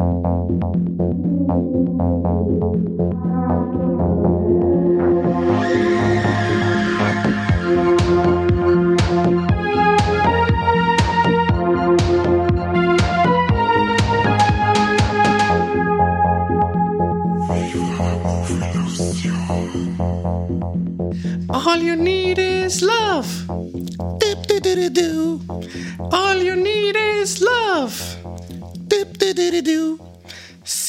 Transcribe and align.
Thank 0.00 0.24
you. 3.24 3.29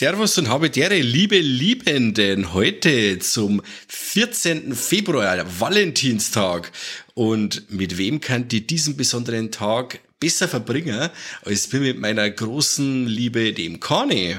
Servus 0.02 0.36
und 0.39 0.49
habe 0.49 0.71
dere 0.71 1.00
liebe 1.00 1.37
Liebenden 1.37 2.54
heute 2.54 3.19
zum 3.19 3.61
14. 3.87 4.73
Februar, 4.73 5.46
Valentinstag. 5.59 6.71
Und 7.14 7.69
mit 7.71 8.00
wem 8.00 8.19
könnt 8.19 8.51
ihr 8.51 8.61
diesen 8.61 8.97
besonderen 8.97 9.51
Tag 9.51 10.00
besser 10.19 10.47
verbringen, 10.47 11.11
als 11.45 11.71
mit 11.71 12.00
meiner 12.00 12.28
großen 12.32 13.06
Liebe, 13.06 13.54
dem 13.54 13.79
Kani? 13.79 14.37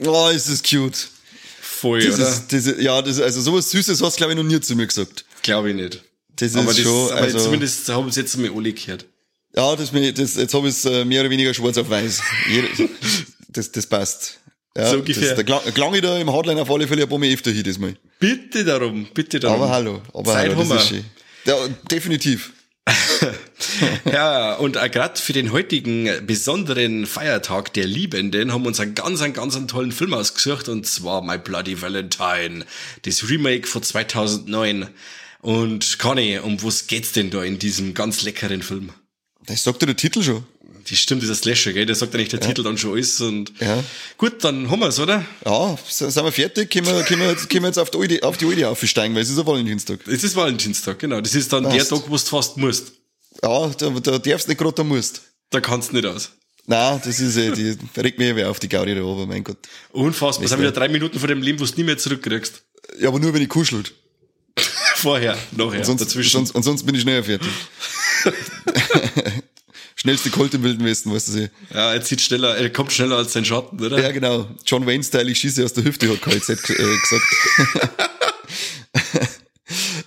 Oh, 0.00 0.30
ist 0.34 0.48
das 0.48 0.62
cute. 0.62 1.08
Voll, 1.60 2.00
Das 2.00 2.14
oder? 2.48 2.56
ist, 2.56 2.80
ja, 2.80 3.02
das, 3.02 3.20
also 3.20 3.42
sowas 3.42 3.70
Süßes 3.72 4.00
hast 4.00 4.14
du, 4.14 4.16
glaube 4.16 4.32
ich, 4.32 4.38
noch 4.38 4.42
nie 4.42 4.58
zu 4.58 4.74
mir 4.74 4.86
gesagt. 4.86 5.26
Glaube 5.42 5.68
ich 5.68 5.76
nicht. 5.76 6.02
Das 6.36 6.56
aber 6.56 6.70
ist 6.70 6.78
das, 6.78 6.86
schon, 6.86 7.10
aber 7.10 7.20
also, 7.20 7.40
zumindest 7.40 7.86
haben 7.90 8.10
sie 8.10 8.20
jetzt 8.20 8.38
mal 8.38 8.50
alle 8.50 8.72
gehört. 8.72 9.04
ja, 9.54 9.76
das, 9.76 9.92
das, 9.92 10.36
jetzt 10.36 10.54
habe 10.54 10.66
ich 10.68 10.74
es 10.76 10.86
äh, 10.86 11.04
mehr 11.04 11.20
oder 11.20 11.28
weniger 11.28 11.52
schwarz 11.52 11.76
auf 11.76 11.90
weiß. 11.90 12.22
Das, 13.54 13.70
das 13.70 13.86
passt. 13.86 14.40
Ja, 14.76 14.90
So 14.90 14.96
ungefähr. 14.98 15.28
Das, 15.28 15.36
da 15.36 15.42
klang, 15.42 15.60
klang 15.74 15.94
ich 15.94 16.00
da 16.00 16.18
im 16.18 16.32
Hardline 16.32 16.60
auf 16.60 16.70
alle 16.70 16.88
Fälle 16.88 17.02
ein 17.02 17.08
paar 17.08 17.18
Mal 17.18 17.32
öfter 17.32 17.50
hin, 17.50 17.62
das 17.62 17.78
mal. 17.78 17.96
Bitte 18.18 18.64
darum, 18.64 19.06
bitte 19.14 19.38
darum. 19.38 19.62
Aber 19.62 19.70
hallo, 19.72 20.02
aber 20.12 20.32
Zeit 20.32 20.54
hallo, 20.56 20.64
das 20.68 20.82
ist 20.82 20.88
schön. 20.88 21.04
Ja, 21.46 21.56
definitiv. 21.90 22.52
Ja, 24.04 24.54
und 24.54 24.74
gerade 24.74 25.20
für 25.20 25.32
den 25.32 25.50
heutigen 25.52 26.08
besonderen 26.26 27.06
Feiertag 27.06 27.72
der 27.72 27.86
Liebenden 27.86 28.52
haben 28.52 28.62
wir 28.62 28.68
uns 28.68 28.78
einen 28.80 28.94
ganz, 28.94 29.20
einen 29.22 29.32
ganz 29.32 29.56
einen 29.56 29.68
tollen 29.68 29.90
Film 29.92 30.14
ausgesucht 30.14 30.68
und 30.68 30.86
zwar 30.86 31.22
My 31.22 31.38
Bloody 31.38 31.80
Valentine, 31.80 32.64
das 33.02 33.28
Remake 33.28 33.66
von 33.66 33.82
2009. 33.82 34.88
Und 35.40 35.98
Conny, 35.98 36.38
um 36.38 36.62
was 36.62 36.86
geht's 36.86 37.12
denn 37.12 37.30
da 37.30 37.42
in 37.42 37.58
diesem 37.58 37.94
ganz 37.94 38.22
leckeren 38.22 38.62
Film? 38.62 38.90
Das 39.46 39.64
sagt 39.64 39.82
dir 39.82 39.86
der 39.86 39.96
Titel 39.96 40.22
schon. 40.22 40.44
Die 40.88 40.96
stimmt, 40.96 41.22
dieser 41.22 41.34
Slasher, 41.34 41.72
gell? 41.72 41.86
Der 41.86 41.94
sagt 41.96 42.14
eigentlich 42.14 42.28
der 42.28 42.40
Titel 42.40 42.62
dann 42.62 42.76
schon 42.76 42.92
alles 42.94 43.20
und 43.20 43.52
Ja. 43.60 43.82
gut, 44.18 44.42
dann 44.44 44.70
haben 44.70 44.80
wir's, 44.80 44.98
oder? 44.98 45.24
Ja, 45.44 45.78
sind 45.88 46.14
wir 46.14 46.32
fertig? 46.32 46.70
Können 46.70 46.86
wir, 46.86 47.02
können 47.04 47.20
wir, 47.22 47.30
jetzt, 47.30 47.48
können 47.48 47.62
wir 47.64 47.68
jetzt 47.68 47.78
auf 47.78 47.90
die 47.90 47.98
alte, 47.98 48.22
auf 48.22 48.36
die 48.36 48.46
alte 48.46 48.68
aufsteigen, 48.68 49.14
weil 49.14 49.22
es 49.22 49.30
ist 49.30 49.38
ein 49.38 49.46
Valentinstag. 49.46 50.00
Es 50.06 50.22
ist 50.24 50.36
Valentinstag, 50.36 50.98
genau. 50.98 51.20
Das 51.20 51.34
ist 51.34 51.52
dann 51.52 51.62
der 51.64 51.70
Passt. 51.70 51.90
Tag, 51.90 52.02
wo 52.08 52.16
du 52.16 52.18
fast 52.22 52.56
musst. 52.56 52.92
Ja, 53.42 53.68
da, 53.68 53.90
da 53.90 54.18
darfst 54.18 54.46
du 54.46 54.50
nicht 54.50 54.58
gerade 54.58 54.74
da 54.74 54.84
musst. 54.84 55.22
Da 55.50 55.60
kannst 55.60 55.90
du 55.92 55.96
nicht 55.96 56.06
aus. 56.06 56.30
Nein, 56.66 57.00
das 57.04 57.20
ist, 57.20 57.36
äh, 57.36 57.50
die 57.52 57.76
regt 58.00 58.18
mich 58.18 58.34
ja 58.36 58.48
auf 58.48 58.58
die 58.58 58.68
Gaudi 58.68 58.94
da 58.94 59.02
oben, 59.02 59.28
mein 59.28 59.44
Gott. 59.44 59.58
Unfassbar. 59.92 60.42
Das 60.44 60.50
sind 60.50 60.60
wieder 60.60 60.72
drei 60.72 60.88
Minuten 60.88 61.18
von 61.18 61.28
dem 61.28 61.42
Leben, 61.42 61.60
wo 61.60 61.64
du 61.66 61.72
nie 61.76 61.84
mehr 61.84 61.98
zurückkriegst. 61.98 62.62
Ja, 63.00 63.08
aber 63.08 63.18
nur 63.18 63.34
wenn 63.34 63.42
ich 63.42 63.48
kuschelt. 63.48 63.92
Vorher, 64.96 65.36
nachher, 65.52 65.84
Sonst, 65.84 66.00
dazwischen. 66.00 66.30
sonst, 66.30 66.54
und 66.54 66.62
sonst 66.62 66.84
bin 66.86 66.94
ich 66.94 67.02
schneller 67.02 67.22
fertig. 67.24 67.48
Schnellste 70.04 70.28
Colt 70.28 70.52
im 70.52 70.62
Wilden 70.62 70.84
Westen, 70.84 71.10
weißt 71.10 71.28
du 71.28 71.32
sie. 71.32 71.50
Ja, 71.72 71.94
er 71.94 72.02
zieht 72.02 72.20
schneller, 72.20 72.54
er 72.58 72.68
kommt 72.68 72.92
schneller 72.92 73.16
als 73.16 73.32
sein 73.32 73.46
Schatten, 73.46 73.82
oder? 73.82 74.02
Ja, 74.02 74.12
genau. 74.12 74.46
John 74.66 74.86
Wayne-Style, 74.86 75.30
ich 75.30 75.38
schieße 75.38 75.64
aus 75.64 75.72
der 75.72 75.84
Hüfte, 75.84 76.10
hat 76.10 76.20
KZ 76.20 76.50
äh, 76.50 76.54
gesagt. 76.54 78.10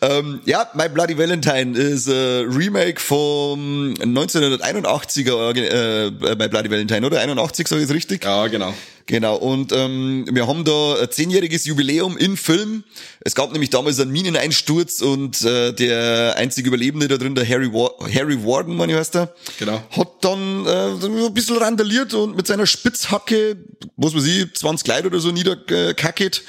ähm, 0.02 0.42
ja, 0.45 0.70
My 0.73 0.90
Bloody 0.90 1.17
Valentine 1.17 1.78
ist 1.78 2.08
ein 2.08 2.50
Remake 2.52 3.00
vom 3.00 3.94
1981er 3.96 5.56
äh, 5.58 6.12
My 6.35 6.47
Bloody 6.47 6.69
Valentine, 6.69 7.06
oder? 7.06 7.19
81, 7.19 7.68
sage 7.68 7.81
ich 7.81 7.88
jetzt 7.88 7.96
richtig? 7.96 8.24
Ja, 8.24 8.47
genau. 8.47 8.74
Genau, 9.09 9.38
und 9.38 9.72
ähm, 9.72 10.25
wir 10.30 10.47
haben 10.47 10.66
da 10.66 10.96
ein 11.02 11.09
zehnjähriges 11.09 11.63
Jubiläum 11.66 12.18
in 12.18 12.36
Film. 12.36 12.84
Es 13.22 13.36
gab 13.36 13.53
nämlich 13.53 13.69
damals 13.69 14.02
einen 14.02 14.12
Mineneinsturz 14.12 15.02
und 15.02 15.41
äh, 15.44 15.72
der 15.72 16.36
einzige 16.36 16.68
Überlebende 16.68 17.07
da 17.07 17.16
drin, 17.16 17.34
der 17.34 17.47
Harry, 17.47 17.72
War 17.72 17.91
Harry 18.13 18.44
Warden, 18.44 18.78
ich 18.90 18.96
heißt 18.96 19.16
er, 19.16 19.34
Genau. 19.59 19.81
hat 19.91 20.09
dann 20.22 20.66
äh, 20.66 21.06
ein 21.06 21.34
bisschen 21.34 21.56
randaliert 21.57 22.13
und 22.13 22.36
mit 22.36 22.47
seiner 22.47 22.68
Spitzhacke, 22.68 23.56
was 23.96 24.13
weiß 24.13 24.25
ich, 24.25 24.53
20 24.53 24.86
Leute 24.86 25.07
oder 25.07 25.19
so 25.19 25.31
niederkackt. 25.31 26.44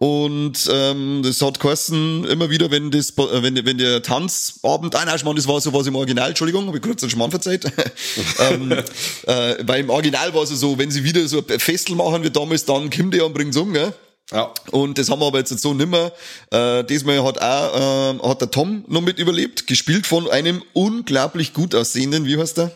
Und 0.00 0.66
ähm, 0.72 1.20
das 1.22 1.42
hat 1.42 1.60
geheißen, 1.60 2.24
immer 2.24 2.48
wieder, 2.48 2.70
wenn 2.70 2.90
das, 2.90 3.10
äh, 3.10 3.42
wenn, 3.42 3.66
wenn 3.66 3.76
der 3.76 4.02
Tanzabend, 4.02 4.94
ah 4.96 5.04
nein, 5.04 5.18
Schmarrn, 5.18 5.36
das 5.36 5.46
war 5.46 5.60
so 5.60 5.74
was 5.74 5.86
im 5.86 5.94
Original, 5.94 6.30
Entschuldigung, 6.30 6.66
habe 6.68 6.78
ich 6.78 6.82
kurz 6.82 7.02
einen 7.02 7.10
Schmarrn 7.10 7.30
verzeiht. 7.30 7.66
ähm, 8.38 8.72
äh, 8.72 9.56
weil 9.60 9.80
im 9.80 9.90
Original 9.90 10.32
war 10.32 10.44
es 10.44 10.48
so, 10.48 10.78
wenn 10.78 10.90
sie 10.90 11.04
wieder 11.04 11.28
so 11.28 11.44
ein 11.46 11.60
Festel 11.60 11.96
machen 11.96 12.24
wie 12.24 12.30
damals, 12.30 12.64
dann 12.64 12.88
kommt 12.88 13.12
der 13.12 13.26
und 13.26 13.34
bringt's 13.34 13.58
um, 13.58 13.74
gell? 13.74 13.92
Ja. 14.32 14.54
Und 14.70 14.96
das 14.96 15.10
haben 15.10 15.20
wir 15.20 15.26
aber 15.26 15.40
jetzt 15.40 15.58
so 15.60 15.74
nimmer. 15.74 16.12
Äh, 16.50 16.82
diesmal 16.84 17.22
hat 17.22 17.38
auch 17.42 18.12
ähm, 18.14 18.22
hat 18.22 18.40
der 18.40 18.50
Tom 18.50 18.86
noch 18.88 19.02
mit 19.02 19.18
überlebt, 19.18 19.66
gespielt 19.66 20.06
von 20.06 20.30
einem 20.30 20.62
unglaublich 20.72 21.52
gut 21.52 21.74
aussehenden, 21.74 22.24
wie 22.24 22.38
heißt 22.38 22.56
der? 22.56 22.72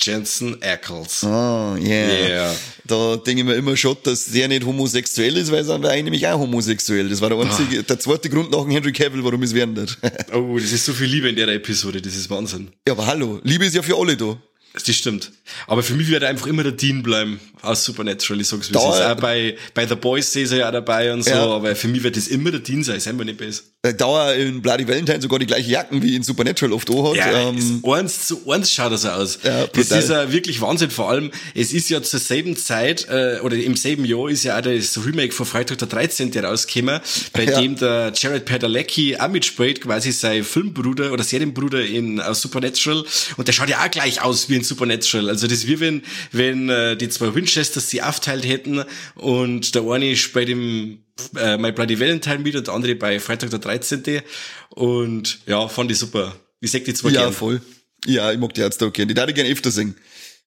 Jensen 0.00 0.60
Ackles. 0.62 1.22
Ah, 1.24 1.76
yeah. 1.76 2.28
Yeah. 2.28 2.56
Da 2.86 3.16
denke 3.16 3.40
ich 3.42 3.46
mir 3.46 3.54
immer 3.54 3.76
schon, 3.76 3.96
dass 4.02 4.26
der 4.26 4.48
nicht 4.48 4.64
homosexuell 4.64 5.36
ist, 5.36 5.50
weil 5.52 5.68
er 5.68 6.02
nämlich 6.02 6.26
auch 6.26 6.38
homosexuell. 6.38 7.08
Das 7.08 7.20
war 7.20 7.30
der 7.30 7.38
einzige, 7.38 7.82
der 7.82 7.98
zweite 7.98 8.28
Grund 8.28 8.50
nach 8.50 8.62
dem 8.62 8.70
Henry 8.72 8.92
Cavill, 8.92 9.24
warum 9.24 9.42
es 9.42 9.54
werden 9.54 9.76
wird. 9.76 9.96
Oh, 10.32 10.58
das 10.58 10.72
ist 10.72 10.84
so 10.84 10.92
viel 10.92 11.06
Liebe 11.06 11.28
in 11.28 11.36
der 11.36 11.48
Episode, 11.48 12.02
das 12.02 12.14
ist 12.16 12.28
Wahnsinn. 12.28 12.70
ja, 12.86 12.92
aber 12.92 13.06
hallo, 13.06 13.40
Liebe 13.44 13.64
ist 13.64 13.74
ja 13.74 13.82
für 13.82 13.96
alle 13.96 14.16
da. 14.16 14.36
Das 14.74 14.92
stimmt. 14.94 15.30
Aber 15.68 15.84
für 15.84 15.94
mich 15.94 16.08
wird 16.08 16.24
er 16.24 16.28
einfach 16.30 16.48
immer 16.48 16.64
der 16.64 16.72
Dean 16.72 17.00
bleiben 17.04 17.38
aus 17.62 17.84
Supernatural. 17.84 18.40
Ich 18.40 18.48
sag's 18.48 18.68
wie 18.72 18.76
es 18.76 18.82
ist. 18.82 19.00
Auch 19.02 19.14
bei, 19.20 19.56
bei 19.72 19.86
The 19.86 19.94
Boys 19.94 20.32
sehe 20.32 20.44
ich 20.46 20.50
ja 20.50 20.66
auch 20.68 20.72
dabei 20.72 21.12
und 21.12 21.22
so, 21.22 21.30
Ja. 21.30 21.46
aber 21.46 21.76
für 21.76 21.86
mich 21.86 22.02
wird 22.02 22.16
das 22.16 22.26
immer 22.26 22.50
der 22.50 22.58
Dean 22.58 22.82
sein, 22.82 22.96
ist 22.96 23.06
einfach 23.06 23.24
nicht 23.24 23.38
besser. 23.38 23.62
Äh, 23.84 23.94
Da 23.94 24.30
er 24.30 24.36
in 24.36 24.62
Bloody 24.62 24.88
Valentine 24.88 25.20
sogar 25.20 25.38
die 25.38 25.46
gleiche 25.46 25.70
Jacken 25.70 26.02
wie 26.02 26.16
in 26.16 26.22
Supernatural 26.22 26.72
oft 26.72 26.90
anhat. 26.90 27.16
Ja, 27.16 27.48
ähm, 27.50 27.82
eins 27.86 28.26
zu 28.26 28.40
eins 28.50 28.72
schaut 28.72 28.92
er 28.92 28.98
so 28.98 29.08
aus. 29.08 29.38
Ja, 29.44 29.66
das 29.66 29.90
ist 29.90 30.08
ja 30.10 30.32
wirklich 30.32 30.60
Wahnsinn. 30.60 30.90
Vor 30.90 31.10
allem, 31.10 31.30
es 31.54 31.72
ist 31.72 31.90
ja 31.90 32.02
zur 32.02 32.18
selben 32.20 32.56
Zeit, 32.56 33.06
äh, 33.08 33.38
oder 33.42 33.56
im 33.56 33.76
selben 33.76 34.04
Jahr 34.04 34.28
ist 34.28 34.44
ja 34.44 34.56
auch 34.58 34.62
das 34.62 35.04
Remake 35.04 35.32
von 35.32 35.46
Freitag 35.46 35.78
der 35.78 35.88
13. 35.88 36.32
rausgekommen, 36.44 37.00
bei 37.32 37.44
Ja. 37.54 37.60
dem 37.60 37.76
der 37.76 38.12
Jared 38.16 38.46
Padalecki 38.46 39.18
auch 39.18 39.28
mitspielt, 39.28 39.82
quasi 39.82 40.12
sein 40.12 40.42
Filmbruder 40.44 41.12
oder 41.12 41.22
Serienbruder 41.22 41.84
in 41.84 42.20
aus 42.20 42.40
Supernatural. 42.40 43.04
Und 43.36 43.46
der 43.48 43.52
schaut 43.52 43.68
ja 43.68 43.84
auch 43.84 43.90
gleich 43.90 44.22
aus 44.22 44.48
wie 44.48 44.56
in 44.56 44.64
Supernatural. 44.64 45.28
Also 45.28 45.46
das 45.46 45.58
ist 45.58 45.68
wie 45.68 45.78
wenn, 45.80 46.02
wenn 46.32 46.70
äh, 46.70 46.96
die 46.96 47.10
zwei 47.10 47.34
Winchesters 47.34 47.90
sie 47.90 48.00
aufteilt 48.00 48.46
hätten 48.48 48.82
und 49.14 49.74
der 49.74 49.82
eine 49.82 50.16
spielt 50.16 50.48
im 50.48 50.98
äh, 51.36 51.56
My 51.56 51.72
Bloody 51.72 51.98
Valentine 51.98 52.38
mit 52.38 52.56
und 52.56 52.66
der 52.66 52.74
andere 52.74 52.94
bei 52.94 53.20
Freitag 53.20 53.50
der 53.50 53.58
13. 53.58 54.22
Und 54.70 55.40
ja, 55.46 55.68
fand 55.68 55.90
ich 55.90 55.98
super. 55.98 56.34
Ich 56.60 56.70
sag 56.70 56.84
die 56.84 56.94
zwei 56.94 57.10
ja, 57.10 57.22
gern. 57.22 57.32
voll. 57.32 57.60
Ja, 58.06 58.32
ich 58.32 58.38
mag 58.38 58.52
die 58.54 58.60
Ärzte 58.60 58.86
auch 58.86 58.92
gerne. 58.92 59.08
Die 59.08 59.14
darf 59.14 59.28
ich 59.28 59.34
gerne 59.34 59.50
öfter 59.50 59.70
singen. 59.70 59.96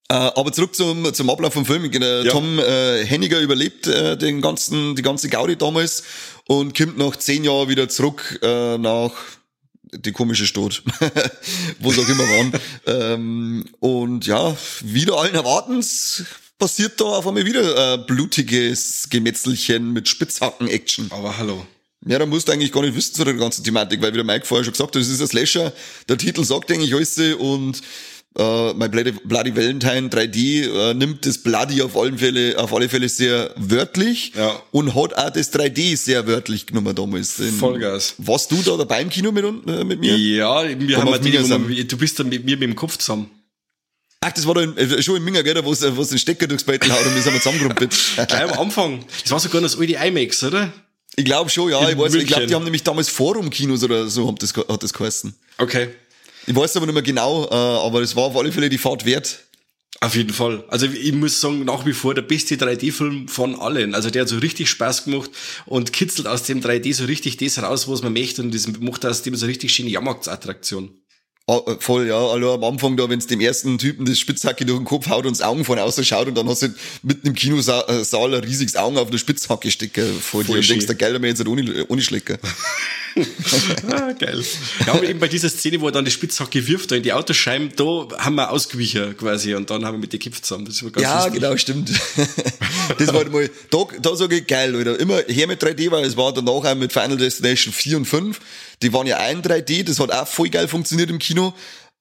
Äh, 0.09 0.13
aber 0.13 0.53
zurück 0.53 0.73
zum, 0.75 1.13
zum 1.13 1.29
Ablauf 1.29 1.53
vom 1.53 1.65
Film. 1.65 1.91
Äh, 1.91 2.23
Ja. 2.23 2.31
Tom 2.31 2.59
äh, 2.59 3.05
Henniger 3.05 3.39
überlebt 3.39 3.87
äh, 3.87 4.17
den 4.17 4.41
ganzen, 4.41 4.95
die 4.95 5.01
ganze 5.01 5.29
Gaudi 5.29 5.57
damals 5.57 6.03
und 6.47 6.77
kommt 6.77 6.97
nach 6.97 7.15
zehn 7.17 7.43
Jahren 7.43 7.67
wieder 7.69 7.89
zurück 7.89 8.39
äh, 8.41 8.77
nach 8.77 9.11
die 9.91 10.11
komische 10.11 10.45
Stadt, 10.45 10.81
wo 11.79 11.91
sie 11.91 12.01
auch 12.01 12.09
immer 12.09 12.23
waren. 12.23 12.53
ähm, 12.85 13.65
und 13.79 14.25
ja, 14.25 14.55
wieder 14.81 15.17
allen 15.17 15.35
Erwartens 15.35 16.23
passiert 16.57 16.99
da 16.99 17.05
auf 17.05 17.27
einmal 17.27 17.45
wieder 17.45 17.93
äh, 17.93 17.97
blutiges 17.97 19.07
Gemetzelchen 19.09 19.93
mit 19.93 20.07
Spitzhacken-Action. 20.07 21.07
Aber 21.11 21.37
hallo. 21.37 21.65
Ja, 22.05 22.19
da 22.19 22.25
musst 22.25 22.47
du 22.47 22.51
eigentlich 22.51 22.71
gar 22.71 22.81
nicht 22.81 22.95
wissen 22.95 23.15
zu 23.15 23.23
der 23.23 23.33
ganzen 23.33 23.63
Thematik, 23.63 24.01
weil 24.01 24.11
wie 24.13 24.17
der 24.17 24.23
Mike 24.25 24.45
vorher 24.45 24.63
schon 24.63 24.73
gesagt 24.73 24.95
hat, 24.95 25.01
das 25.01 25.09
ist 25.09 25.19
ein 25.21 25.27
Slasher, 25.27 25.73
der 26.07 26.17
Titel 26.17 26.43
sagt 26.43 26.71
eigentlich 26.71 26.93
alles 26.93 27.17
und 27.39 27.81
äh, 28.37 28.73
My 28.75 28.87
Bloody, 28.87 29.13
Bloody 29.25 29.55
Valentine 29.55 30.09
3D 30.09 30.67
äh, 30.91 30.93
nimmt 30.93 31.25
das 31.25 31.39
Bloody 31.39 31.81
auf, 31.81 31.97
allen 31.97 32.19
Fälle, 32.19 32.57
auf 32.59 32.71
alle 32.73 32.87
Fälle 32.87 33.09
sehr 33.09 33.51
wörtlich 33.57 34.33
Ja. 34.35 34.61
und 34.71 34.93
hat 34.93 35.17
auch 35.17 35.31
das 35.31 35.51
3D 35.51 35.97
sehr 35.97 36.27
wörtlich 36.27 36.67
genommen 36.67 36.95
damals. 36.95 37.37
Denn 37.37 37.51
Vollgas. 37.53 38.13
Warst 38.19 38.51
du 38.51 38.61
da 38.63 38.77
dabei 38.77 39.01
im 39.01 39.09
Kino 39.09 39.31
mit, 39.31 39.43
äh, 39.43 39.83
mit 39.83 39.99
mir? 39.99 40.15
Ja, 40.15 40.63
wir 40.79 40.97
haben 40.97 41.07
wo 41.07 41.13
sind. 41.43 41.67
wir- 41.67 41.87
du 41.87 41.97
bist 41.97 42.19
dann 42.19 42.29
mit 42.29 42.45
mir 42.45 42.57
mit 42.57 42.69
dem 42.69 42.75
Kopf 42.75 42.97
zusammen. 42.97 43.31
Ach, 44.21 44.31
das 44.31 44.47
war 44.47 44.55
da 44.55 44.61
in, 44.61 44.77
äh, 44.77 45.01
schon 45.01 45.17
in 45.17 45.23
Minga, 45.23 45.41
gell, 45.41 45.63
wo 45.63 45.71
es 45.71 45.81
es 45.81 46.09
den 46.09 46.17
Stecker 46.17 46.47
durchs 46.47 46.63
Beitel 46.63 46.91
haut 46.91 47.05
und 47.05 47.15
wir 47.15 47.21
sind 47.21 47.33
wir 47.33 47.39
zusammengerumpelt. 47.39 47.95
Gleich 48.15 48.43
am 48.43 48.59
Anfang. 48.59 49.05
Das 49.23 49.31
war 49.31 49.39
sogar 49.39 49.61
das 49.61 49.77
alte 49.77 49.93
IMAX, 49.93 50.43
oder? 50.43 50.73
ich 51.17 51.25
glaube 51.25 51.49
schon, 51.49 51.69
ja. 51.71 51.81
In 51.81 51.97
Ich, 51.97 51.97
weiß, 51.97 52.13
ich 52.13 52.27
glaube, 52.27 52.47
die 52.47 52.55
haben 52.55 52.63
nämlich 52.63 52.83
damals 52.83 53.09
Forum-Kinos 53.09 53.83
oder 53.83 54.07
so, 54.07 54.27
hat 54.27 54.41
das, 54.41 54.53
hat 54.55 54.83
das 54.83 54.93
geheißen. 54.93 55.35
Okay. 55.57 55.89
Ich 56.45 56.55
weiß 56.55 56.77
aber 56.77 56.85
nicht 56.85 56.93
mehr 56.93 57.03
genau, 57.03 57.45
äh, 57.45 57.53
aber 57.53 58.01
es 58.01 58.15
war 58.15 58.25
auf 58.25 58.37
alle 58.37 58.51
Fälle 58.51 58.69
die 58.69 58.77
Fahrt 58.77 59.03
wert. 59.03 59.39
Auf 59.99 60.15
jeden 60.15 60.31
Fall. 60.31 60.63
Also 60.67 60.85
ich 60.85 61.11
muss 61.13 61.41
sagen, 61.41 61.65
nach 61.65 61.85
wie 61.87 61.93
vor 61.93 62.13
der 62.13 62.21
beste 62.21 62.55
3D-Film 62.55 63.27
von 63.27 63.59
allen. 63.59 63.95
Also 63.95 64.11
der 64.11 64.21
hat 64.21 64.29
so 64.29 64.37
richtig 64.37 64.69
Spaß 64.69 65.05
gemacht 65.05 65.31
und 65.65 65.91
kitzelt 65.91 66.27
aus 66.27 66.43
dem 66.43 66.61
3D 66.61 66.93
so 66.93 67.05
richtig 67.05 67.37
das 67.37 67.61
raus, 67.61 67.87
was 67.87 68.03
man 68.03 68.13
möchte 68.13 68.43
und 68.43 68.53
das 68.53 68.67
macht 68.79 69.05
aus 69.07 69.23
dem 69.23 69.35
so 69.35 69.47
richtig 69.47 69.73
schöne 69.73 69.89
Jahrmarktsattraktion. 69.89 70.91
Ah, 71.49 71.61
äh, 71.65 71.77
voll, 71.79 72.07
ja. 72.07 72.17
Also 72.17 72.53
am 72.55 72.63
Anfang 72.65 72.97
da, 72.97 73.09
wenn 73.09 73.19
es 73.19 73.27
dem 73.27 73.39
ersten 73.39 73.77
Typen 73.77 74.05
das 74.05 74.19
Spitzhacke 74.19 74.65
durch 74.65 74.79
den 74.79 74.85
Kopf 74.85 75.07
haut 75.07 75.25
und 75.25 75.31
das 75.31 75.41
Augen 75.41 75.63
von 75.63 75.79
außen 75.79 76.03
schaut 76.03 76.27
und 76.27 76.35
dann 76.35 76.49
hast 76.49 76.63
du 76.63 76.67
mitten 77.03 77.27
im 77.27 77.35
Kinosaal 77.35 77.85
ein 77.87 78.43
riesiges 78.43 78.75
Augen 78.75 78.97
auf 78.97 79.09
der 79.09 79.17
Spitzhacke 79.17 79.71
stecken 79.71 80.19
vor 80.19 80.43
dir 80.43 80.57
und 80.57 80.69
denkst, 80.69 80.87
der 80.87 80.95
Geil, 80.95 81.17
mir 81.19 81.27
jetzt 81.27 81.47
ohne, 81.47 81.85
ohne 81.87 82.01
Schlecker. 82.01 82.37
ah, 83.91 84.11
geil. 84.11 84.43
Ja, 84.85 84.93
aber 84.93 85.07
eben 85.07 85.19
bei 85.19 85.29
dieser 85.29 85.47
Szene, 85.47 85.79
wo 85.79 85.85
er 85.87 85.93
dann 85.93 86.03
die 86.03 86.11
Spitzhacke 86.11 86.67
wirft, 86.67 86.91
da 86.91 86.97
in 86.97 87.03
die 87.03 87.13
Autoscheiben, 87.13 87.71
da 87.77 88.09
haben 88.17 88.35
wir 88.35 88.51
ausgewichen 88.51 89.15
quasi 89.15 89.55
und 89.55 89.69
dann 89.69 89.85
haben 89.85 89.95
wir 89.95 89.99
mit 89.99 90.11
den 90.11 90.19
Kipf 90.19 90.41
zusammen. 90.41 90.65
Das 90.65 90.83
war 90.83 90.91
ganz 90.91 91.03
ja, 91.03 91.23
lustig. 91.23 91.41
genau, 91.41 91.55
stimmt. 91.55 91.89
das 92.99 93.13
war 93.13 93.23
mal, 93.29 93.49
da, 93.69 93.85
da 94.01 94.15
sage 94.17 94.39
ich 94.39 94.47
geil, 94.47 94.75
oder? 94.75 94.99
Immer 94.99 95.21
her 95.27 95.47
mit 95.47 95.63
3D, 95.63 95.91
weil 95.91 96.03
es 96.03 96.17
war 96.17 96.33
danach 96.33 96.51
auch 96.51 96.75
mit 96.75 96.91
Final 96.91 97.15
Destination 97.15 97.73
4 97.73 97.97
und 97.97 98.05
5. 98.05 98.39
Die 98.81 98.93
waren 98.93 99.07
ja 99.07 99.17
ein 99.17 99.41
3D, 99.41 99.83
das 99.83 99.99
hat 99.99 100.11
auch 100.11 100.27
voll 100.27 100.49
geil 100.49 100.67
funktioniert 100.67 101.09
im 101.09 101.19
Kino. 101.19 101.53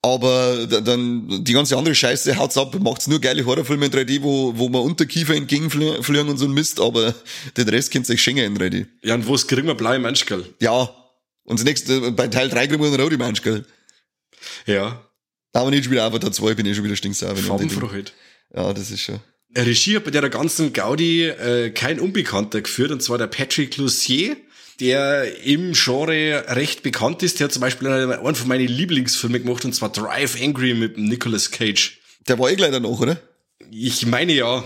Aber 0.03 0.67
dann 0.67 1.43
die 1.43 1.53
ganze 1.53 1.75
andere 1.75 1.95
Scheiße 1.95 2.37
haut's 2.37 2.55
ab, 2.57 2.77
macht's 2.79 3.07
nur 3.07 3.19
geile 3.19 3.43
Horrorfilme 3.45 3.87
in 3.87 3.91
3D, 3.91 4.21
wo, 4.21 4.53
wo 4.55 4.69
man 4.69 4.81
Unterkiefer 4.81 5.33
entgegenfliegen 5.33 6.29
und 6.29 6.37
so 6.37 6.45
ein 6.45 6.51
Mist, 6.51 6.79
aber 6.79 7.15
den 7.57 7.67
Rest 7.67 7.91
kennt 7.91 8.05
sich 8.05 8.21
schenken 8.21 8.43
in 8.43 8.57
3D. 8.57 8.85
Ja, 9.03 9.15
und 9.15 9.27
wo's 9.27 9.47
kriegen 9.47 9.65
wir 9.65 9.75
blaue 9.75 9.97
Menschgell? 9.97 10.45
Ja, 10.61 10.89
und 11.43 11.59
das 11.59 11.65
nächste, 11.65 12.11
bei 12.11 12.27
Teil 12.27 12.49
3 12.49 12.67
kriegen 12.67 12.83
wir 12.83 12.91
dann 12.91 13.01
auch 13.01 13.09
die 13.09 13.17
Mensch, 13.17 13.41
gell? 13.41 13.65
Ja. 14.65 15.01
Aber 15.53 15.71
nicht 15.71 15.85
schon 15.85 15.93
wieder 15.93 16.03
Avatar 16.03 16.31
2, 16.31 16.53
bin 16.53 16.65
ich 16.67 16.75
schon 16.75 16.85
wieder 16.85 16.95
stinksauer. 16.95 17.35
Farbenfroheit. 17.35 18.13
Ja, 18.55 18.71
das 18.73 18.91
ist 18.91 19.01
schon. 19.01 19.19
Regie 19.55 19.95
hat 19.95 20.03
bei 20.03 20.11
der 20.11 20.29
ganzen 20.29 20.73
Gaudi 20.73 21.23
äh, 21.23 21.71
kein 21.71 21.99
Unbekannter 21.99 22.61
geführt, 22.61 22.91
und 22.91 23.01
zwar 23.01 23.17
der 23.17 23.27
Patrick 23.27 23.77
Lussier, 23.77 24.37
der 24.79 25.43
im 25.43 25.73
Genre 25.73 26.45
recht 26.49 26.83
bekannt 26.83 27.23
ist. 27.23 27.39
Der 27.39 27.45
hat 27.45 27.53
zum 27.53 27.61
Beispiel 27.61 27.87
einen 27.87 28.35
von 28.35 28.47
meinen 28.47 28.67
Lieblingsfilmen 28.67 29.43
gemacht, 29.43 29.65
und 29.65 29.73
zwar 29.73 29.89
Drive 29.91 30.41
Angry 30.41 30.73
mit 30.73 30.97
Nicolas 30.97 31.51
Cage. 31.51 31.99
Der 32.27 32.37
war 32.39 32.49
eh 32.49 32.55
gleich 32.55 32.71
danach, 32.71 32.99
oder? 32.99 33.19
Ich 33.71 34.05
meine 34.05 34.33
ja. 34.33 34.63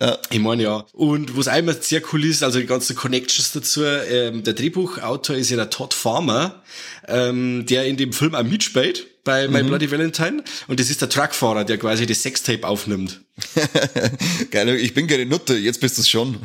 Ja. 0.00 0.18
Ich 0.30 0.40
meine 0.40 0.62
ja. 0.62 0.84
Und 0.92 1.36
was 1.36 1.48
einmal 1.48 1.80
sehr 1.80 2.02
cool 2.12 2.24
ist, 2.24 2.42
also 2.42 2.58
die 2.58 2.66
ganzen 2.66 2.96
Connections 2.96 3.52
dazu, 3.52 3.82
ähm, 3.82 4.42
der 4.42 4.52
Drehbuchautor 4.52 5.36
ist 5.36 5.50
ja 5.50 5.56
der 5.56 5.70
Todd 5.70 5.94
Farmer, 5.94 6.62
ähm, 7.08 7.64
der 7.66 7.86
in 7.86 7.96
dem 7.96 8.12
Film 8.12 8.34
auch 8.34 8.42
mitspielt 8.42 9.06
bei 9.26 9.48
My 9.48 9.62
mhm. 9.62 9.66
Bloody 9.66 9.90
Valentine. 9.90 10.42
Und 10.68 10.80
das 10.80 10.88
ist 10.88 11.02
der 11.02 11.10
Truckfahrer, 11.10 11.64
der 11.64 11.76
quasi 11.76 12.06
das 12.06 12.22
Sextape 12.22 12.66
aufnimmt. 12.66 13.20
Geil, 14.50 14.68
ich 14.76 14.94
bin 14.94 15.06
keine 15.06 15.26
Nutte, 15.26 15.54
jetzt 15.58 15.80
bist 15.80 15.98
du 15.98 16.00
es 16.00 16.08
schon. 16.08 16.38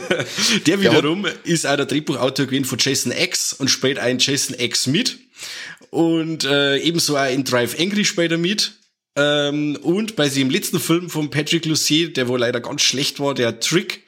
der 0.66 0.80
wiederum 0.82 1.22
der 1.22 1.32
ist 1.44 1.66
auch 1.66 1.76
der 1.76 1.86
Drehbuchautor 1.86 2.44
gewesen 2.44 2.66
von 2.66 2.78
Jason 2.78 3.12
X 3.12 3.54
und 3.54 3.68
spielt 3.68 3.98
einen 3.98 4.18
Jason 4.18 4.54
X 4.58 4.86
mit. 4.86 5.18
Und 5.88 6.44
äh, 6.44 6.76
ebenso 6.78 7.16
auch 7.16 7.30
in 7.30 7.44
Drive 7.44 7.80
Angry 7.80 8.04
spielt 8.04 8.32
er 8.32 8.38
mit. 8.38 8.72
Ähm, 9.16 9.78
und 9.80 10.14
bei 10.16 10.28
seinem 10.28 10.50
letzten 10.50 10.78
Film 10.78 11.08
von 11.08 11.30
Patrick 11.30 11.64
Lucier, 11.64 12.12
der 12.12 12.28
wohl 12.28 12.40
leider 12.40 12.60
ganz 12.60 12.82
schlecht 12.82 13.18
war, 13.18 13.32
der 13.32 13.60
Trick, 13.60 14.02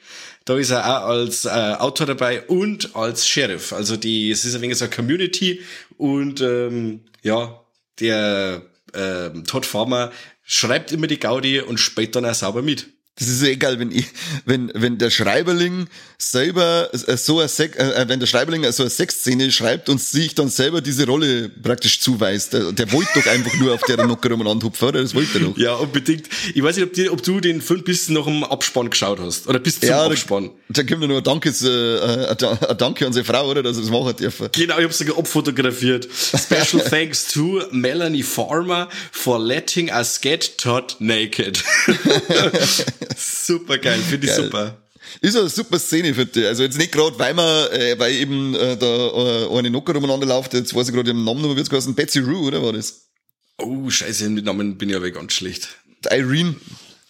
da 0.45 0.57
ist 0.57 0.69
er 0.69 0.85
auch 0.85 1.07
als 1.07 1.45
äh, 1.45 1.49
Autor 1.49 2.05
dabei 2.05 2.43
und 2.43 2.95
als 2.95 3.27
Sheriff. 3.27 3.73
Also 3.73 3.97
die, 3.97 4.29
es 4.29 4.45
ist 4.45 4.55
ein 4.55 4.61
wenig 4.61 4.77
so 4.77 4.85
eine 4.85 4.93
Community 4.93 5.61
und 5.97 6.41
ähm, 6.41 7.01
ja, 7.23 7.58
der 7.99 8.61
äh, 8.93 9.29
Todd 9.43 9.65
Farmer 9.65 10.11
schreibt 10.43 10.91
immer 10.91 11.07
die 11.07 11.19
Gaudi 11.19 11.61
und 11.61 11.79
spielt 11.79 12.15
dann 12.15 12.25
auch 12.25 12.33
sauber 12.33 12.61
mit. 12.61 12.87
Das 13.19 13.27
ist 13.27 13.43
egal, 13.43 13.79
wenn 13.79 13.91
ich, 13.91 14.05
wenn, 14.45 14.71
wenn 14.73 14.97
der 14.97 15.09
Schreiberling 15.09 15.87
selber 16.17 16.89
äh, 16.93 17.17
so 17.17 17.39
eine 17.39 17.49
Sek 17.49 17.77
äh, 17.77 18.07
wenn 18.07 18.19
der 18.19 18.27
Schreiberling 18.27 18.69
so 18.71 18.83
eine 18.83 18.89
Sexszene 18.89 19.51
schreibt 19.51 19.89
und 19.89 20.01
sich 20.01 20.35
dann 20.35 20.49
selber 20.49 20.81
diese 20.81 21.05
Rolle 21.05 21.49
praktisch 21.49 21.99
zuweist, 21.99 22.53
der, 22.53 22.71
der 22.71 22.91
wollte 22.93 23.09
doch 23.15 23.27
einfach 23.27 23.53
nur 23.55 23.73
auf 23.73 23.81
der 23.81 24.05
Nocker 24.05 24.33
umeinander 24.33 24.67
hupfen, 24.67 24.87
oder? 24.87 25.01
Das 25.01 25.13
wollte 25.13 25.37
er 25.37 25.45
doch. 25.45 25.57
Ja, 25.57 25.73
unbedingt. 25.75 26.27
Ich 26.53 26.63
weiß 26.63 26.77
nicht, 26.77 26.85
ob, 26.85 26.93
die, 26.93 27.09
ob 27.09 27.21
du 27.21 27.41
den 27.41 27.61
Film 27.61 27.83
bis 27.83 28.07
noch 28.09 28.27
im 28.27 28.43
Abspann 28.43 28.89
geschaut 28.89 29.19
hast, 29.19 29.47
oder 29.47 29.59
bis 29.59 29.79
zum 29.79 29.89
ja, 29.89 30.05
Abspann. 30.05 30.51
Da, 30.69 30.81
da 30.81 30.83
kommt 30.83 31.07
nur 31.07 31.17
ein 31.17 31.23
Dankes, 31.23 31.63
äh, 31.63 32.27
ein 32.27 32.77
Danke 32.77 33.05
an 33.05 33.13
seine 33.13 33.25
Frau, 33.25 33.49
oder, 33.49 33.63
dass 33.63 33.77
er 33.77 33.81
das 33.81 33.91
machen 33.91 34.15
dürfen. 34.15 34.49
Genau, 34.53 34.77
ich 34.77 34.83
habe 34.83 34.93
sogar 34.93 35.17
abfotografiert. 35.17 36.07
Special 36.13 36.81
thanks 36.89 37.27
to 37.33 37.63
Melanie 37.71 38.23
Farmer 38.23 38.87
for 39.11 39.39
letting 39.39 39.89
us 39.91 40.19
get 40.21 40.57
Todd 40.57 40.95
naked. 40.99 41.61
super 43.17 43.77
geil, 43.77 43.99
finde 43.99 44.27
ich 44.27 44.33
super. 44.33 44.77
Ist 45.21 45.35
eine 45.35 45.49
super 45.49 45.79
Szene, 45.79 46.13
finde 46.13 46.41
ich. 46.41 46.45
Also 46.45 46.63
jetzt 46.63 46.77
nicht 46.77 46.91
gerade, 46.91 47.17
weil 47.17 47.33
man, 47.33 47.71
äh, 47.71 47.97
weil 47.97 48.13
eben 48.13 48.53
äh, 48.55 48.77
da 48.77 48.85
äh, 48.85 49.57
eine 49.57 49.69
Nocker 49.69 49.95
umeinander 49.95 50.27
läuft, 50.27 50.53
jetzt 50.53 50.75
weiß 50.75 50.87
ich 50.87 50.93
gerade 50.93 51.13
den 51.13 51.23
Namen, 51.23 51.43
wie 51.43 51.55
wird's 51.55 51.69
geheißen? 51.69 51.95
Betsy 51.95 52.19
Rue, 52.19 52.47
oder 52.47 52.61
war 52.61 52.73
das? 52.73 53.09
Oh, 53.57 53.89
scheiße, 53.89 54.29
mit 54.29 54.45
Namen 54.45 54.77
bin 54.77 54.89
ich 54.89 54.95
aber 54.95 55.11
ganz 55.11 55.33
schlecht. 55.33 55.69
Irene. 56.09 56.55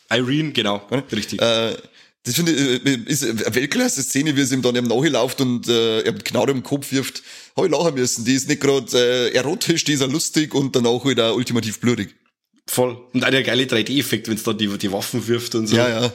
Irene, 0.09 0.51
genau, 0.51 0.81
richtig. 1.11 1.41
Äh, 1.41 1.75
das 2.23 2.35
finde 2.35 2.51
ich, 2.51 2.85
äh, 2.85 2.99
ist 3.05 3.23
eine 3.23 3.55
Weltklasse-Szene, 3.55 4.35
wie 4.35 4.41
es 4.41 4.51
ihm 4.51 4.61
dann 4.61 4.75
eben 4.75 4.87
nachläuft 4.87 5.41
und 5.41 5.67
äh, 5.67 6.01
er 6.01 6.13
Knarre 6.13 6.51
im 6.51 6.63
Kopf 6.63 6.91
wirft. 6.91 7.23
Habe 7.55 7.67
ich 7.67 7.73
lachen 7.73 7.95
müssen. 7.95 8.25
Die 8.25 8.33
ist 8.33 8.47
nicht 8.47 8.61
gerade 8.61 8.87
äh, 8.93 9.33
erotisch, 9.35 9.83
die 9.83 9.93
ist 9.93 10.01
auch 10.01 10.11
lustig 10.11 10.53
und 10.53 10.75
danach 10.75 11.05
wieder 11.05 11.35
ultimativ 11.35 11.79
blutig. 11.79 12.15
Voll. 12.69 12.97
Und 13.13 13.25
auch 13.25 13.31
der 13.31 13.41
geile 13.41 13.63
3D-Effekt, 13.63 14.27
wenn 14.27 14.35
es 14.35 14.43
da 14.43 14.53
die, 14.53 14.67
die 14.77 14.91
Waffen 14.91 15.27
wirft 15.27 15.55
und 15.55 15.65
so. 15.65 15.75
Ja, 15.75 15.89
ja. 15.89 16.11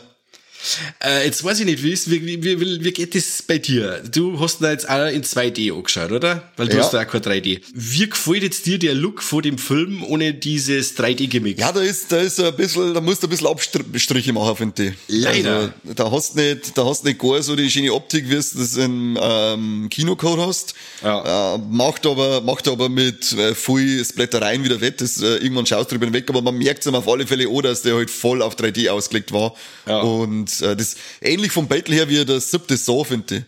Äh, 1.02 1.26
jetzt 1.26 1.44
weiß 1.44 1.60
ich 1.60 1.66
nicht, 1.66 1.82
wie, 1.82 1.92
ist, 1.92 2.10
wie, 2.10 2.24
wie, 2.24 2.42
wie, 2.60 2.84
wie 2.84 2.92
geht 2.92 3.14
das 3.14 3.42
bei 3.42 3.58
dir? 3.58 4.02
Du 4.10 4.40
hast 4.40 4.62
da 4.62 4.70
jetzt 4.70 4.88
auch 4.88 5.06
in 5.06 5.22
2D 5.22 5.74
angeschaut, 5.74 6.12
oder? 6.12 6.50
Weil 6.56 6.68
du 6.68 6.76
ja. 6.76 6.82
hast 6.82 6.92
da 6.92 7.02
auch 7.02 7.06
kein 7.06 7.20
3D. 7.20 7.60
Wie 7.74 8.08
gefällt 8.08 8.42
jetzt 8.42 8.66
dir 8.66 8.78
der 8.78 8.94
Look 8.94 9.22
vor 9.22 9.42
dem 9.42 9.58
Film 9.58 10.02
ohne 10.02 10.34
dieses 10.34 10.96
3D-Gimmick? 10.96 11.58
Ja, 11.58 11.72
da 11.72 11.80
ist, 11.80 12.10
da 12.10 12.18
ist 12.18 12.40
ein 12.40 12.54
bisschen, 12.56 12.94
da 12.94 13.00
musst 13.00 13.22
du 13.22 13.26
ein 13.26 13.30
bisschen 13.30 13.46
Abstriche 13.46 14.32
machen, 14.32 14.56
finde 14.56 14.84
ich. 14.86 14.94
Leider. 15.08 15.56
Also, 15.56 15.94
da 15.94 16.10
hast 16.10 16.36
nicht, 16.36 16.76
da 16.76 16.84
hast 16.84 17.04
nicht 17.04 17.18
gar 17.18 17.42
so 17.42 17.56
die 17.56 17.70
schöne 17.70 17.92
Optik, 17.92 18.26
wie 18.26 18.34
du 18.34 18.36
das 18.36 18.76
im 18.76 19.18
ähm, 19.20 19.88
Kinocode 19.90 20.46
hast. 20.46 20.74
Ja. 21.02 21.54
Äh, 21.54 21.58
macht 21.58 22.06
aber, 22.06 22.40
macht 22.40 22.68
aber 22.68 22.88
mit 22.88 23.32
äh, 23.32 23.54
viel 23.54 24.04
Splattereien 24.04 24.64
wieder 24.64 24.80
wett. 24.80 25.00
Das, 25.00 25.20
äh, 25.20 25.36
irgendwann 25.36 25.66
schaust 25.66 25.90
du 25.90 25.98
drüber 25.98 26.12
weg, 26.12 26.28
aber 26.28 26.42
man 26.42 26.56
merkt 26.56 26.86
es 26.86 26.92
auf 26.92 27.08
alle 27.08 27.26
Fälle 27.26 27.48
auch, 27.48 27.62
dass 27.62 27.82
der 27.82 27.96
halt 27.96 28.10
voll 28.10 28.42
auf 28.42 28.56
3D 28.56 28.88
ausgelegt 28.88 29.32
war. 29.32 29.54
Ja. 29.86 30.00
Und 30.00 30.53
äh, 30.62 30.76
das 30.76 30.96
ähnlich 31.20 31.52
vom 31.52 31.68
Battle 31.68 31.94
her 31.94 32.08
wie 32.08 32.24
der 32.24 32.40
siebte 32.40 32.76
Saw, 32.76 33.04
finde 33.04 33.36
ich. 33.36 33.42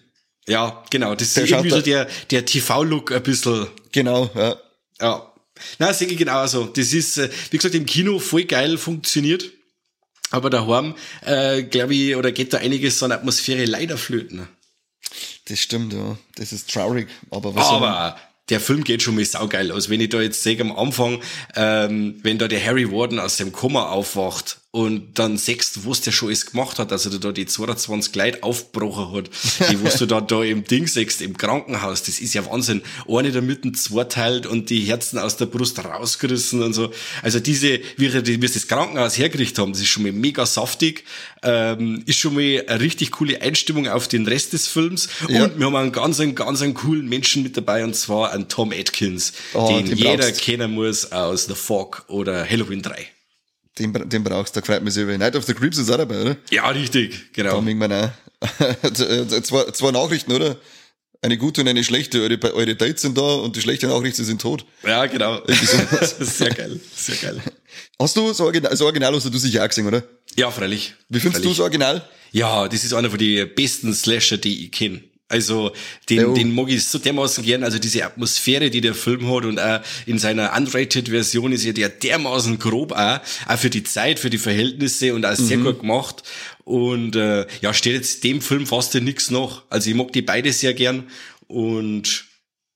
Ja, 0.48 0.84
genau. 0.90 1.14
Das 1.14 1.28
ist 1.28 1.36
irgendwie 1.36 1.70
so 1.70 1.80
der, 1.80 2.08
der 2.30 2.44
TV-Look 2.44 3.12
ein 3.12 3.22
bisschen. 3.22 3.66
Genau, 3.92 4.30
ja. 4.34 4.56
Ja. 5.00 5.32
Na, 5.78 5.92
sehe 5.92 6.08
ich 6.08 6.18
genauso. 6.18 6.66
Das 6.66 6.92
ist, 6.92 7.18
äh, 7.18 7.30
wie 7.50 7.56
gesagt, 7.56 7.75
im 7.75 7.86
Kino 7.86 8.18
voll 8.18 8.44
geil 8.44 8.78
funktioniert. 8.78 9.50
Aber 10.30 10.50
daheim, 10.50 10.94
äh, 11.22 11.62
glaube 11.62 11.94
ich, 11.94 12.16
oder 12.16 12.32
geht 12.32 12.52
da 12.52 12.58
einiges 12.58 13.02
an 13.02 13.12
Atmosphäre 13.12 13.64
leider 13.64 13.96
flöten. 13.96 14.48
Das 15.46 15.60
stimmt, 15.60 15.92
ja. 15.92 16.18
Das 16.34 16.52
ist 16.52 16.70
traurig. 16.70 17.08
Aber 17.30 17.54
was 17.54 17.66
Aber 17.66 18.18
der 18.48 18.60
Film 18.60 18.84
geht 18.84 19.02
schon 19.02 19.14
mal 19.14 19.25
saugeil 19.25 19.72
aus. 19.72 19.88
Wenn 19.88 20.00
ich 20.00 20.08
da 20.08 20.20
jetzt 20.20 20.42
sehe 20.42 20.60
am 20.60 20.76
Anfang, 20.76 21.22
ähm, 21.54 22.18
wenn 22.22 22.38
da 22.38 22.48
der 22.48 22.64
Harry 22.64 22.90
Warden 22.90 23.18
aus 23.18 23.36
dem 23.36 23.52
Koma 23.52 23.88
aufwacht 23.90 24.60
und 24.76 25.18
dann 25.18 25.38
sechst, 25.38 25.87
was 25.87 26.02
der 26.02 26.12
schon 26.12 26.28
alles 26.28 26.45
gemacht 26.45 26.78
hat, 26.78 26.92
also 26.92 27.09
da 27.16 27.33
die 27.33 27.47
22 27.47 28.14
Leute 28.14 28.42
aufgebrochen 28.42 29.16
hat, 29.16 29.30
die 29.71 29.83
was 29.83 29.97
du 29.97 30.04
da, 30.04 30.21
da 30.21 30.42
im 30.42 30.64
Ding 30.64 30.87
sechst, 30.87 31.23
im 31.23 31.38
Krankenhaus, 31.38 32.02
das 32.02 32.18
ist 32.18 32.35
ja 32.35 32.45
Wahnsinn. 32.45 32.83
Eine 33.09 33.33
da 33.33 33.40
mitten 33.40 33.73
zweiteilt 33.73 34.45
und 34.45 34.68
die 34.68 34.80
Herzen 34.80 35.18
aus 35.18 35.38
der 35.38 35.47
Brust 35.47 35.83
rausgerissen 35.83 36.62
und 36.62 36.75
so. 36.75 36.90
Also 37.23 37.40
diese, 37.40 37.80
wie 37.97 38.12
wir, 38.12 38.50
das 38.50 38.68
Krankenhaus 38.68 39.16
hergerichtet 39.16 39.61
haben, 39.61 39.73
das 39.73 39.80
ist 39.80 39.88
schon 39.88 40.02
mal 40.02 40.12
mega 40.12 40.45
saftig, 40.45 41.04
ähm, 41.42 42.02
ist 42.04 42.18
schon 42.18 42.35
mal 42.35 42.62
eine 42.66 42.78
richtig 42.78 43.12
coole 43.12 43.40
Einstimmung 43.40 43.88
auf 43.88 44.09
den 44.09 44.26
Rest 44.26 44.52
des 44.52 44.68
Films 44.68 45.09
ja. 45.26 45.45
und 45.45 45.59
wir 45.59 45.64
haben 45.64 45.76
einen 45.76 45.92
ganz, 45.92 46.21
einen 46.21 46.35
ganz 46.35 46.61
einen 46.61 46.75
coolen 46.75 47.09
Menschen 47.09 47.42
mit 47.42 47.56
dabei 47.56 47.83
und 47.83 47.97
zwar 47.97 48.33
einen 48.33 48.49
Tom 48.49 48.73
Atkins, 48.73 49.33
oh, 49.54 49.68
den, 49.68 49.87
den 49.87 49.97
jeder 49.97 50.30
kennen 50.33 50.73
muss 50.73 51.12
aus 51.12 51.47
The 51.47 51.54
Fog 51.54 52.04
oder 52.09 52.47
Halloween 52.47 52.83
3. 52.83 53.15
Den, 53.78 53.92
den 54.09 54.25
brauchst 54.25 54.56
du, 54.56 54.61
da 54.61 54.66
freut 54.66 54.83
mich 54.83 54.95
sehr. 54.95 55.06
Night 55.18 55.37
of 55.37 55.45
the 55.45 55.54
Creeps 55.54 55.78
ist 55.78 55.90
auch 55.90 55.99
dabei, 55.99 56.23
oder? 56.23 56.37
Ja, 56.50 56.68
richtig, 56.68 57.33
genau. 57.33 57.61
Da 57.61 57.66
irgendwann 57.66 57.92
auch. 57.92 58.11
zwei, 59.42 59.71
zwei 59.73 59.90
Nachrichten, 59.90 60.33
oder? 60.33 60.56
Eine 61.23 61.37
gute 61.38 61.61
und 61.62 61.68
eine 61.68 61.83
schlechte. 61.85 62.21
Eure, 62.23 62.54
eure 62.54 62.76
Dates 62.76 63.02
sind 63.02 63.18
da 63.18 63.35
und 63.35 63.56
die 63.56 63.61
schlechte 63.61 63.87
Nachricht, 63.88 64.16
sie 64.16 64.25
sind 64.25 64.40
tot. 64.40 64.64
Ja, 64.87 65.06
genau. 65.06 65.42
sehr 66.21 66.50
geil, 66.50 66.80
sehr 66.95 67.16
geil. 67.16 67.42
Hast 67.99 68.16
du 68.16 68.33
so 68.33 68.45
Original, 68.45 68.76
so 68.76 68.85
Original 68.85 69.14
hast 69.14 69.25
du 69.26 69.38
sicher 69.38 69.64
auch 69.64 69.68
gesehen, 69.68 69.87
oder? 69.87 70.02
Ja, 70.37 70.50
freilich. 70.50 70.95
Wie 71.09 71.21
findest 71.21 71.42
freilich. 71.42 71.42
du 71.42 71.49
das 71.49 71.61
Original? 71.61 72.09
Ja, 72.33 72.68
das 72.68 72.85
ist 72.85 72.92
einer 72.92 73.11
von 73.11 73.18
den 73.18 73.54
besten 73.54 73.95
Slasher, 73.95 74.37
die 74.37 74.66
ich 74.66 74.73
kenne. 74.73 75.02
Also 75.28 75.73
den, 76.09 76.21
Jo. 76.21 76.35
den 76.35 76.54
mag 76.54 76.68
ich 76.68 76.85
so 76.87 76.99
dermaßen 76.99 77.42
gern, 77.45 77.64
also 77.64 77.80
diese 77.80 78.04
Atmosphäre, 78.04 78.71
die 78.71 78.80
der 78.80 78.95
Film 78.95 79.28
hat 79.28 79.45
und 79.45 79.59
auch 79.59 79.80
in 80.06 80.18
seiner 80.18 80.56
Unrated-Version 80.56 81.50
ist 81.50 81.64
ja 81.64 81.73
der 81.73 81.88
dermaßen 81.88 82.61
grob 82.61 82.92
auch, 82.92 83.18
auch 83.49 83.59
für 83.59 83.71
die 83.71 83.83
Zeit, 83.83 84.21
für 84.21 84.30
die 84.30 84.38
Verhältnisse 84.38 85.14
und 85.14 85.26
auch 85.26 85.35
sehr 85.35 85.56
gut 85.59 85.80
gemacht. 85.80 86.23
Und 86.62 87.16
äh, 87.16 87.47
ja, 87.61 87.75
steht 87.75 87.95
jetzt 87.95 88.23
dem 88.23 88.40
Film 88.40 88.66
fast 88.66 88.95
ja 88.95 89.00
nichts 89.00 89.30
nach. 89.30 89.62
Also 89.68 89.90
ich 89.90 89.97
mag 89.97 90.12
die 90.12 90.23
beide 90.23 90.52
sehr 90.52 90.75
gern 90.75 91.11
und 91.49 92.26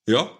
ja, 0.08 0.30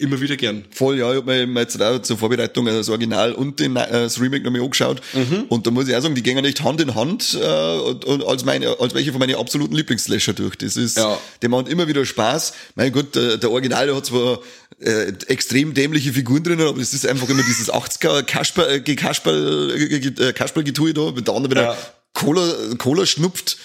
immer 0.00 0.20
wieder 0.20 0.36
gern. 0.36 0.64
Voll, 0.70 0.98
ja, 0.98 1.10
ich 1.12 1.18
hab 1.18 1.26
mir 1.26 1.46
jetzt 1.60 1.80
auch 1.80 2.00
zur 2.02 2.18
Vorbereitung 2.18 2.66
das 2.66 2.88
Original 2.88 3.32
und 3.32 3.60
den, 3.60 3.76
äh, 3.76 3.88
das 3.90 4.20
Remake 4.20 4.44
nochmal 4.44 4.62
angeschaut. 4.62 5.00
Und 5.48 5.66
da 5.66 5.70
muss 5.70 5.88
ich 5.88 5.94
auch 5.94 6.00
sagen, 6.00 6.14
die 6.14 6.22
gehen 6.22 6.42
echt 6.44 6.62
Hand 6.62 6.80
in 6.80 6.94
Hand 6.94 7.38
äh, 7.40 7.78
und, 7.78 8.04
und 8.04 8.24
als 8.24 8.44
meine, 8.44 8.80
als 8.80 8.94
welche 8.94 9.12
von 9.12 9.18
meinen 9.18 9.34
absoluten 9.36 9.74
Lieblingsslasher 9.74 10.32
durch. 10.32 10.56
Das 10.56 10.76
ist, 10.76 10.96
Ja. 10.96 11.18
der 11.42 11.48
macht 11.48 11.68
immer 11.68 11.86
wieder 11.88 12.04
Spaß. 12.04 12.52
Mein 12.74 12.92
Gott, 12.92 13.14
der, 13.14 13.36
der 13.36 13.50
Original 13.50 13.86
der 13.86 13.96
hat 13.96 14.06
zwar 14.06 14.40
äh, 14.80 15.12
extrem 15.28 15.74
dämliche 15.74 16.12
Figuren 16.12 16.42
drinnen, 16.42 16.66
aber 16.66 16.80
es 16.80 16.94
ist 16.94 17.06
einfach 17.06 17.28
immer 17.28 17.42
dieses 17.42 17.72
80er 17.72 18.22
Kasperl, 18.22 19.70
äh, 19.76 20.28
äh, 20.28 20.32
Kasperl-Getue 20.32 20.94
da, 20.94 21.14
wenn 21.14 21.24
der 21.24 21.34
andere 21.34 21.50
wieder 21.50 21.62
Ja. 21.64 21.76
Cola, 22.12 22.52
Cola 22.78 23.06
schnupft. 23.06 23.56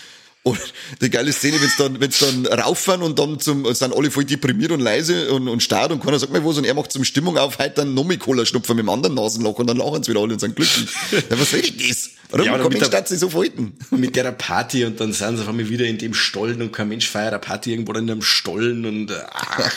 Und 0.45 0.59
die 1.01 1.09
geile 1.09 1.33
Szene, 1.33 1.59
wenn's 1.59 1.75
dann, 1.75 1.99
wenn's 1.99 2.19
dann 2.19 2.45
rauffahren 2.45 3.01
und 3.01 3.17
dann 3.17 3.39
zum, 3.39 3.65
sind 3.73 3.95
alle 3.95 4.11
voll 4.11 4.25
deprimiert 4.25 4.71
und 4.71 4.79
leise 4.79 5.33
und, 5.33 5.47
und 5.47 5.63
starr 5.63 5.89
und 5.89 6.03
keiner 6.03 6.19
sagt 6.19 6.31
mehr 6.31 6.45
was 6.45 6.59
und 6.59 6.65
er 6.65 6.75
macht 6.75 6.91
zum 6.91 7.03
Stimmung 7.03 7.35
auf, 7.39 7.57
halt 7.57 7.79
dann 7.79 7.95
nochmal 7.95 8.17
Cola 8.17 8.45
schnupfen 8.45 8.75
mit 8.75 8.83
dem 8.85 8.89
anderen 8.89 9.15
Nasenloch 9.15 9.57
und 9.57 9.65
dann 9.65 9.77
lachen 9.77 10.03
sie 10.03 10.11
wieder 10.11 10.21
alle 10.21 10.33
und 10.33 10.39
sind 10.39 10.55
glücklich. 10.55 10.87
ja, 11.11 11.39
was 11.39 11.49
soll 11.49 11.61
ich 11.61 11.75
das? 11.89 12.11
Warum 12.29 12.45
Ja, 12.45 12.59
kann 12.59 12.71
Mensch 12.71 12.87
der- 12.87 13.07
sich 13.07 13.17
so 13.17 13.29
verhalten? 13.29 13.73
mit 13.89 14.15
der 14.15 14.31
Party 14.33 14.85
und 14.85 14.99
dann 14.99 15.13
sind 15.13 15.37
sie 15.37 15.41
auf 15.41 15.49
einmal 15.49 15.67
wieder 15.67 15.85
in 15.85 15.97
dem 15.97 16.13
Stollen 16.13 16.61
und 16.61 16.71
kein 16.71 16.89
Mensch 16.89 17.09
feiert 17.09 17.33
eine 17.33 17.39
Party 17.39 17.71
irgendwo 17.71 17.93
in 17.93 18.07
einem 18.07 18.21
Stollen 18.21 18.85
und 18.85 19.11
ach. 19.31 19.71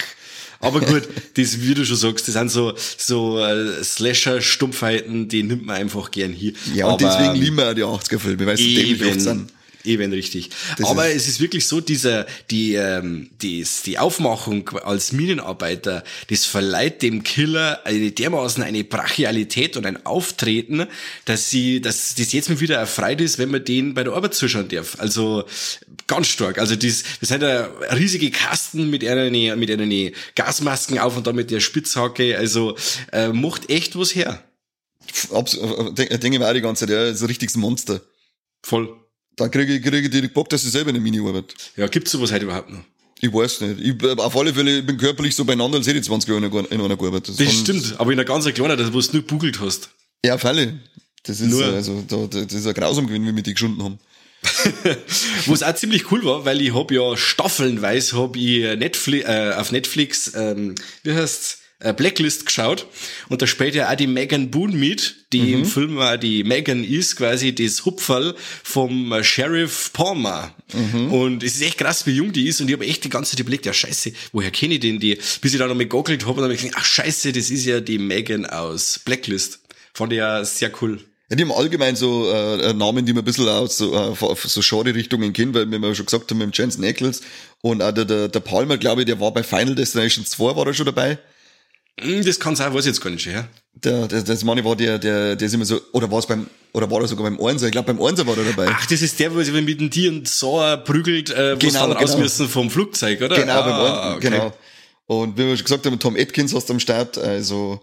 Aber 0.61 0.81
gut, 0.81 1.09
das, 1.35 1.63
wie 1.63 1.73
du 1.73 1.87
schon 1.87 1.97
sagst, 1.97 2.29
das 2.29 2.35
sind 2.35 2.51
so, 2.51 2.75
so 2.99 3.39
äh, 3.39 3.83
Slasher-Stumpfheiten, 3.83 5.29
die 5.29 5.45
nimmt 5.45 5.65
man 5.67 5.77
einfach 5.77 6.11
gern 6.11 6.33
hier. 6.33 6.53
Ja, 6.75 6.87
und 6.87 7.03
Aber, 7.03 7.17
deswegen 7.19 7.43
lieben 7.43 7.57
wir 7.57 7.69
auch 7.87 8.03
die 8.03 8.15
80er-Filme, 8.15 8.45
weil 8.47 8.57
sie 8.57 8.75
dämlich 8.75 9.05
oft 9.07 9.21
sind. 9.21 9.53
Eben, 9.85 10.03
eben 10.03 10.13
richtig. 10.13 10.51
Das 10.77 10.89
Aber 10.89 11.09
es 11.09 11.29
ist 11.29 11.41
wirklich 11.41 11.67
so, 11.67 11.81
dieser, 11.81 12.27
die, 12.51 12.75
ähm, 12.75 13.31
die, 13.43 13.65
die 13.87 13.99
Aufmachung 13.99 14.69
als 14.85 15.13
Minenarbeiter, 15.13 16.05
das 16.29 16.45
verleiht 16.45 17.03
dem 17.03 17.23
Killer 17.23 17.81
eine 17.85 18.11
dermaßen 18.11 18.63
eine 18.63 18.85
Brachialität 18.85 19.77
und 19.77 19.87
ein 19.87 20.05
Auftreten, 20.05 20.87
dass 21.25 21.51
sie, 21.51 21.81
dass 21.81 22.15
das 22.15 22.33
jetzt 22.33 22.49
mal 22.49 22.61
wieder 22.61 22.77
erfreut 22.77 23.21
ist, 23.21 23.39
wenn 23.39 23.51
man 23.51 23.65
den 23.65 23.95
bei 23.95 24.05
der 24.05 24.13
Arbeit 24.15 24.35
zuschauen 24.35 24.69
darf. 24.69 24.97
Also 24.99 25.45
ganz 26.07 26.27
stark. 26.27 26.59
Also 26.59 26.75
das, 26.77 27.05
das 27.21 27.29
sind 27.29 27.43
ja 27.43 27.67
riesige 27.93 28.31
Kasten 28.31 28.91
mit 28.91 29.05
einer, 29.05 29.57
mit 29.57 29.71
einer 29.71 30.11
Gasmasken 30.35 30.99
auf 30.99 31.17
und 31.17 31.27
dann 31.27 31.37
mit 31.37 31.51
der 31.51 31.61
Spitzhacke. 31.61 32.37
Also 32.37 32.77
äh, 33.13 33.29
macht 33.29 33.71
echt 33.71 33.99
was 33.99 34.15
her. 34.15 34.43
Abs 35.33 35.53
denk- 35.53 36.11
denke 36.11 36.27
ich 36.35 36.39
mir 36.39 36.49
auch 36.49 36.53
die 36.53 36.61
ganze 36.61 36.87
Zeit, 36.87 36.95
ja, 36.95 37.05
ist 37.07 37.23
ein 37.23 37.27
richtiges 37.27 37.57
Monster. 37.57 38.01
Voll. 38.63 38.95
Da 39.39 39.49
kriege 39.49 39.77
ich, 39.77 39.83
kriege 39.83 40.01
ich 40.01 40.11
direkt 40.11 40.35
Bock, 40.35 40.49
dass 40.51 40.65
ich 40.65 40.71
selber 40.71 40.91
eine 40.91 41.01
Mini 41.01 41.21
arbeit. 41.21 41.55
Ja, 41.77 41.87
gibt's 41.87 42.11
sowas 42.11 42.33
heute 42.33 42.45
überhaupt 42.45 42.71
noch? 42.71 42.81
Ich 43.21 43.33
weiß 43.33 43.61
nicht. 43.63 43.81
Ich, 43.81 44.03
äh, 44.03 44.13
auf 44.17 44.37
alle 44.37 44.53
Fälle, 44.53 44.79
ich 44.79 44.87
bin 44.87 44.97
körperlich 44.99 45.35
so 45.35 45.45
beieinander, 45.45 45.79
als 45.79 45.87
hätte 45.87 45.99
ich 45.99 46.05
20 46.05 46.29
Jahre 46.29 46.45
in 46.47 46.53
einer, 46.53 46.71
in 46.73 46.81
einer 46.81 46.97
gearbeitet. 46.97 47.39
Das 47.41 47.47
Von- 47.47 47.55
stimmt, 47.65 47.95
aber 47.99 48.13
in 48.13 48.19
einer 48.19 48.25
ganz 48.27 48.45
kleinen, 48.53 48.77
das, 48.77 48.93
wo 48.93 49.01
du 49.01 49.09
nur 49.13 49.23
googelt 49.23 49.61
hast. 49.61 49.91
Ja, 50.25 50.35
auf 50.35 50.45
alle. 50.45 50.79
Das 51.25 51.41
ist, 51.41 51.49
Nur- 51.51 51.63
äh, 51.67 51.77
also, 51.77 52.05
da, 52.07 52.17
da, 52.31 52.45
das 52.45 52.53
ist 52.53 52.67
ein 52.67 52.75
grausam 52.75 53.07
gewesen, 53.07 53.27
wie 53.27 53.35
wir 53.35 53.43
die 53.43 53.55
geschunden 53.55 53.83
haben. 53.83 53.99
Was 55.47 55.63
auch 55.65 55.75
ziemlich 55.75 56.11
cool 56.13 56.25
war, 56.25 56.45
weil 56.45 56.61
ich 56.61 56.73
hab 56.75 56.91
ja 56.93 57.17
staffelnweise 57.17 58.17
hab 58.17 58.37
ich 58.37 58.63
Netflix, 58.79 59.29
äh, 59.29 59.53
auf 59.57 59.73
Netflix, 59.73 60.33
ähm, 60.37 60.75
wie 61.03 61.13
heißt's, 61.13 61.58
Blacklist 61.79 62.45
geschaut 62.45 62.87
und 63.29 63.41
da 63.41 63.47
spielt 63.47 63.77
ja 63.77 63.89
auch 63.89 63.95
die 63.95 64.09
Megan 64.09 64.51
Boone 64.51 64.75
mit, 64.75 65.15
die 65.33 65.53
im 65.53 65.65
Film 65.65 65.99
auch 65.99 66.17
die 66.17 66.43
Megan 66.43 66.83
ist, 66.83 67.15
quasi 67.17 67.55
das 67.55 67.85
Hupferl 67.85 68.35
vom 68.65 69.13
äh, 69.13 69.23
Sheriff 69.23 69.93
Palmer. 69.93 70.53
Und 71.11 71.45
es 71.45 71.55
ist 71.55 71.63
echt 71.63 71.79
krass, 71.79 72.05
wie 72.07 72.13
jung 72.13 72.33
die 72.33 72.49
ist 72.49 72.61
und 72.61 72.69
ich 72.69 72.75
habe 72.75 72.85
echt 72.85 73.05
die 73.05 73.09
ganze 73.09 73.33
Zeit 73.33 73.41
überlegt, 73.41 73.65
ja 73.65 73.73
scheiße, 73.73 74.13
woher 74.33 74.51
kenne 74.51 74.75
ich 74.75 74.81
denn 74.81 74.99
die? 74.99 75.19
Bis 75.41 75.53
ich 75.53 75.59
dann 75.59 75.69
noch 75.69 75.77
mal 75.77 75.85
gegoogelt 75.85 76.27
habe 76.27 76.33
und 76.33 76.43
dann 76.43 76.51
hab 76.51 76.57
ich 76.57 76.63
gedacht, 76.63 76.81
ach 76.81 76.85
scheiße, 76.85 77.33
das 77.33 77.51
ist 77.51 77.65
ja 77.65 77.81
die 77.81 77.99
Megan 77.99 78.45
aus 78.45 79.01
Blacklist. 79.05 79.61
Fand 79.95 80.13
ich 80.13 80.19
ja 80.19 80.45
sehr 80.45 80.73
cool. 80.83 80.99
Ja, 81.31 81.37
die 81.37 81.45
haben 81.45 81.53
allgemein 81.53 81.95
so 81.95 82.29
äh, 82.33 82.73
Namen, 82.73 83.05
die 83.05 83.13
man 83.13 83.23
ein 83.23 83.25
bisschen 83.25 83.49
aus 83.49 83.77
so, 83.77 83.95
äh, 83.95 84.15
so 84.17 84.61
Genre-Richtungen 84.63 85.33
kennen, 85.33 85.55
weil 85.55 85.67
wir 85.67 85.95
schon 85.95 86.07
gesagt 86.07 86.31
haben, 86.31 86.39
mit 86.39 86.47
dem 86.47 86.53
Jensen 86.53 86.85
Ackles 86.85 87.21
und 87.61 87.83
auch 87.83 87.93
der, 87.93 88.05
der, 88.05 88.29
der 88.29 88.41
Palmer, 88.41 88.79
glaube 88.79 89.03
ich, 89.03 89.07
der 89.07 89.21
war 89.21 89.33
bei 89.33 89.43
Final 89.43 89.75
Destination 89.75 90.25
2, 90.25 90.57
war 90.57 90.67
er 90.67 90.75
schon 90.75 90.87
dabei. 90.87 91.19
Hm, 92.01 92.25
Das 92.25 92.39
kann 92.41 92.57
sein, 92.57 92.73
weiß 92.73 92.81
ich 92.81 92.87
jetzt 92.87 93.01
gar 93.01 93.11
nicht 93.11 93.23
schon, 93.23 93.33
ja. 93.35 93.49
Der, 93.75 94.09
der, 94.09 94.23
das 94.23 94.43
Mann 94.43 94.63
war 94.65 94.75
der, 94.75 94.99
der, 94.99 95.37
der 95.37 95.47
ist 95.47 95.55
immer 95.55 95.65
so, 95.65 95.81
oder 95.93 96.11
war 96.11 96.19
es 96.19 96.27
beim, 96.27 96.47
oder 96.73 96.91
war 96.91 97.01
er 97.01 97.09
sogar 97.09 97.31
beim 97.31 97.41
Einser? 97.41 97.67
Ich 97.67 97.73
glaube, 97.73 97.93
beim 97.93 98.05
Einser 98.05 98.27
war 98.27 98.37
er 98.37 98.45
dabei. 98.45 98.67
Ach, 98.71 98.87
das 98.87 99.03
ist 99.03 99.19
der, 99.21 99.33
wo 99.35 99.41
sich 99.43 99.53
mit 99.55 99.81
dem 99.81 99.91
Tier 99.91 100.11
und 100.11 100.27
Saw 100.29 100.77
prügelt, 100.79 101.31
äh, 101.31 101.55
wo 101.55 101.59
Genau, 101.59 101.73
sie 101.73 101.79
dann 101.79 101.93
raus 101.93 102.11
genau. 102.11 102.23
müssen 102.25 102.49
vom 102.49 102.71
Flugzeug, 102.71 103.21
oder? 103.23 103.37
Genau, 103.37 103.63
beim 103.63 103.73
ah, 103.73 104.15
Einser, 104.15 104.21
genau. 104.21 104.53
Und 105.07 105.39
wie 105.39 105.47
wir 105.47 105.57
schon 105.57 105.65
gesagt 105.65 105.87
haben, 105.87 105.99
Tom 105.99 106.17
Atkins 106.17 106.55
hast 106.55 106.69
du 106.69 106.75
am 106.75 106.81
Start, 106.81 107.17
also, 107.19 107.81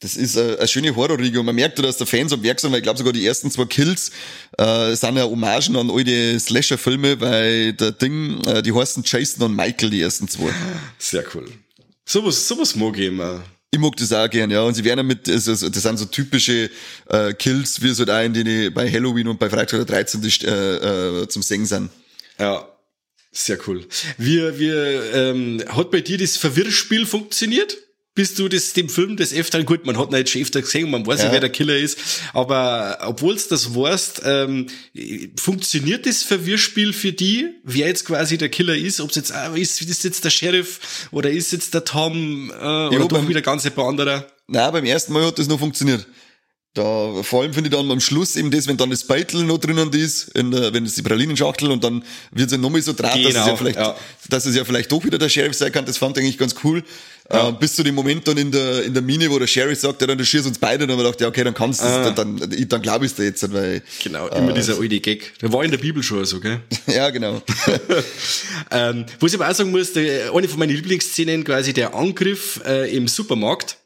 das 0.00 0.16
ist 0.16 0.36
äh, 0.36 0.56
eine 0.58 0.66
schöne 0.66 0.96
Horrorriege 0.96 1.38
und 1.38 1.46
man 1.46 1.54
merkt, 1.54 1.78
dass 1.78 1.98
der 1.98 2.06
Fans 2.06 2.32
am 2.32 2.42
Werk 2.42 2.58
sind, 2.58 2.72
weil 2.72 2.78
ich 2.78 2.82
glaube 2.82 2.98
sogar 2.98 3.12
die 3.12 3.24
ersten 3.26 3.50
zwei 3.50 3.64
Kills 3.66 4.10
äh, 4.58 4.94
sind 4.94 5.16
ja 5.16 5.24
Hommagen 5.24 5.76
an 5.76 5.90
alte 5.90 6.38
Slasher-Filme, 6.40 7.20
weil 7.20 7.74
der 7.74 7.92
Ding, 7.92 8.42
äh, 8.44 8.62
die 8.62 8.72
heißen 8.74 9.04
Jason 9.06 9.44
und 9.44 9.54
Michael, 9.56 9.90
die 9.90 10.00
ersten 10.02 10.26
zwei. 10.26 10.50
Sehr 10.98 11.24
cool. 11.34 11.46
Sowas, 12.06 12.48
sowas 12.48 12.74
mag 12.74 12.98
ich 12.98 13.06
immer. 13.06 13.42
Ich 13.74 13.80
mag 13.80 13.96
das 13.96 14.12
auch 14.12 14.30
gern, 14.30 14.52
ja. 14.52 14.62
Und 14.62 14.74
sie 14.74 14.84
werden 14.84 15.00
ja 15.00 15.02
mit, 15.02 15.28
also, 15.28 15.68
das 15.68 15.82
sind 15.82 15.98
so 15.98 16.04
typische 16.04 16.70
äh, 17.08 17.34
Kills, 17.34 17.82
wie 17.82 17.90
auch 17.90 18.22
in 18.22 18.32
denen 18.32 18.72
bei 18.72 18.88
Halloween 18.88 19.26
und 19.26 19.40
bei 19.40 19.50
Freitag 19.50 19.78
der 19.78 19.84
13. 19.84 20.22
die, 20.22 20.46
äh, 20.46 21.22
äh, 21.22 21.28
zum 21.28 21.42
Singen 21.42 21.66
sind. 21.66 21.90
Ja. 22.38 22.68
Sehr 23.32 23.58
cool. 23.66 23.84
Wie, 24.16 24.38
wie, 24.60 24.68
ähm, 24.68 25.64
hat 25.66 25.90
bei 25.90 26.02
dir 26.02 26.18
das 26.18 26.36
Verwirrspiel 26.36 27.04
funktioniert? 27.04 27.76
Bist 28.16 28.38
du 28.38 28.48
das 28.48 28.72
dem 28.74 28.88
Film 28.88 29.16
des 29.16 29.34
Öfteren, 29.34 29.66
gut, 29.66 29.86
man 29.86 29.98
hat 29.98 30.10
ihn 30.10 30.16
jetzt 30.16 30.30
schon 30.30 30.42
öfter 30.42 30.62
gesehen, 30.62 30.88
man 30.88 31.04
weiß 31.04 31.24
ja, 31.24 31.32
wer 31.32 31.40
der 31.40 31.50
Killer 31.50 31.76
ist, 31.76 31.98
aber 32.32 32.98
obwohl 33.02 33.34
es 33.34 33.48
das 33.48 33.74
weißt, 33.74 34.22
ähm, 34.24 34.68
funktioniert 35.36 36.06
das 36.06 36.22
Verwirrspiel 36.22 36.92
für 36.92 37.12
die, 37.12 37.48
wer 37.64 37.88
jetzt 37.88 38.04
quasi 38.04 38.38
der 38.38 38.50
Killer 38.50 38.76
ist, 38.76 39.00
ob 39.00 39.10
es 39.10 39.16
jetzt, 39.16 39.32
ah, 39.32 39.52
ist, 39.56 39.82
ist 39.82 40.04
jetzt 40.04 40.24
der 40.24 40.30
Sheriff 40.30 41.08
oder 41.10 41.28
ist 41.28 41.50
jetzt 41.50 41.74
der 41.74 41.84
Tom 41.84 42.52
äh, 42.52 42.54
oder 42.54 43.08
doch 43.08 43.28
wieder 43.28 43.42
ganz 43.42 43.66
ein 43.66 43.72
paar 43.72 43.88
anderer? 43.88 44.26
Na, 44.46 44.70
beim 44.70 44.84
ersten 44.84 45.12
Mal 45.12 45.26
hat 45.26 45.38
das 45.40 45.48
noch 45.48 45.58
funktioniert. 45.58 46.06
Da, 46.74 47.22
vor 47.22 47.42
allem 47.42 47.54
finde 47.54 47.70
ich 47.70 47.76
dann 47.76 47.88
am 47.88 48.00
Schluss 48.00 48.34
eben 48.34 48.50
das, 48.50 48.66
wenn 48.66 48.76
dann 48.76 48.90
das 48.90 49.04
Beitel 49.04 49.44
noch 49.44 49.58
drinnen 49.58 49.92
ist, 49.92 50.28
in 50.36 50.50
der, 50.50 50.74
wenn 50.74 50.84
es 50.84 50.96
die 50.96 51.02
Pralinenschachtel 51.02 51.70
und 51.70 51.84
dann 51.84 52.02
wird 52.32 52.46
es 52.46 52.52
ja 52.52 52.58
nochmal 52.58 52.82
so 52.82 52.92
draht, 52.92 53.14
dass 53.14 53.20
es 53.26 53.28
Genau, 53.34 53.46
ja 53.46 53.56
vielleicht, 53.56 53.78
ja. 53.78 53.96
dass 54.28 54.44
es 54.44 54.56
ja 54.56 54.64
vielleicht 54.64 54.90
doch 54.90 55.04
wieder 55.04 55.16
der 55.18 55.28
Sheriff 55.28 55.54
sein 55.54 55.70
kann, 55.70 55.86
das 55.86 55.98
fand 55.98 56.16
ich 56.18 56.24
eigentlich 56.24 56.38
ganz 56.38 56.56
cool. 56.64 56.82
Äh, 57.30 57.52
bis 57.52 57.76
zu 57.76 57.84
dem 57.84 57.94
Moment 57.94 58.26
dann 58.26 58.36
in 58.38 58.50
der, 58.50 58.82
in 58.82 58.92
der 58.92 59.02
Mine, 59.04 59.30
wo 59.30 59.38
der 59.38 59.46
Sheriff 59.46 59.78
sagt, 59.78 60.00
ja, 60.00 60.08
dann 60.08 60.18
du 60.18 60.24
schießt 60.26 60.46
uns 60.46 60.58
beide, 60.58 60.82
und 60.82 60.88
dann 60.90 60.98
habe 60.98 61.06
ich 61.08 61.12
gedacht, 61.16 61.20
ja, 61.22 61.28
okay, 61.28 61.44
dann 61.44 61.54
kannst 61.54 61.80
du 61.80 61.84
Ah. 61.86 62.10
dann, 62.10 62.36
dann, 62.38 62.68
dann 62.68 62.82
glaube 62.82 63.06
ich 63.06 63.12
es 63.12 63.16
dir 63.16 63.24
jetzt, 63.24 63.52
weil, 63.52 63.80
Genau, 64.02 64.26
immer 64.28 64.52
dieser 64.52 64.76
alte 64.78 64.98
Gag. 65.00 65.32
Der 65.40 65.52
war 65.52 65.62
in 65.64 65.70
der 65.70 65.78
Bibel 65.78 66.02
schon 66.02 66.24
so, 66.24 66.40
gell? 66.40 66.60
ja, 66.88 67.08
genau. 67.10 67.40
ähm, 68.72 69.06
wo 69.20 69.26
ich 69.26 69.34
aber 69.34 69.48
auch 69.48 69.54
sagen 69.54 69.70
muss, 69.70 69.92
der, 69.92 70.34
eine 70.34 70.48
von 70.48 70.58
meinen 70.58 70.74
Lieblingsszenen, 70.74 71.44
quasi 71.44 71.72
der 71.72 71.94
Angriff 71.94 72.60
äh, 72.66 72.94
im 72.94 73.06
Supermarkt. 73.08 73.78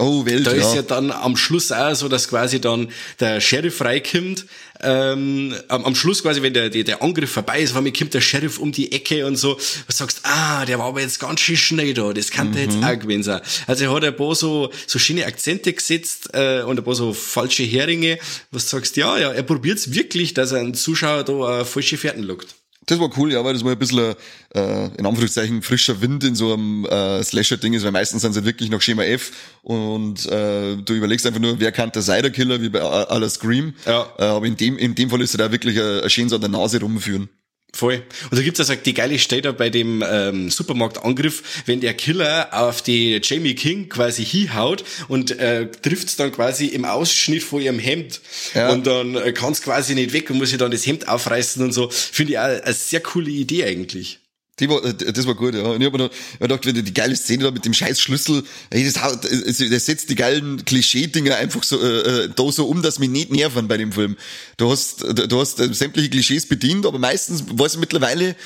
Oh, 0.00 0.24
Welt, 0.24 0.46
Da 0.46 0.54
ja. 0.54 0.66
ist 0.66 0.74
ja 0.74 0.80
dann 0.80 1.10
am 1.10 1.36
Schluss 1.36 1.70
auch 1.70 1.94
so, 1.94 2.08
dass 2.08 2.28
quasi 2.28 2.58
dann 2.58 2.88
der 3.20 3.40
Sheriff 3.40 3.76
freikommt. 3.76 4.46
Ähm, 4.82 5.54
am, 5.68 5.84
am 5.84 5.94
Schluss 5.94 6.22
quasi, 6.22 6.40
wenn 6.40 6.54
der, 6.54 6.70
der, 6.70 6.84
der 6.84 7.02
Angriff 7.02 7.30
vorbei 7.30 7.60
ist, 7.60 7.74
weil 7.74 7.92
kommt 7.92 8.14
der 8.14 8.22
Sheriff 8.22 8.58
um 8.58 8.72
die 8.72 8.92
Ecke 8.92 9.26
und 9.26 9.36
so, 9.36 9.54
du 9.54 9.92
sagst, 9.92 10.20
ah, 10.22 10.64
der 10.64 10.78
war 10.78 10.86
aber 10.86 11.02
jetzt 11.02 11.20
ganz 11.20 11.40
schön 11.40 11.58
schnell 11.58 11.92
da, 11.92 12.14
das 12.14 12.30
kann 12.30 12.52
der 12.52 12.62
jetzt 12.62 12.82
auch 12.82 12.98
gewesen 12.98 13.22
sein. 13.22 13.42
Also 13.66 13.84
er 13.84 13.92
hat 13.92 14.04
ein 14.04 14.16
paar 14.16 14.34
so, 14.34 14.70
so 14.86 14.98
schöne 14.98 15.26
Akzente 15.26 15.72
gesetzt 15.74 16.30
äh, 16.32 16.62
und 16.62 16.78
ein 16.78 16.84
paar 16.84 16.94
so 16.94 17.12
falsche 17.12 17.64
Heringe, 17.64 18.18
was 18.52 18.70
du 18.70 18.76
sagst, 18.76 18.96
ja, 18.96 19.18
ja, 19.18 19.32
er 19.32 19.42
probiert's 19.42 19.92
wirklich, 19.92 20.32
dass 20.32 20.52
er 20.52 20.60
einen 20.60 20.72
Zuschauer 20.72 21.24
da 21.24 21.60
äh, 21.60 21.64
falsche 21.66 21.98
Fährten 21.98 22.22
lockt. 22.22 22.54
Das 22.86 22.98
war 22.98 23.10
cool, 23.18 23.32
ja, 23.32 23.44
weil 23.44 23.52
das 23.52 23.62
mal 23.62 23.72
ein 23.72 23.78
bisschen, 23.78 24.14
äh, 24.54 24.86
in 24.96 25.06
Anführungszeichen, 25.06 25.62
frischer 25.62 26.00
Wind 26.00 26.24
in 26.24 26.34
so 26.34 26.54
einem 26.54 26.86
äh, 26.86 27.22
Slasher-Ding 27.22 27.74
ist, 27.74 27.84
weil 27.84 27.92
meistens 27.92 28.22
sind 28.22 28.32
sie 28.32 28.44
wirklich 28.44 28.70
noch 28.70 28.80
Schema 28.80 29.04
F 29.04 29.32
und 29.62 30.26
äh, 30.26 30.76
du 30.76 30.94
überlegst 30.94 31.26
einfach 31.26 31.40
nur, 31.40 31.60
wer 31.60 31.72
kann 31.72 31.92
der 31.92 32.02
sein, 32.02 32.22
der 32.22 32.32
Killer, 32.32 32.60
wie 32.62 32.70
bei 32.70 32.80
aller 32.80 33.28
Scream. 33.28 33.74
Ja. 33.86 34.08
Äh, 34.18 34.24
aber 34.24 34.46
in 34.46 34.56
dem, 34.56 34.78
in 34.78 34.94
dem 34.94 35.10
Fall 35.10 35.20
ist 35.20 35.34
er 35.34 35.38
da 35.38 35.52
wirklich 35.52 35.78
ein, 35.78 36.00
ein 36.00 36.10
schön 36.10 36.28
so 36.28 36.36
an 36.36 36.40
der 36.40 36.50
Nase 36.50 36.80
rumführen. 36.80 37.28
Voll. 37.72 38.02
Und 38.30 38.36
da 38.36 38.42
gibt's 38.42 38.60
also 38.60 38.74
die 38.74 38.94
geile 38.94 39.18
Stelle 39.18 39.52
bei 39.52 39.70
dem 39.70 40.04
ähm, 40.06 40.50
Supermarktangriff, 40.50 41.62
wenn 41.66 41.80
der 41.80 41.94
Killer 41.94 42.48
auf 42.52 42.82
die 42.82 43.20
Jamie 43.22 43.54
King 43.54 43.88
quasi 43.88 44.24
hinhaut 44.24 44.84
und 45.08 45.38
äh, 45.38 45.70
trifft's 45.70 46.16
dann 46.16 46.32
quasi 46.32 46.66
im 46.66 46.84
Ausschnitt 46.84 47.42
vor 47.42 47.60
ihrem 47.60 47.78
Hemd. 47.78 48.20
Ja. 48.54 48.70
Und 48.70 48.86
dann 48.86 49.14
äh, 49.14 49.32
kann's 49.32 49.62
quasi 49.62 49.94
nicht 49.94 50.12
weg 50.12 50.30
und 50.30 50.38
muss 50.38 50.50
sich 50.50 50.58
dann 50.58 50.70
das 50.70 50.86
Hemd 50.86 51.08
aufreißen 51.08 51.62
und 51.62 51.72
so. 51.72 51.88
Finde 51.90 52.32
ich 52.32 52.38
auch 52.38 52.44
eine 52.44 52.72
sehr 52.74 53.00
coole 53.00 53.30
Idee 53.30 53.64
eigentlich. 53.64 54.18
Die 54.60 54.68
war, 54.68 54.84
äh, 54.84 54.94
das 54.94 55.26
war 55.26 55.34
gut, 55.34 55.54
ja. 55.54 55.62
Und 55.62 55.80
ich 55.80 55.86
hab 55.86 55.92
mir 55.92 55.98
noch 55.98 56.10
ich 56.10 56.32
hab 56.34 56.40
gedacht, 56.40 56.66
wenn 56.66 56.74
du 56.74 56.82
die 56.82 56.94
geile 56.94 57.16
Szene 57.16 57.44
da 57.44 57.50
mit 57.50 57.64
dem 57.64 57.74
scheiß 57.74 58.00
Schlüssel, 58.00 58.44
ey, 58.70 58.84
das, 58.84 58.94
das, 58.94 59.58
das 59.58 59.86
setzt 59.86 60.10
die 60.10 60.14
geilen 60.14 60.64
Klischee-Dinger 60.64 61.36
einfach 61.36 61.62
so, 61.62 61.80
äh, 61.80 62.24
äh, 62.24 62.28
da 62.34 62.52
so 62.52 62.66
um, 62.66 62.82
dass 62.82 62.98
mich 62.98 63.10
nicht 63.10 63.32
nerven 63.32 63.66
bei 63.68 63.76
dem 63.76 63.92
Film. 63.92 64.16
Du 64.56 64.70
hast, 64.70 65.02
du, 65.02 65.40
hast 65.40 65.60
äh, 65.60 65.72
sämtliche 65.72 66.10
Klischees 66.10 66.46
bedient, 66.46 66.86
aber 66.86 66.98
meistens 66.98 67.44
weiß 67.48 67.74
ich 67.74 67.80
mittlerweile, 67.80 68.36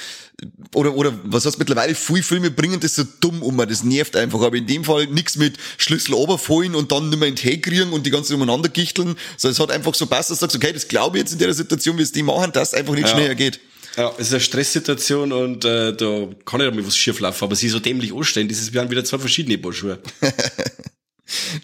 oder, 0.74 0.94
oder 0.94 1.12
was 1.24 1.46
heißt 1.46 1.58
mittlerweile, 1.58 1.94
viele 1.94 2.22
Filme 2.22 2.50
bringen 2.50 2.80
das 2.80 2.96
so 2.96 3.04
dumm 3.20 3.42
um, 3.42 3.56
das 3.56 3.84
nervt 3.84 4.16
einfach. 4.16 4.40
Aber 4.40 4.56
in 4.56 4.66
dem 4.66 4.84
Fall 4.84 5.06
nix 5.06 5.36
mit 5.36 5.56
Schlüssel 5.78 6.14
runterfallen 6.14 6.74
und 6.74 6.90
dann 6.90 7.08
nicht 7.08 7.18
mehr 7.18 7.28
in 7.28 7.34
den 7.36 7.40
Tee 7.40 7.60
kriegen 7.60 7.92
und 7.92 8.04
die 8.04 8.10
ganze 8.10 8.34
umeinander 8.34 8.68
gichteln, 8.68 9.16
sondern 9.36 9.52
es 9.52 9.60
hat 9.60 9.70
einfach 9.70 9.94
so 9.94 10.06
passt, 10.06 10.30
dass 10.30 10.38
du 10.38 10.44
sagst, 10.46 10.56
okay, 10.56 10.72
das 10.72 10.88
glaube 10.88 11.16
ich 11.18 11.22
jetzt 11.22 11.32
in 11.32 11.38
der 11.38 11.54
Situation, 11.54 11.98
wie 11.98 12.02
es 12.02 12.12
die 12.12 12.22
machen, 12.24 12.50
dass 12.52 12.68
es 12.72 12.74
einfach 12.74 12.94
nicht 12.94 13.08
Ja. 13.08 13.14
schneller 13.14 13.34
geht. 13.34 13.60
Ja, 13.96 14.12
es 14.18 14.28
ist 14.28 14.32
eine 14.32 14.40
Stresssituation 14.40 15.32
und 15.32 15.64
äh, 15.64 15.94
da 15.94 16.28
kann 16.44 16.60
nicht 16.60 16.68
einmal 16.68 16.86
was 16.86 16.96
schief 16.96 17.20
laufen, 17.20 17.44
aber 17.44 17.54
sie 17.54 17.68
so 17.68 17.78
dämlich 17.78 18.12
anstellen, 18.14 18.48
das 18.48 18.58
ist, 18.58 18.72
wir 18.72 18.80
haben 18.80 18.90
wieder 18.90 19.04
zwei 19.04 19.18
verschiedene 19.18 19.58
Paar 19.58 19.72
Schuhe. 19.72 19.98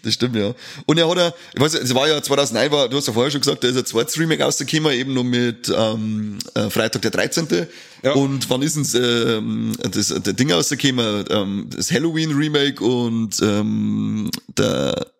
Das 0.03 0.15
stimmt, 0.15 0.35
ja. 0.35 0.53
Und 0.85 0.97
er 0.97 1.07
hat 1.07 1.17
ja, 1.17 1.33
ich 1.53 1.61
weiß, 1.61 1.75
es 1.75 1.93
war 1.93 2.07
ja 2.07 2.21
2009, 2.21 2.71
war, 2.71 2.89
du 2.89 2.97
hast 2.97 3.07
ja 3.07 3.13
vorher 3.13 3.31
schon 3.31 3.41
gesagt, 3.41 3.63
da 3.63 3.67
ist 3.67 3.77
ein 3.77 3.85
zweites 3.85 4.17
Remake 4.17 4.43
rausgekommen, 4.43 4.91
eben 4.91 5.13
noch 5.13 5.23
mit 5.23 5.71
ähm, 5.75 6.39
äh, 6.55 6.69
Freitag 6.69 7.03
der 7.03 7.11
13. 7.11 7.67
Ja. 8.03 8.13
Und 8.13 8.49
wann 8.49 8.63
ist 8.63 8.75
denn 8.75 9.03
ähm, 9.03 9.77
das, 9.91 10.07
der 10.07 10.33
Ding 10.33 10.51
rausgekommen? 10.51 11.25
Ähm, 11.29 11.67
das 11.69 11.91
Halloween-Remake 11.91 12.83
und 12.83 13.39
ähm, 13.41 14.31
der 14.57 15.11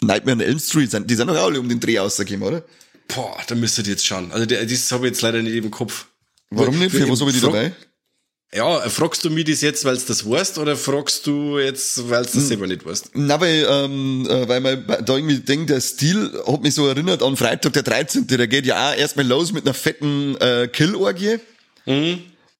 Nightmare 0.00 0.36
on 0.36 0.40
Elm 0.40 0.58
Street, 0.58 0.90
die 0.92 1.14
sind 1.14 1.28
doch 1.28 1.36
auch 1.36 1.44
alle 1.44 1.60
um 1.60 1.68
den 1.68 1.78
Dreh 1.78 1.98
rausgekommen, 1.98 2.42
oder? 2.42 2.64
Boah, 3.08 3.36
da 3.46 3.54
müsstet 3.54 3.86
ihr 3.86 3.92
jetzt 3.92 4.06
schauen. 4.06 4.32
Also 4.32 4.46
das 4.46 4.92
habe 4.92 5.06
ich 5.06 5.12
jetzt 5.12 5.22
leider 5.22 5.42
nicht 5.42 5.54
im 5.54 5.70
Kopf. 5.70 6.06
Warum 6.54 6.78
nicht? 6.78 6.92
Für 6.94 7.08
was 7.08 7.20
habe 7.20 7.30
ich 7.30 7.36
die 7.36 7.42
dabei? 7.42 7.72
Ja, 8.54 8.80
fragst 8.90 9.24
du 9.24 9.30
mich 9.30 9.46
das 9.46 9.62
jetzt, 9.62 9.82
weil 9.86 9.96
du 9.96 10.02
das 10.06 10.28
weißt, 10.28 10.58
oder 10.58 10.76
fragst 10.76 11.26
du 11.26 11.58
jetzt, 11.58 12.10
weil 12.10 12.22
Hm. 12.24 12.30
du 12.32 12.38
das 12.38 12.48
selber 12.48 12.66
nicht 12.66 12.84
weißt? 12.84 13.10
Na, 13.14 13.40
weil, 13.40 13.66
ähm, 13.66 14.26
äh, 14.28 14.46
weil 14.46 14.60
man 14.60 14.84
da 14.86 15.16
irgendwie 15.16 15.38
denkt, 15.38 15.70
der 15.70 15.80
Stil 15.80 16.30
hat 16.46 16.62
mich 16.62 16.74
so 16.74 16.86
erinnert 16.86 17.22
an 17.22 17.36
Freitag 17.36 17.72
der 17.72 17.82
13. 17.82 18.26
Der 18.26 18.46
geht 18.46 18.66
ja 18.66 18.90
auch 18.90 18.96
erstmal 18.96 19.26
los 19.26 19.52
mit 19.52 19.64
einer 19.64 19.72
fetten 19.72 20.36
äh, 20.36 20.68
Kill-Orgie. 20.68 21.38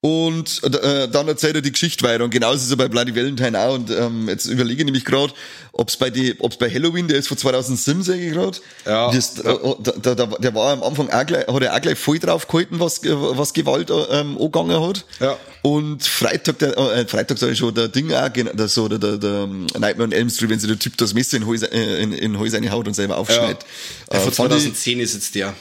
Und 0.05 0.65
äh, 0.65 1.09
dann 1.09 1.29
erzählt 1.29 1.55
er 1.55 1.63
die 1.63 1.71
Geschichte 1.71 2.05
weiter. 2.05 2.25
Und 2.25 2.31
genauso 2.31 2.57
ist 2.65 2.71
er 2.73 2.77
bei 2.77 2.89
Bloody 2.89 3.15
Valentine 3.15 3.57
auch. 3.57 3.75
Und 3.77 3.89
ähm, 3.93 4.29
jetzt 4.29 4.47
überlege 4.47 4.81
ich 4.81 4.85
nämlich 4.85 5.05
gerade, 5.05 5.33
ob 5.71 5.91
es 5.91 5.97
bei 5.97 6.11
die, 6.11 6.35
ob's 6.41 6.57
bei 6.57 6.69
Halloween, 6.69 7.07
der 7.07 7.19
ist 7.19 7.29
von 7.29 7.37
2007, 7.39 8.03
sage 8.03 8.19
ich 8.27 8.33
gerade. 8.33 8.59
Ja. 8.85 9.13
Das, 9.13 9.39
äh, 9.39 9.55
da, 10.03 10.15
da, 10.17 10.27
der 10.27 10.55
war 10.57 10.73
am 10.73 10.83
Anfang 10.83 11.09
auch 11.09 11.25
gleich, 11.25 11.47
hat 11.47 11.63
er 11.63 11.77
auch 11.77 11.81
gleich 11.81 11.97
voll 11.97 12.19
drauf 12.19 12.49
gehalten, 12.49 12.81
was, 12.81 13.05
äh, 13.05 13.11
was 13.15 13.53
Gewalt 13.53 13.91
ähm, 14.11 14.37
angegangen 14.39 14.81
hat. 14.83 15.05
Ja. 15.21 15.39
Und 15.63 16.03
Freitag, 16.03 16.59
der, 16.59 16.77
äh, 16.77 17.07
Freitag 17.07 17.39
sag 17.39 17.53
ich 17.53 17.59
schon, 17.59 17.73
der 17.73 17.87
Ding 17.87 18.13
auch, 18.13 18.29
der, 18.29 18.67
so, 18.67 18.89
der, 18.89 18.99
der, 18.99 19.19
der 19.19 19.31
ähm, 19.45 19.67
Nightmare 19.79 20.03
on 20.09 20.11
Elm 20.13 20.29
Street, 20.31 20.51
wenn 20.51 20.59
sich 20.59 20.69
der 20.69 20.81
Typ 20.81 20.97
das 20.97 21.15
Messer 21.15 21.37
in 21.37 21.47
Hals, 21.47 21.63
äh, 21.63 22.03
in, 22.03 22.13
in 22.13 22.41
Hals 22.41 22.55
haut 22.73 22.89
und 22.89 22.95
selber 22.95 23.19
aufschneidet. 23.19 23.65
Der 24.11 24.19
von 24.19 24.27
Äh, 24.27 24.31
ich- 24.31 24.35
2010 24.35 24.99
ist 24.99 25.15
jetzt 25.15 25.33
der. 25.37 25.55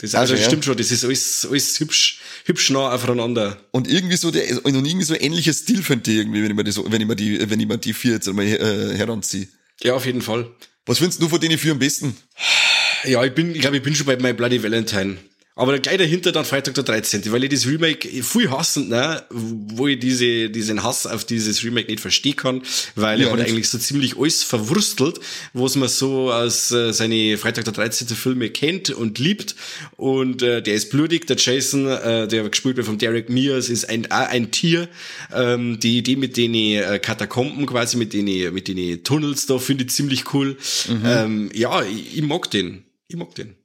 Das 0.00 0.14
Also, 0.14 0.34
ja. 0.34 0.44
stimmt 0.44 0.64
schon, 0.64 0.76
das 0.76 0.92
ist 0.92 1.04
alles, 1.04 1.46
alles 1.50 1.80
hübsch, 1.80 2.20
hübsch 2.44 2.70
nah 2.70 2.92
aufeinander. 2.94 3.60
Und 3.72 3.88
irgendwie 3.88 4.16
so 4.16 4.30
der, 4.30 4.64
und 4.64 4.74
irgendwie 4.74 5.04
so 5.04 5.14
ähnlicher 5.14 5.52
Stil 5.52 5.82
finde 5.82 6.10
ich 6.10 6.18
irgendwie, 6.18 6.42
wenn 6.42 6.50
ich 6.50 6.56
mir 6.56 6.64
das, 6.64 6.80
wenn 6.84 7.00
ich 7.00 7.06
mir 7.06 7.16
die, 7.16 7.50
wenn 7.50 7.58
ich 7.58 7.66
mir 7.66 7.78
die 7.78 7.92
vier 7.92 8.12
jetzt 8.12 8.28
einmal 8.28 8.46
äh, 8.46 8.96
heranziehe. 8.96 9.48
Ja, 9.82 9.94
auf 9.94 10.06
jeden 10.06 10.22
Fall. 10.22 10.48
Was 10.86 10.98
findest 10.98 11.20
du 11.20 11.28
von 11.28 11.40
denen 11.40 11.58
vier 11.58 11.72
am 11.72 11.78
besten? 11.78 12.16
Ja, 13.04 13.24
ich 13.24 13.32
bin, 13.34 13.54
ich 13.54 13.60
glaube, 13.60 13.76
ich 13.76 13.82
bin 13.82 13.94
schon 13.94 14.06
bei 14.06 14.16
My 14.16 14.32
Bloody 14.32 14.62
Valentine. 14.62 15.18
Aber 15.58 15.76
gleich 15.80 15.98
dahinter 15.98 16.30
dann 16.30 16.44
Freitag 16.44 16.74
der 16.74 16.84
13., 16.84 17.32
weil 17.32 17.42
ich 17.42 17.50
das 17.50 17.66
Remake 17.66 18.08
viel 18.22 18.48
hassend, 18.48 18.90
ne, 18.90 19.24
wo 19.30 19.88
ich 19.88 19.98
diese, 19.98 20.50
diesen 20.50 20.84
Hass 20.84 21.04
auf 21.04 21.24
dieses 21.24 21.64
Remake 21.64 21.88
nicht 21.90 21.98
verstehen 21.98 22.36
kann, 22.36 22.62
weil 22.94 23.20
Ja, 23.20 23.26
er 23.26 23.32
hat 23.32 23.40
nicht. 23.40 23.48
eigentlich 23.50 23.68
so 23.68 23.76
ziemlich 23.76 24.16
alles 24.16 24.44
verwurstelt, 24.44 25.18
was 25.54 25.74
man 25.74 25.88
so 25.88 26.32
aus 26.32 26.70
äh, 26.70 26.92
seine 26.92 27.36
Freitag 27.38 27.64
der 27.64 27.72
13. 27.72 28.06
Filme 28.06 28.50
kennt 28.50 28.90
und 28.90 29.18
liebt. 29.18 29.56
Und 29.96 30.42
äh, 30.42 30.62
der 30.62 30.74
ist 30.74 30.90
blutig, 30.90 31.26
der 31.26 31.36
Jason, 31.36 31.88
äh, 31.88 32.28
der 32.28 32.48
gespielt 32.48 32.76
wird 32.76 32.86
von 32.86 32.98
Derek 32.98 33.28
Mears, 33.28 33.68
ist 33.68 33.88
ein, 33.90 34.08
ein 34.12 34.52
Tier. 34.52 34.88
Ähm, 35.34 35.80
die 35.80 35.98
Idee 35.98 36.14
mit 36.14 36.36
den 36.36 36.54
äh, 36.54 37.00
Katakomben 37.02 37.66
quasi, 37.66 37.96
mit 37.96 38.12
den, 38.12 38.54
mit 38.54 38.68
den 38.68 39.02
Tunnels 39.02 39.46
da, 39.46 39.58
finde 39.58 39.82
ich 39.82 39.90
ziemlich 39.90 40.32
cool. 40.32 40.56
Ähm, 41.04 41.50
ja, 41.52 41.82
ich, 41.82 42.16
ich 42.18 42.22
mag 42.22 42.48
den. 42.52 42.84
Ich 43.08 43.16
mag 43.16 43.34
den. 43.34 43.57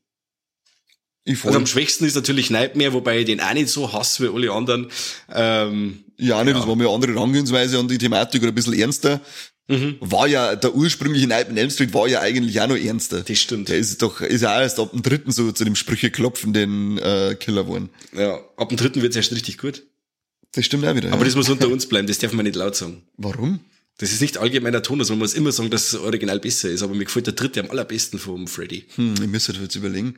Also 1.25 1.57
am 1.57 1.65
schwächsten 1.65 2.05
ist 2.05 2.15
natürlich 2.15 2.49
Nightmare, 2.49 2.93
wobei 2.93 3.19
ich 3.19 3.25
den 3.25 3.39
auch 3.39 3.53
nicht 3.53 3.69
so 3.69 3.93
hasse 3.93 4.23
wie 4.23 4.35
alle 4.35 4.51
anderen. 4.51 4.87
Ähm, 5.33 6.03
ja, 6.17 6.43
nicht, 6.43 6.55
das 6.55 6.67
war 6.67 6.75
mir 6.75 6.85
eine 6.85 6.93
andere 6.93 7.13
Herangehensweise 7.13 7.79
an 7.79 7.87
die 7.87 7.97
Thematik 7.97 8.41
oder 8.41 8.51
ein 8.51 8.55
bisschen 8.55 8.73
ernster. 8.73 9.21
Mhm. 9.69 9.95
War 10.01 10.27
ja, 10.27 10.55
der 10.55 10.75
ursprüngliche 10.75 11.27
Nightmare 11.27 11.51
on 11.51 11.57
Elm 11.57 11.69
Street 11.69 11.93
war 11.93 12.07
ja 12.07 12.19
eigentlich 12.19 12.59
auch 12.59 12.67
noch 12.67 12.75
ernster. 12.75 13.21
Das 13.21 13.39
stimmt. 13.39 13.69
Der 13.69 13.77
ist 13.77 14.01
doch, 14.01 14.19
ist 14.19 14.41
ja 14.41 14.55
auch 14.55 14.61
erst 14.61 14.79
ab 14.79 14.91
dem 14.91 15.01
dritten 15.01 15.31
so 15.31 15.51
zu 15.53 15.63
dem 15.63 15.75
Sprüche 15.75 16.11
klopfenden 16.11 16.97
äh, 16.97 17.35
Killer 17.39 17.63
geworden. 17.63 17.89
ja, 18.13 18.39
ab 18.57 18.69
dem 18.69 18.77
dritten 18.77 19.01
wird's 19.01 19.15
erst 19.15 19.31
richtig 19.31 19.57
gut. 19.57 19.83
Das 20.51 20.65
stimmt 20.65 20.85
auch 20.85 20.95
wieder. 20.95 21.07
Aber 21.09 21.19
ja. 21.19 21.25
das 21.25 21.35
muss 21.35 21.49
unter 21.49 21.69
uns 21.69 21.87
bleiben, 21.87 22.07
das 22.07 22.19
darf 22.19 22.33
man 22.33 22.43
nicht 22.45 22.57
laut 22.57 22.75
sagen. 22.75 23.03
Warum? 23.17 23.61
Das 23.97 24.11
ist 24.11 24.21
nicht 24.21 24.37
allgemeiner 24.37 24.81
Ton, 24.81 24.99
also 24.99 25.13
man 25.13 25.19
muss 25.19 25.33
immer 25.33 25.51
sagen, 25.51 25.69
dass 25.69 25.91
das 25.91 26.01
Original 26.01 26.39
besser 26.39 26.69
ist, 26.69 26.81
aber 26.81 26.93
mir 26.93 27.05
gefällt 27.05 27.27
der 27.27 27.33
dritte 27.33 27.59
am 27.59 27.69
allerbesten 27.69 28.19
vom 28.19 28.47
Freddy. 28.47 28.85
Hm, 28.95 29.13
ich 29.21 29.27
müsste 29.27 29.53
jetzt 29.53 29.75
überlegen. 29.75 30.15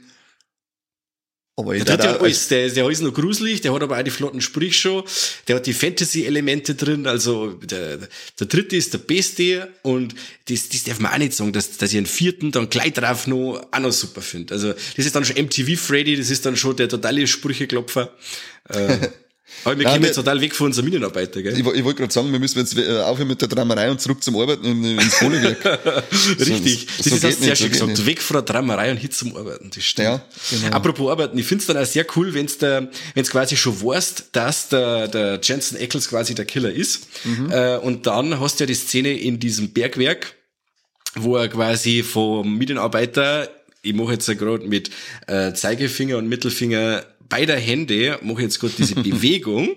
Aber 1.57 1.73
Der 1.73 1.93
hat 1.93 2.21
alles, 2.21 2.49
der, 2.49 2.69
der 2.69 2.89
ist 2.89 3.01
noch 3.01 3.13
gruselig, 3.13 3.61
der 3.61 3.73
hat 3.73 3.81
aber 3.81 3.97
auch 3.97 4.03
die 4.03 4.11
flotten 4.11 4.41
Sprüche 4.41 4.73
schon, 4.73 5.03
der 5.47 5.55
hat 5.55 5.65
die 5.65 5.73
Fantasy-Elemente 5.73 6.75
drin, 6.75 7.07
also 7.07 7.53
der, 7.53 7.97
der 8.39 8.47
dritte 8.47 8.75
ist 8.75 8.93
der 8.93 8.97
beste 8.97 9.69
und 9.81 10.15
das, 10.49 10.67
das 10.67 10.83
darf 10.83 10.99
man 10.99 11.13
auch 11.13 11.17
nicht 11.17 11.31
sagen, 11.31 11.53
dass, 11.53 11.77
dass 11.77 11.91
ich 11.91 11.97
einen 11.97 12.07
vierten 12.07 12.51
dann 12.51 12.69
gleich 12.69 12.91
drauf 12.91 13.27
noch 13.27 13.65
auch 13.71 13.79
noch 13.79 13.93
super 13.93 14.21
finde. 14.21 14.53
Also 14.53 14.73
das 14.73 15.05
ist 15.05 15.15
dann 15.15 15.23
schon 15.23 15.41
MTV 15.41 15.79
Freddy, 15.79 16.17
das 16.17 16.29
ist 16.29 16.45
dann 16.45 16.57
schon 16.57 16.75
der 16.75 16.89
totale 16.89 17.25
Sprücheklopfer. 17.25 18.13
Äh, 18.67 19.09
aber 19.63 19.77
wir 19.77 19.83
Nein, 19.83 19.93
kommen 19.93 20.03
wir- 20.03 20.07
jetzt 20.07 20.15
total 20.15 20.41
weg 20.41 20.55
von 20.55 20.67
unseren 20.67 20.85
Minenarbeiter, 20.85 21.41
gell? 21.41 21.53
Ich, 21.53 21.59
ich 21.59 21.83
wollte 21.83 21.99
gerade 21.99 22.13
sagen, 22.13 22.31
wir 22.31 22.39
müssen 22.39 22.59
jetzt 22.59 22.77
äh, 22.77 22.99
aufhören 23.01 23.27
mit 23.27 23.41
der 23.41 23.47
Dramerei 23.47 23.89
und 23.91 24.01
zurück 24.01 24.23
zum 24.23 24.35
Arbeiten 24.37 24.65
in, 24.65 24.99
ins 24.99 25.17
Kohlewerk. 25.19 25.63
Richtig, 26.39 26.87
so 27.01 27.09
das 27.09 27.13
ist 27.13 27.21
geht 27.21 27.23
hast 27.23 27.39
du 27.39 27.43
sehr 27.43 27.55
so 27.55 27.63
schön 27.63 27.71
geht 27.71 27.81
gesagt. 27.81 28.05
Weg 28.05 28.21
von 28.21 28.35
der 28.35 28.41
Dramerei 28.43 28.91
und 28.91 28.97
hin 28.97 29.11
zum 29.11 29.35
Arbeiten. 29.37 29.69
Das 29.73 29.83
stimmt. 29.83 30.07
Ja, 30.07 30.25
genau. 30.51 30.75
Apropos 30.75 31.11
Arbeiten, 31.11 31.37
ich 31.37 31.45
find's 31.45 31.65
dann 31.67 31.77
auch 31.77 31.85
sehr 31.85 32.05
cool, 32.15 32.33
wenn's 32.33 32.57
der, 32.57 32.89
wenn's 33.13 33.29
quasi 33.29 33.55
schon 33.57 33.79
weißt, 33.81 34.29
dass 34.31 34.69
der, 34.69 35.07
der 35.07 35.39
Jensen 35.41 35.77
Ackles 35.77 36.09
quasi 36.09 36.35
der 36.35 36.45
Killer 36.45 36.71
ist. 36.71 37.07
Mhm. 37.23 37.51
Äh, 37.51 37.77
und 37.77 38.07
dann 38.07 38.39
hast 38.39 38.59
du 38.59 38.63
ja 38.63 38.67
die 38.67 38.73
Szene 38.75 39.13
in 39.17 39.39
diesem 39.39 39.71
Bergwerk, 39.73 40.33
wo 41.15 41.37
er 41.37 41.47
quasi 41.47 42.03
vom 42.03 42.57
Mitarbeiter, 42.57 43.49
ich 43.81 43.93
mache 43.93 44.13
jetzt 44.13 44.27
ja 44.27 44.33
gerade 44.33 44.65
mit 44.67 44.89
äh, 45.27 45.53
Zeigefinger 45.53 46.17
und 46.17 46.27
Mittelfinger 46.27 47.05
beider 47.29 47.57
Hände, 47.57 48.19
mache 48.21 48.41
jetzt 48.41 48.59
gerade 48.59 48.73
diese 48.77 48.95
Bewegung, 49.03 49.75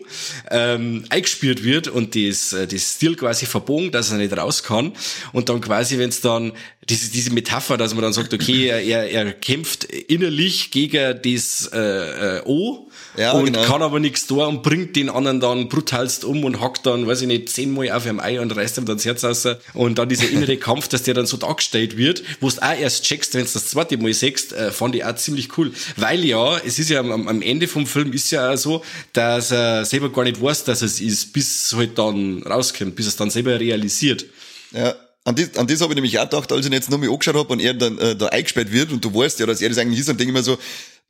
ähm, 0.50 1.04
eingespielt 1.08 1.64
wird 1.64 1.88
und 1.88 2.14
das, 2.14 2.52
äh, 2.52 2.66
das 2.66 2.94
Stil 2.94 3.16
quasi 3.16 3.46
verbogen, 3.46 3.90
dass 3.90 4.10
er 4.10 4.18
nicht 4.18 4.36
raus 4.36 4.62
kann. 4.62 4.92
Und 5.32 5.48
dann 5.48 5.60
quasi, 5.60 5.98
wenn 5.98 6.10
es 6.10 6.20
dann 6.20 6.52
diese, 6.88 7.10
diese 7.10 7.32
Metapher, 7.32 7.76
dass 7.76 7.94
man 7.94 8.02
dann 8.02 8.12
sagt, 8.12 8.32
okay, 8.32 8.66
er, 8.68 8.82
er, 8.82 9.10
er 9.10 9.32
kämpft 9.32 9.84
innerlich 9.84 10.70
gegen 10.70 11.18
das 11.22 11.70
äh, 11.72 12.38
äh, 12.38 12.42
O 12.44 12.88
Ja, 13.16 13.32
und 13.32 13.46
genau. 13.46 13.62
kann 13.62 13.82
aber 13.82 14.00
nichts 14.00 14.26
da 14.26 14.46
und 14.46 14.62
bringt 14.62 14.96
den 14.96 15.10
anderen 15.10 15.40
dann 15.40 15.68
brutalst 15.68 16.24
um 16.24 16.44
und 16.44 16.60
hackt 16.60 16.86
dann, 16.86 17.06
weiß 17.06 17.22
ich 17.22 17.26
nicht, 17.26 17.48
zehnmal 17.48 17.90
auf 17.90 18.06
einem 18.06 18.20
Ei 18.20 18.40
und 18.40 18.54
reißt 18.54 18.78
ihm 18.78 18.84
dann 18.84 18.96
das 18.96 19.04
Herz 19.04 19.24
aus. 19.24 19.46
Und 19.74 19.98
dann 19.98 20.08
dieser 20.08 20.28
innere 20.28 20.56
Kampf, 20.68 20.88
dass 20.88 21.02
der 21.02 21.14
dann 21.14 21.26
so 21.26 21.36
dargestellt 21.36 21.96
wird, 21.96 22.22
wo 22.40 22.48
du 22.48 22.56
auch 22.56 22.78
erst 22.78 23.04
checkst, 23.04 23.34
wenn 23.34 23.44
du 23.44 23.50
das 23.52 23.68
zweite 23.68 23.96
Mal 23.98 24.12
siehst, 24.12 24.52
äh, 24.52 24.70
fand 24.70 24.94
ich 24.94 25.04
auch 25.04 25.14
ziemlich 25.16 25.56
cool. 25.58 25.72
Weil 25.96 26.24
ja, 26.24 26.58
es 26.58 26.78
ist 26.78 26.90
ja 26.90 27.00
am, 27.00 27.28
am 27.28 27.42
Ende 27.42 27.68
vom 27.68 27.86
Film 27.86 28.12
ist 28.12 28.30
ja 28.30 28.52
auch 28.52 28.56
so, 28.56 28.84
dass 29.12 29.50
er 29.50 29.84
selber 29.84 30.10
gar 30.10 30.24
nicht 30.24 30.40
weiß, 30.40 30.64
dass 30.64 30.82
es 30.82 31.00
ist, 31.00 31.32
bis 31.32 31.66
es 31.66 31.76
halt 31.76 31.98
dann 31.98 32.42
rauskommt, 32.42 32.96
bis 32.96 33.06
er 33.06 33.10
es 33.10 33.16
dann 33.16 33.30
selber 33.30 33.58
realisiert. 33.58 34.24
Ja. 34.72 34.94
An 35.28 35.34
das, 35.34 35.58
an 35.58 35.66
das 35.66 35.82
habe 35.82 35.92
ich 35.92 35.94
nämlich 35.96 36.18
auch 36.18 36.24
gedacht, 36.24 36.50
als 36.50 36.60
ich 36.60 36.66
ihn 36.68 36.72
jetzt 36.72 36.88
nochmal 36.88 37.10
angeschaut 37.10 37.34
habe 37.34 37.52
und 37.52 37.60
er 37.60 37.74
dann 37.74 37.98
äh, 37.98 38.16
da 38.16 38.28
eingesperrt 38.28 38.72
wird 38.72 38.92
und 38.92 39.04
du 39.04 39.14
weißt 39.14 39.38
ja, 39.40 39.44
dass 39.44 39.60
er 39.60 39.68
das 39.68 39.76
eigentlich 39.76 40.00
ist, 40.00 40.08
dann 40.08 40.16
denke 40.16 40.30
ich 40.30 40.34
mir 40.34 40.42
so, 40.42 40.56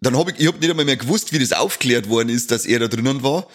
dann 0.00 0.18
habe 0.18 0.32
ich, 0.32 0.40
ich 0.40 0.48
hab 0.48 0.58
nicht 0.58 0.68
einmal 0.68 0.84
mehr 0.84 0.96
gewusst, 0.96 1.32
wie 1.32 1.38
das 1.38 1.52
aufklärt 1.52 2.08
worden 2.08 2.28
ist, 2.28 2.50
dass 2.50 2.66
er 2.66 2.80
da 2.80 2.88
drinnen 2.88 3.22
war. 3.22 3.46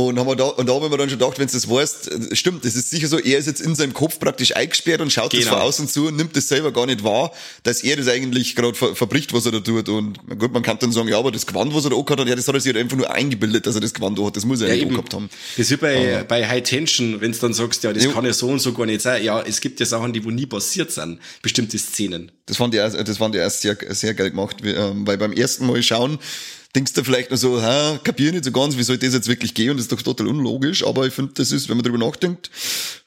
Und, 0.00 0.16
haben 0.16 0.28
wir 0.28 0.36
da, 0.36 0.44
und 0.44 0.68
da 0.68 0.74
habe 0.74 0.84
ich 0.84 0.92
mir 0.92 0.96
dann 0.96 1.10
schon 1.10 1.18
gedacht, 1.18 1.40
wenn 1.40 1.48
du 1.48 1.52
das 1.52 1.68
weißt, 1.68 2.10
stimmt, 2.36 2.64
das 2.64 2.76
ist 2.76 2.88
sicher 2.90 3.08
so, 3.08 3.18
er 3.18 3.36
ist 3.36 3.46
jetzt 3.46 3.60
in 3.60 3.74
seinem 3.74 3.92
Kopf 3.92 4.20
praktisch 4.20 4.54
eingesperrt 4.54 5.00
und 5.00 5.12
schaut 5.12 5.32
das 5.32 5.40
Genau. 5.40 5.54
von 5.54 5.60
außen 5.62 5.88
zu 5.88 6.06
und 6.06 6.16
nimmt 6.16 6.36
das 6.36 6.46
selber 6.46 6.70
gar 6.70 6.86
nicht 6.86 7.02
wahr, 7.02 7.32
dass 7.64 7.82
er 7.82 7.96
das 7.96 8.06
eigentlich 8.06 8.54
gerade 8.54 8.74
ver, 8.74 8.94
verbricht, 8.94 9.32
was 9.32 9.44
er 9.46 9.50
da 9.50 9.58
tut. 9.58 9.88
Und 9.88 10.16
gut, 10.38 10.52
man 10.52 10.62
kann 10.62 10.78
dann 10.78 10.92
sagen, 10.92 11.08
ja, 11.08 11.18
aber 11.18 11.32
das 11.32 11.46
Gewand, 11.46 11.74
was 11.74 11.82
er 11.82 11.90
da 11.90 11.96
angehabt 11.96 12.20
hat, 12.20 12.28
ja, 12.28 12.36
das 12.36 12.46
hat 12.46 12.54
er 12.54 12.60
sich 12.60 12.72
halt 12.72 12.80
einfach 12.84 12.96
nur 12.96 13.10
eingebildet, 13.10 13.66
dass 13.66 13.74
er 13.74 13.80
das 13.80 13.92
Gewand 13.92 14.20
hat. 14.20 14.36
Das 14.36 14.44
muss 14.44 14.60
er 14.60 14.68
ja, 14.68 14.74
nicht 14.74 14.86
angehabt 14.86 15.14
haben. 15.14 15.28
Das 15.56 15.66
ist 15.66 15.72
wie 15.72 15.76
bei, 15.78 16.24
bei 16.28 16.46
High 16.46 16.62
Tension, 16.62 17.20
wenn 17.20 17.32
du 17.32 17.38
dann 17.38 17.52
sagst, 17.52 17.82
ja, 17.82 17.92
das 17.92 18.04
Jo. 18.04 18.12
kann 18.12 18.24
ja 18.24 18.32
so 18.32 18.46
und 18.46 18.60
so 18.60 18.72
gar 18.74 18.86
nicht 18.86 19.00
sein. 19.00 19.24
Ja, 19.24 19.42
es 19.42 19.60
gibt 19.60 19.80
ja 19.80 19.86
Sachen, 19.86 20.12
die 20.12 20.24
wo 20.24 20.30
nie 20.30 20.46
passiert 20.46 20.92
sind. 20.92 21.18
Bestimmte 21.42 21.76
Szenen. 21.76 22.30
Das 22.46 22.56
fand 22.56 22.72
ich, 22.72 22.78
erst- 22.78 22.96
das 23.08 23.18
fand 23.18 23.34
ich 23.34 23.40
erst 23.40 23.62
sehr, 23.62 23.76
sehr 23.90 24.14
geil 24.14 24.30
gemacht, 24.30 24.58
ähm, 24.62 25.04
weil 25.08 25.18
beim 25.18 25.32
ersten 25.32 25.66
Mal 25.66 25.82
schauen, 25.82 26.18
denkst 26.74 26.92
du 26.92 27.04
vielleicht 27.04 27.30
nur 27.30 27.38
so, 27.38 27.62
ha, 27.62 27.98
kapier 28.02 28.32
nicht 28.32 28.44
so 28.44 28.52
ganz, 28.52 28.76
wie 28.76 28.82
soll 28.82 28.98
das 28.98 29.14
jetzt 29.14 29.28
wirklich 29.28 29.54
gehen? 29.54 29.70
Und 29.70 29.76
das 29.78 29.84
ist 29.84 29.92
doch 29.92 30.02
total 30.02 30.28
unlogisch. 30.28 30.84
Aber 30.84 31.06
ich 31.06 31.14
finde, 31.14 31.32
das 31.34 31.52
ist, 31.52 31.68
wenn 31.68 31.76
man 31.76 31.84
darüber 31.84 32.04
nachdenkt, 32.04 32.50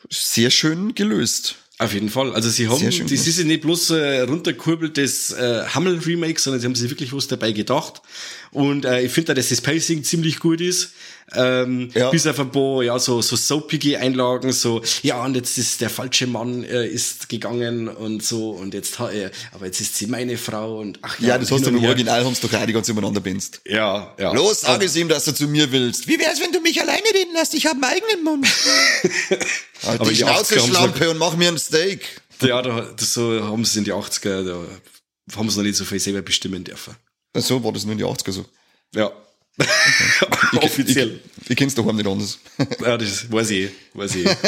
sehr 0.09 0.49
schön 0.49 0.95
gelöst. 0.95 1.55
Auf 1.81 1.93
jeden 1.95 2.09
Fall. 2.09 2.33
Also 2.35 2.47
sie 2.49 2.67
haben, 2.67 2.79
das 2.85 3.27
ist 3.27 3.39
ja 3.39 3.43
nicht 3.43 3.61
bloß 3.61 3.89
äh, 3.89 4.21
runterkurbeltes 4.21 5.31
äh, 5.31 5.63
Hammel-Remake, 5.65 6.39
sondern 6.39 6.61
sie 6.61 6.67
haben 6.67 6.75
sich 6.75 6.91
wirklich 6.91 7.11
was 7.11 7.27
dabei 7.27 7.53
gedacht. 7.53 8.03
Und 8.51 8.85
äh, 8.85 9.01
ich 9.01 9.11
finde 9.11 9.31
auch, 9.31 9.35
dass 9.35 9.49
das 9.49 9.61
Pacing 9.61 10.03
ziemlich 10.03 10.39
gut 10.39 10.59
ist. 10.59 10.91
Ähm, 11.33 11.89
Ja. 11.93 12.09
Bis 12.09 12.27
auf 12.27 12.39
ein 12.39 12.51
paar, 12.51 12.83
ja, 12.83 12.99
so, 12.99 13.21
so 13.21 13.37
soapige 13.37 13.99
Einlagen, 13.99 14.51
so, 14.51 14.81
ja, 15.01 15.23
und 15.23 15.35
jetzt 15.35 15.57
ist 15.57 15.79
der 15.79 15.89
falsche 15.89 16.27
Mann 16.27 16.63
äh, 16.65 16.85
ist 16.85 17.29
gegangen 17.29 17.87
und 17.87 18.23
so, 18.23 18.51
und 18.51 18.73
jetzt 18.73 18.99
er, 18.99 19.31
aber 19.53 19.67
jetzt 19.67 19.79
ist 19.79 19.95
sie 19.95 20.07
meine 20.07 20.37
Frau 20.37 20.79
und 20.79 20.99
ach 21.01 21.17
ja. 21.19 21.29
Ja, 21.29 21.37
das 21.37 21.49
hast 21.51 21.65
du 21.65 21.69
im. 21.69 21.81
Original, 21.81 22.25
haben 22.25 22.35
sie 22.35 22.41
doch 22.45 22.65
die 22.65 22.73
ganze 22.73 22.91
umeinander 22.91 23.21
binst. 23.21 23.61
Ja, 23.65 24.13
ja. 24.19 24.33
Los, 24.33 24.61
sag 24.61 24.83
es 24.83 24.95
ihm, 24.97 25.07
dass 25.07 25.23
du 25.25 25.33
zu 25.33 25.47
mir 25.47 25.71
willst. 25.71 26.07
Wie 26.07 26.19
wär's, 26.19 26.41
wenn 26.41 26.51
du 26.51 26.59
mich 26.59 26.81
alleine 26.81 27.07
reden 27.13 27.33
lässt? 27.33 27.53
Ich 27.53 27.65
habe 27.65 27.75
einen 27.75 27.85
eigenen 27.85 28.23
Mund. 28.23 28.45
halt 29.83 30.01
Aber 30.01 30.09
die 30.09 30.17
die 30.17 30.25
80er 30.25 30.27
haben 30.27 30.45
Schnauze, 30.45 30.67
Schlampe, 30.67 31.09
und 31.09 31.17
mach 31.17 31.37
mir 31.37 31.47
ein 31.47 31.57
Steak. 31.57 32.21
Ja, 32.41 32.61
da, 32.61 32.81
das 32.97 33.13
so 33.13 33.41
haben 33.41 33.63
sie 33.63 33.79
in 33.79 33.85
die 33.85 33.93
80er, 33.93 34.43
da 34.43 35.37
haben 35.37 35.49
sie 35.49 35.57
noch 35.57 35.63
nicht 35.63 35.77
so 35.77 35.85
viel 35.85 35.99
selber 35.99 36.21
bestimmen 36.21 36.63
dürfen. 36.63 36.95
So 37.35 37.63
war 37.63 37.71
das 37.71 37.85
nur 37.85 37.93
in 37.93 37.97
die 37.97 38.05
80er 38.05 38.31
so. 38.31 38.45
Ja. 38.93 39.11
Offiziell. 40.61 41.19
Ich, 41.43 41.49
ich 41.51 41.57
kenn's 41.57 41.75
doch 41.75 41.91
nicht 41.91 42.07
anders. 42.07 42.39
Ja, 42.81 42.97
das 42.97 43.31
weiß 43.31 43.49
ich, 43.51 43.71
weiß 43.93 44.15
ich. 44.15 44.27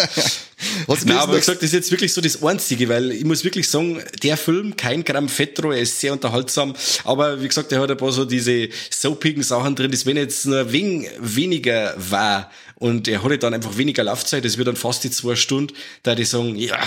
Du 0.87 0.95
Nein, 1.05 1.17
aber 1.17 1.33
wie 1.33 1.39
gesagt, 1.39 1.57
das 1.57 1.67
ist 1.67 1.73
jetzt 1.73 1.91
wirklich 1.91 2.13
so 2.13 2.21
das 2.21 2.41
Einzige, 2.41 2.87
weil 2.89 3.11
ich 3.11 3.25
muss 3.25 3.43
wirklich 3.43 3.67
sagen, 3.67 4.01
der 4.23 4.37
Film, 4.37 4.75
kein 4.75 5.03
Gramm 5.03 5.27
Fett 5.27 5.59
drauf, 5.59 5.73
er 5.73 5.81
ist 5.81 5.99
sehr 5.99 6.13
unterhaltsam, 6.13 6.73
aber 7.03 7.41
wie 7.41 7.47
gesagt, 7.47 7.71
er 7.73 7.81
hat 7.81 7.91
ein 7.91 7.97
paar 7.97 8.11
so 8.11 8.25
diese 8.25 8.69
soapigen 8.89 9.43
Sachen 9.43 9.75
drin, 9.75 9.91
das 9.91 10.05
wenn 10.05 10.17
jetzt 10.17 10.45
nur 10.45 10.71
wegen 10.71 11.05
weniger 11.19 11.93
war 11.97 12.49
und 12.75 13.07
er 13.07 13.23
hatte 13.23 13.37
dann 13.37 13.53
einfach 13.53 13.77
weniger 13.77 14.03
Laufzeit, 14.03 14.45
das 14.45 14.57
wird 14.57 14.67
dann 14.67 14.75
fast 14.77 15.03
die 15.03 15.11
zwei 15.11 15.35
Stunden, 15.35 15.75
da 16.01 16.15
die 16.15 16.25
sagen, 16.25 16.55
ja, 16.55 16.79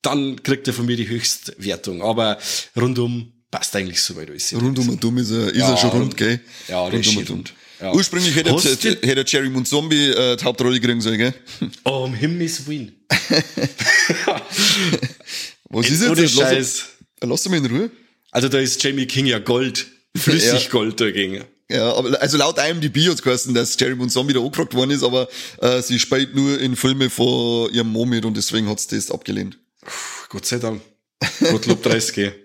dann 0.00 0.42
kriegt 0.42 0.68
er 0.68 0.74
von 0.74 0.86
mir 0.86 0.96
die 0.96 1.08
Höchstwertung, 1.08 2.02
aber 2.02 2.38
rundum 2.76 3.33
passt 3.54 3.76
eigentlich 3.76 4.00
soweit 4.02 4.28
alles. 4.30 4.52
Rundum 4.52 4.88
und 4.88 5.02
dumm 5.02 5.18
ist 5.18 5.30
er, 5.30 5.48
ist 5.48 5.56
Ja, 5.56 5.70
er 5.70 5.76
schon 5.76 5.90
rund- 5.90 6.02
rund, 6.02 6.16
gell? 6.16 6.40
ja, 6.68 6.88
der 6.90 6.98
rundum 6.98 7.00
ist 7.00 7.16
und 7.16 7.28
dumm. 7.28 7.36
rund. 7.36 7.54
Ja. 7.80 7.92
Ursprünglich 7.92 8.34
hätte, 8.34 8.52
hätte, 8.56 9.06
hätte 9.06 9.24
Jerry 9.26 9.48
Munzombi 9.50 10.10
äh, 10.10 10.36
die 10.36 10.44
Hauptrolle 10.44 10.80
kriegen 10.80 11.00
sollen, 11.00 11.18
gell? 11.18 11.34
Oh, 11.84 12.04
um 12.04 12.14
Himmels 12.14 12.66
Willen. 12.66 12.92
Was 15.70 15.88
ist 15.90 16.00
jetzt? 16.02 16.10
Ohne 16.10 16.22
das? 16.22 16.34
Lass, 16.34 16.50
Scheiß. 16.50 16.84
lass 17.22 17.48
mich 17.48 17.58
in 17.64 17.66
Ruhe. 17.66 17.90
Also 18.30 18.48
da 18.48 18.58
ist 18.58 18.82
Jamie 18.82 19.06
King 19.06 19.26
ja 19.26 19.38
Gold, 19.38 19.86
flüssig 20.16 20.70
Gold 20.70 21.00
dagegen. 21.00 21.44
Ja, 21.70 21.92
aber 21.94 22.20
also 22.20 22.36
laut 22.36 22.58
IMDb 22.58 23.08
hat's 23.08 23.22
geheißen, 23.22 23.54
dass 23.54 23.78
Jerry 23.78 23.94
Munzombi 23.94 24.32
da 24.34 24.40
angefragt 24.40 24.74
worden 24.74 24.90
ist, 24.90 25.02
aber 25.02 25.28
äh, 25.60 25.80
sie 25.82 25.98
spielt 25.98 26.34
nur 26.34 26.60
in 26.60 26.76
Filme 26.76 27.08
von 27.10 27.72
ihrem 27.72 27.88
Mo 27.90 28.04
mit 28.04 28.24
und 28.24 28.36
deswegen 28.36 28.68
hat's 28.68 28.86
das 28.86 29.10
abgelehnt. 29.10 29.58
Gott 30.28 30.44
sei 30.46 30.58
Dank. 30.58 30.82
Gottlob 31.40 31.82
30. 31.82 32.32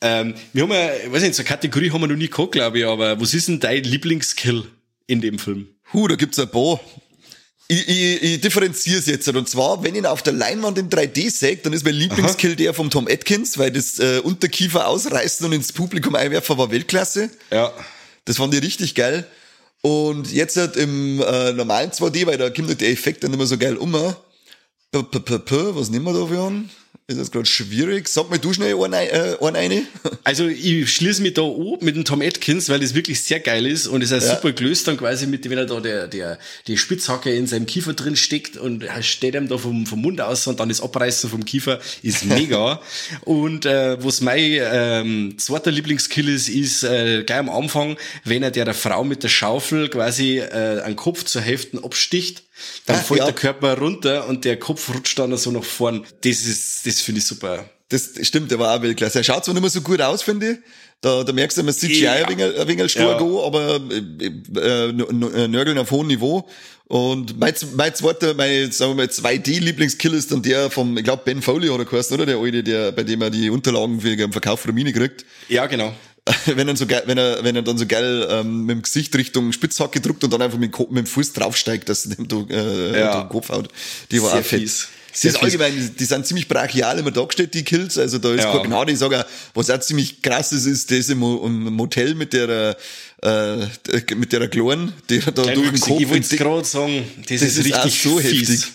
ähm, 0.00 0.34
wir 0.52 0.62
haben 0.62 0.72
ja, 0.72 0.94
ich 1.06 1.12
weiß 1.12 1.22
nicht, 1.22 1.34
so 1.34 1.42
eine 1.42 1.48
Kategorie 1.48 1.90
haben 1.90 2.00
wir 2.00 2.08
noch 2.08 2.16
nie 2.16 2.28
gehabt, 2.28 2.52
glaube 2.52 2.78
ich, 2.78 2.86
aber 2.86 3.20
was 3.20 3.34
ist 3.34 3.48
denn 3.48 3.60
dein 3.60 3.82
Lieblingskill 3.82 4.64
in 5.06 5.20
dem 5.20 5.38
Film? 5.38 5.68
Huh, 5.92 6.06
da 6.06 6.14
gibt's 6.14 6.38
ein 6.38 6.50
paar. 6.50 6.80
Ich, 7.66 7.86
ich, 7.86 8.22
ich 8.22 8.40
differenziere 8.40 8.98
es 8.98 9.06
jetzt. 9.06 9.28
Und 9.28 9.48
zwar, 9.48 9.82
wenn 9.82 9.94
ich 9.94 10.00
ihn 10.00 10.06
auf 10.06 10.22
der 10.22 10.32
Leinwand 10.32 10.78
in 10.78 10.88
3D 10.88 11.30
sehe, 11.30 11.56
dann 11.56 11.72
ist 11.72 11.84
mein 11.84 11.94
Lieblingskill 11.94 12.56
der 12.56 12.72
vom 12.72 12.90
Tom 12.90 13.06
Atkins, 13.08 13.58
weil 13.58 13.70
das 13.70 13.98
äh, 13.98 14.20
Unterkiefer 14.22 14.86
ausreißen 14.86 15.44
und 15.44 15.52
ins 15.52 15.72
Publikum 15.72 16.14
einwerfen 16.14 16.56
war 16.56 16.70
Weltklasse. 16.70 17.28
Ja. 17.50 17.72
Das 18.24 18.38
fand 18.38 18.54
ich 18.54 18.62
richtig 18.62 18.94
geil. 18.94 19.26
Und 19.82 20.32
jetzt 20.32 20.56
halt 20.56 20.76
im 20.76 21.20
äh, 21.20 21.52
normalen 21.52 21.90
2D, 21.90 22.26
weil 22.26 22.38
da 22.38 22.50
kommt 22.50 22.68
halt 22.68 22.80
der 22.80 22.90
Effekt 22.90 23.22
dann 23.24 23.34
immer 23.34 23.46
so 23.46 23.58
geil 23.58 23.76
um. 23.76 23.92
P 23.92 24.98
-p 24.98 25.38
-p 25.38 25.74
was 25.74 25.90
nehmen 25.90 26.06
wir 26.06 26.14
da 26.14 26.26
für 26.26 26.46
einen? 26.46 26.70
Ist 27.10 27.18
das 27.18 27.30
gerade 27.30 27.46
schwierig? 27.46 28.06
Sag 28.06 28.28
mal 28.28 28.38
du 28.38 28.52
schnell 28.52 28.74
einen, 28.74 28.92
äh, 28.92 29.36
einen 29.40 29.56
eine. 29.56 29.82
Also 30.24 30.46
ich 30.46 30.92
schließe 30.92 31.22
mich 31.22 31.32
da 31.32 31.40
an 31.40 31.78
mit 31.80 31.96
dem 31.96 32.04
Tom 32.04 32.20
Atkins, 32.20 32.68
weil 32.68 32.80
das 32.80 32.92
wirklich 32.92 33.22
sehr 33.22 33.40
geil 33.40 33.64
ist 33.64 33.86
und 33.86 34.02
es 34.02 34.10
ist 34.10 34.26
ja. 34.26 34.34
super 34.34 34.52
gelöst 34.52 34.86
dann 34.86 34.98
quasi 34.98 35.26
mit, 35.26 35.48
wenn 35.48 35.56
er 35.56 35.64
da 35.64 35.80
der, 35.80 36.06
der, 36.06 36.38
die 36.66 36.76
Spitzhacke 36.76 37.34
in 37.34 37.46
seinem 37.46 37.64
Kiefer 37.64 37.94
drin 37.94 38.14
steckt 38.14 38.58
und 38.58 38.82
er 38.82 39.02
steht 39.02 39.34
ihm 39.34 39.48
da 39.48 39.56
vom, 39.56 39.86
vom 39.86 40.02
Mund 40.02 40.20
aus 40.20 40.46
und 40.46 40.60
dann 40.60 40.68
das 40.68 40.82
Abreißen 40.82 41.30
vom 41.30 41.46
Kiefer 41.46 41.80
ist 42.02 42.24
mega. 42.26 42.82
und 43.22 43.64
äh, 43.64 44.04
was 44.04 44.20
mein 44.20 44.58
ähm, 44.60 45.34
zweiter 45.38 45.70
Lieblingskill 45.70 46.28
ist, 46.28 46.50
ist 46.50 46.82
äh, 46.82 47.22
gleich 47.24 47.38
am 47.38 47.48
Anfang, 47.48 47.96
wenn 48.24 48.42
er 48.42 48.50
der, 48.50 48.66
der 48.66 48.74
Frau 48.74 49.02
mit 49.02 49.22
der 49.22 49.28
Schaufel 49.28 49.88
quasi 49.88 50.40
äh, 50.40 50.82
einen 50.82 50.96
Kopf 50.96 51.24
zur 51.24 51.40
Hälfte 51.40 51.82
absticht 51.82 52.42
dann 52.86 52.96
Ah, 52.96 53.00
fällt 53.00 53.18
ja. 53.20 53.24
der 53.26 53.34
Körper 53.34 53.78
runter 53.78 54.26
und 54.28 54.44
der 54.44 54.58
Kopf 54.58 54.88
rutscht 54.94 55.18
dann 55.18 55.36
so 55.36 55.50
nach 55.50 55.64
vorn. 55.64 56.04
Das 56.22 56.42
ist, 56.44 56.86
das 56.86 57.00
finde 57.00 57.20
ich 57.20 57.26
super. 57.26 57.68
Das 57.90 58.10
stimmt, 58.22 58.50
der 58.50 58.58
war 58.58 58.76
auch 58.76 58.82
Weltklasse. 58.82 59.18
Er 59.18 59.24
schaut 59.24 59.44
zwar 59.44 59.54
nicht 59.54 59.62
mehr 59.62 59.70
so 59.70 59.80
gut 59.80 60.00
aus, 60.02 60.22
finde 60.22 60.50
ich. 60.52 60.58
Da, 61.00 61.22
da 61.22 61.32
merkst 61.32 61.56
du, 61.56 61.62
man 61.62 61.72
CGI 61.72 62.02
Ja. 62.02 62.12
ein 62.14 62.28
wenig, 62.28 62.58
ein 62.60 62.68
wenig 62.68 62.90
stark 62.92 63.20
Ja. 63.20 63.26
an, 63.26 63.36
aber 63.44 63.80
äh, 63.90 64.26
äh, 64.60 64.88
n- 64.90 65.50
Nörgeln 65.50 65.78
auf 65.78 65.90
hohem 65.90 66.08
Niveau. 66.08 66.46
Und 66.86 67.38
mein, 67.38 67.54
mein 67.76 67.94
zweiter, 67.94 68.34
mein, 68.34 68.72
sagen 68.72 68.92
wir 68.92 68.96
mal, 68.96 69.06
2D-Lieblingskill 69.06 70.14
ist 70.14 70.32
dann 70.32 70.42
der 70.42 70.70
vom, 70.70 70.96
ich 70.98 71.04
glaube, 71.04 71.22
Ben 71.24 71.40
Foley 71.42 71.68
hat 71.68 71.78
er 71.78 71.84
geheißen, 71.84 72.14
oder? 72.14 72.26
Der 72.26 72.38
alte, 72.38 72.62
der, 72.62 72.92
bei 72.92 73.04
dem 73.04 73.22
er 73.22 73.30
die 73.30 73.48
Unterlagen 73.50 74.00
für 74.00 74.14
den 74.16 74.32
Verkauf 74.32 74.60
von 74.60 74.68
der 74.70 74.74
Mine 74.74 74.92
kriegt. 74.92 75.24
Ja, 75.48 75.66
genau. 75.66 75.94
wenn 76.46 76.68
er 76.68 76.76
so 76.76 76.86
geil, 76.86 77.02
wenn 77.06 77.18
er, 77.18 77.42
wenn 77.44 77.56
er 77.56 77.62
dann 77.62 77.78
so 77.78 77.86
geil 77.86 78.26
ähm, 78.30 78.64
mit 78.66 78.76
dem 78.76 78.82
Gesicht 78.82 79.14
Richtung 79.16 79.52
Spitzhacke 79.52 80.00
drückt 80.00 80.24
und 80.24 80.32
dann 80.32 80.42
einfach 80.42 80.58
mit, 80.58 80.76
mit 80.78 80.96
dem 80.98 81.06
Fuß 81.06 81.32
draufsteigt, 81.32 81.88
dass 81.88 82.02
dem 82.04 82.28
du, 82.28 82.46
äh, 82.50 82.98
Ja. 83.00 83.22
den 83.22 83.28
Kopf 83.28 83.48
haut. 83.50 83.68
Die 84.10 84.20
war 84.22 84.30
Sehr 84.30 84.40
auch 84.40 84.44
fett. 84.44 84.60
fies. 84.60 84.88
Das 85.10 85.20
Sehr 85.22 85.30
ist 85.30 85.36
fies. 85.38 85.44
allgemein, 85.44 85.94
die 85.98 86.04
sind 86.04 86.26
ziemlich 86.26 86.46
brachial 86.48 86.98
immer 86.98 87.10
dargestellt, 87.10 87.54
die 87.54 87.64
Kills. 87.64 87.98
Also 87.98 88.18
da 88.18 88.32
ist 88.34 88.44
Ja. 88.44 88.52
keine 88.52 88.68
Gnade. 88.68 88.92
Ich 88.92 88.98
sage 88.98 89.20
auch, 89.20 89.24
was 89.54 89.70
auch 89.70 89.80
ziemlich 89.80 90.22
krass 90.22 90.52
ist, 90.52 90.66
ist 90.66 90.90
das 90.90 91.08
im, 91.08 91.18
Mo- 91.18 91.44
im 91.46 91.72
Motel 91.72 92.14
mit 92.14 92.32
der, 92.32 92.76
äh, 93.22 93.56
mit 94.14 94.32
der 94.32 94.48
Kloren, 94.48 94.92
die 95.08 95.20
da 95.20 95.30
durch 95.30 95.70
den. 95.70 95.80
Kopf 95.80 96.00
Ich 96.00 96.08
wollte 96.08 96.20
es 96.22 96.28
gerade 96.30 96.64
sagen, 96.64 97.04
das, 97.18 97.40
Das 97.40 97.42
ist, 97.42 97.58
ist 97.58 97.64
richtig 97.64 98.02
so 98.02 98.18
fies. 98.18 98.48
heftig. 98.48 98.72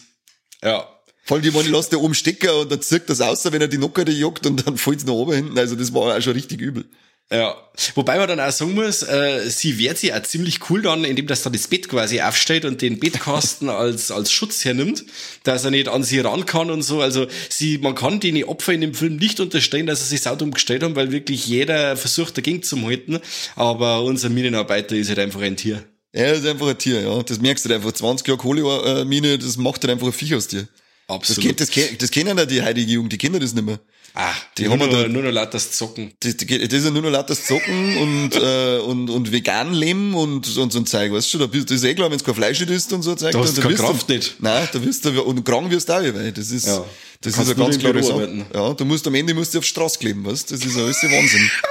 Ja. 0.63 0.87
Vor 1.25 1.35
allem, 1.37 1.43
die 1.43 1.51
meine, 1.51 1.69
lässt 1.69 1.91
der 1.93 2.01
oben 2.01 2.13
stecken 2.15 2.49
und 2.49 2.69
dann 2.69 2.81
zirkt 2.81 3.09
das 3.09 3.21
aus, 3.21 3.45
wenn 3.49 3.61
er 3.61 3.69
die 3.69 3.77
Nockerte 3.77 4.11
jagt 4.11 4.45
und 4.45 4.67
dann 4.67 4.75
fällt's 4.77 5.05
nach 5.05 5.13
oben 5.13 5.33
hinten. 5.33 5.57
Also 5.57 5.75
das 5.75 5.93
war 5.93 6.17
auch 6.17 6.21
schon 6.21 6.33
richtig 6.33 6.59
übel. 6.59 6.83
Ja, 7.31 7.55
wobei 7.95 8.19
man 8.19 8.27
dann 8.27 8.39
auch 8.39 8.51
sagen 8.51 8.75
muss, 8.75 9.01
äh, 9.01 9.49
sie 9.49 9.79
wehrt 9.79 9.97
sich 9.97 10.13
auch 10.13 10.21
ziemlich 10.21 10.69
cool 10.69 10.83
dann, 10.83 11.03
indem 11.03 11.25
das 11.25 11.41
dann 11.41 11.53
das 11.53 11.67
Bett 11.67 11.89
quasi 11.89 12.21
aufstellt 12.21 12.63
und 12.63 12.81
den 12.83 12.99
Bettkasten 12.99 13.69
als, 13.69 14.11
als 14.11 14.31
Schutz 14.31 14.63
hernimmt, 14.65 15.03
dass 15.43 15.65
er 15.65 15.71
nicht 15.71 15.87
an 15.87 16.03
sie 16.03 16.19
ran 16.19 16.45
kann 16.45 16.69
und 16.69 16.83
so. 16.83 17.01
Also 17.01 17.25
sie, 17.49 17.79
man 17.79 17.95
kann 17.95 18.19
den 18.19 18.43
Opfer 18.43 18.73
in 18.73 18.81
dem 18.81 18.93
Film 18.93 19.15
nicht 19.15 19.39
unterstellen, 19.39 19.87
dass 19.87 20.01
sie 20.01 20.09
sich 20.09 20.21
saudumm 20.21 20.51
gestellt 20.51 20.83
haben, 20.83 20.95
weil 20.95 21.11
wirklich 21.11 21.47
jeder 21.47 21.97
versucht 21.97 22.37
dagegen 22.37 22.61
zu 22.61 22.79
halten. 22.85 23.19
Aber 23.55 24.03
unser 24.03 24.29
Minenarbeiter 24.29 24.95
ist 24.95 25.09
halt 25.09 25.19
einfach 25.19 25.41
ein 25.41 25.57
Tier. 25.57 25.83
Er 26.11 26.33
ist 26.33 26.45
einfach 26.45 26.67
ein 26.67 26.77
Tier, 26.77 27.01
ja. 27.01 27.23
Das 27.23 27.39
merkst 27.41 27.65
du 27.65 27.69
halt 27.69 27.77
einfach. 27.81 27.93
20 27.93 28.27
Jahre 28.27 28.37
Kohlemine, 28.37 29.39
das 29.39 29.57
macht 29.57 29.81
halt 29.83 29.91
einfach 29.91 30.05
ein 30.07 30.13
Viech 30.13 30.35
aus 30.35 30.47
dir. 30.49 30.67
Das, 31.07 31.15
Absolut. 31.15 31.59
das, 31.59 31.71
ke- 31.71 31.95
das 31.97 32.11
kennen 32.11 32.37
ja 32.37 32.45
die 32.45 32.61
heutige 32.61 32.91
Jugend, 32.91 33.11
die 33.11 33.17
kennen 33.17 33.39
das 33.39 33.53
nicht 33.55 33.65
mehr. 33.65 33.79
Ah, 34.15 34.31
die, 34.57 34.63
die 34.63 34.69
haben 34.69 34.79
nur, 34.79 35.07
nur 35.09 35.23
noch 35.23 35.31
lauter 35.31 35.51
das 35.51 35.71
Zocken. 35.71 36.11
Das, 36.19 36.37
das 36.37 36.47
das 36.47 36.73
ist 36.73 36.85
ja 36.85 36.91
nur 36.91 37.01
noch 37.01 37.09
lauter 37.11 37.35
Zocken 37.35 37.97
und, 37.97 38.35
äh, 38.35 38.77
und, 38.79 39.09
und 39.09 39.31
vegan 39.31 39.73
leben 39.73 40.13
und, 40.13 40.57
und 40.57 40.71
so 40.71 40.79
ein 40.79 40.85
Zeug, 40.85 41.11
weißt 41.11 41.33
du, 41.33 41.37
da 41.39 41.47
bist, 41.47 41.69
das 41.69 41.77
ist 41.77 41.83
eh 41.83 41.93
klar, 41.95 42.09
wenn 42.11 42.17
du 42.17 42.23
kein 42.23 42.35
Fleisch 42.35 42.61
isst 42.61 42.93
und 42.93 43.01
so 43.03 43.11
ein 43.11 43.17
Zeug. 43.17 43.31
Da 43.31 43.39
hast 43.39 43.57
du 43.57 43.61
keine 43.61 43.75
Kraft 43.75 44.09
nicht. 44.09 44.35
Nein, 44.39 44.67
da 44.71 44.83
wirst 44.83 45.05
du, 45.05 45.21
und 45.23 45.43
krank 45.43 45.69
wirst 45.71 45.89
du 45.89 45.93
auch, 45.93 46.01
weil 46.01 46.31
das 46.31 46.51
ist, 46.51 46.67
Ja. 46.67 46.85
das 47.21 47.33
Du 47.35 47.41
ist 47.41 47.47
eine 47.49 47.55
ganz 47.55 47.79
klare 47.79 48.03
Sache. 48.03 48.45
Ja, 48.53 48.73
du 48.73 48.85
musst 48.85 49.07
am 49.07 49.15
Ende 49.15 49.33
musst 49.33 49.53
du 49.53 49.59
auf 49.59 49.63
die 49.63 49.69
Straße 49.69 49.99
kleben, 49.99 50.25
weißt 50.25 50.49
du, 50.51 50.55
das 50.55 50.65
ist 50.65 50.77
alles 50.77 50.99
der 51.01 51.11
Wahnsinn. 51.11 51.49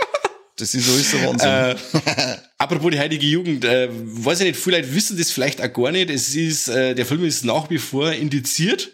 Das 0.57 0.75
ist 0.75 0.87
alles 0.89 1.11
der 1.11 1.27
Wahnsinn. 1.27 1.49
Äh, 1.49 2.37
apropos 2.59 2.91
die 2.93 3.01
heutige 3.01 3.27
Jugend, 3.27 3.65
äh, 3.65 3.89
weiß 3.91 4.41
ich 4.41 4.49
nicht, 4.49 4.61
viele 4.61 4.77
Leute 4.77 4.95
wissen 4.95 5.17
das 5.17 5.31
vielleicht 5.31 5.63
auch 5.63 5.73
gar 5.73 5.91
nicht. 5.91 6.11
Es 6.11 6.35
ist, 6.35 6.69
äh, 6.69 6.95
der 6.95 7.07
Film 7.07 7.25
ist 7.25 7.45
nach 7.47 7.71
wie 7.71 7.79
vor 7.79 8.13
indiziert 8.13 8.91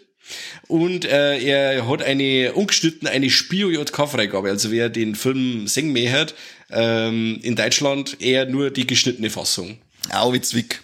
und 0.67 1.05
äh, 1.05 1.39
er 1.39 1.87
hat 1.87 2.01
eine 2.01 2.53
ungeschnitten, 2.53 3.07
eine 3.07 3.29
Spio-JK-Freigabe. 3.29 4.49
Also 4.49 4.71
wer 4.71 4.89
den 4.89 5.15
Film 5.15 5.67
singen 5.67 5.93
möchte, 5.93 6.33
ähm, 6.71 7.39
in 7.41 7.55
Deutschland 7.55 8.21
eher 8.21 8.45
nur 8.45 8.69
die 8.69 8.87
geschnittene 8.87 9.29
Fassung. 9.29 9.77
Au, 10.11 10.33
wie 10.33 10.41
Zwick. 10.41 10.81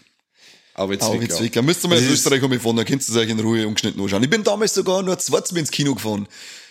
Aber 0.74 0.94
jetzt 0.94 1.04
Au, 1.04 1.10
wie 1.10 1.16
wirklich, 1.16 1.30
ja. 1.32 1.38
Zwick. 1.38 1.54
Da 1.54 1.62
müsst 1.62 1.84
ihr 1.86 1.88
mal 1.88 1.96
Das 1.96 2.06
in 2.06 2.14
Österreich 2.14 2.44
umgefahren, 2.44 2.76
da 2.78 2.84
könnt 2.84 3.02
ihr 3.02 3.10
es 3.10 3.16
euch 3.16 3.30
in 3.30 3.40
Ruhe 3.40 3.68
ungeschnitten 3.68 4.02
anschauen. 4.02 4.24
Ich 4.24 4.30
bin 4.30 4.44
damals 4.44 4.74
sogar 4.74 5.02
nur 5.04 5.18
zweites 5.18 5.52
Mal 5.52 5.60
ins 5.60 5.72
Kino 5.72 5.96
gefahren. 5.96 6.28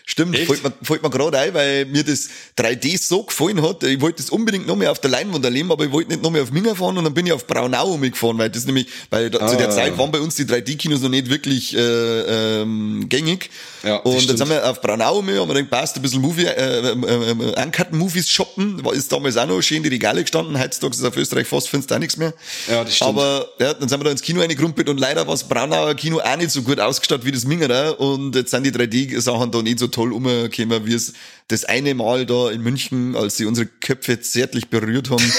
Stimmt, 0.06 0.36
fällt 0.36 0.62
mir, 0.62 0.70
fällt 0.82 1.02
mir 1.02 1.08
gerade 1.08 1.38
ein, 1.38 1.54
weil 1.54 1.86
mir 1.86 2.04
das 2.04 2.28
3D 2.58 3.02
so 3.02 3.22
gefallen 3.22 3.62
hat. 3.62 3.82
Ich 3.84 3.98
wollte 4.02 4.18
das 4.18 4.28
unbedingt 4.28 4.66
noch 4.66 4.76
mehr 4.76 4.90
auf 4.90 4.98
der 4.98 5.10
Leinwand 5.10 5.42
erleben, 5.46 5.72
aber 5.72 5.86
ich 5.86 5.92
wollte 5.92 6.10
nicht 6.10 6.22
noch 6.22 6.30
mehr 6.30 6.42
auf 6.42 6.52
Minga 6.52 6.74
fahren 6.74 6.98
und 6.98 7.04
dann 7.04 7.14
bin 7.14 7.24
ich 7.24 7.32
auf 7.32 7.46
Braunau 7.46 7.94
umgefahren, 7.94 8.36
weil 8.36 8.50
das 8.50 8.66
nämlich, 8.66 8.86
weil 9.08 9.30
da, 9.30 9.46
zu 9.46 9.56
der 9.56 9.68
Ah. 9.68 9.70
Zeit 9.70 9.96
waren 9.96 10.12
bei 10.12 10.20
uns 10.20 10.34
die 10.34 10.44
3D-Kinos 10.44 11.00
noch 11.00 11.08
nicht 11.08 11.30
wirklich 11.30 11.74
äh, 11.74 12.60
ähm, 12.60 13.06
gängig. 13.08 13.48
Ja, 13.82 13.96
und 13.96 14.12
dann 14.12 14.20
stimmt. 14.20 14.38
sind 14.40 14.50
wir 14.50 14.68
auf 14.68 14.82
Braunau 14.82 15.20
um, 15.20 15.26
haben 15.26 15.48
wir 15.48 15.54
gedacht, 15.54 15.70
passt, 15.70 15.96
ein 15.96 16.02
bisschen 16.02 16.20
Movie, 16.20 16.44
äh, 16.44 16.90
ähm, 16.90 17.06
ähm, 17.08 17.40
Uncut-Movies 17.40 18.28
shoppen, 18.28 18.84
war 18.84 18.92
ist 18.92 19.10
damals 19.10 19.38
auch 19.38 19.46
noch 19.46 19.62
schön 19.62 19.78
in 19.78 19.84
die 19.84 19.88
Regale 19.88 20.20
gestanden, 20.20 20.60
heutzutage 20.60 20.94
ist 20.94 21.04
auf 21.04 21.16
Österreich 21.16 21.46
fast, 21.46 21.70
findest 21.70 21.90
du 21.90 21.94
auch 21.94 21.98
nichts 21.98 22.18
mehr. 22.18 22.34
Ja, 22.70 22.84
das 22.84 22.94
stimmt. 22.94 23.08
Aber 23.08 23.48
ja, 23.58 23.72
dann 23.72 23.88
sind 23.88 24.00
wir 24.00 24.04
da 24.04 24.10
ins 24.10 24.20
Kino 24.20 24.42
reingekrumpelt 24.42 24.86
und 24.90 25.00
leider 25.00 25.26
war 25.26 25.32
das 25.32 25.48
Braunauer 25.48 25.94
Kino 25.94 26.18
auch 26.20 26.36
nicht 26.36 26.50
so 26.50 26.60
gut 26.60 26.78
ausgestattet 26.78 27.24
wie 27.24 27.32
das 27.32 27.46
Mingerer 27.46 27.98
und 27.98 28.36
jetzt 28.36 28.50
sind 28.50 28.64
die 28.64 28.70
3D-Sachen 28.70 29.50
da 29.50 29.62
nicht 29.62 29.78
so 29.78 29.88
toll 29.94 30.12
umgekommen, 30.12 30.86
wie 30.86 30.94
es 30.94 31.12
das 31.48 31.64
eine 31.64 31.94
Mal 31.94 32.26
da 32.26 32.50
in 32.50 32.62
München, 32.62 33.16
als 33.16 33.36
sie 33.36 33.46
unsere 33.46 33.66
Köpfe 33.66 34.20
zärtlich 34.20 34.68
berührt 34.68 35.10
haben. 35.10 35.24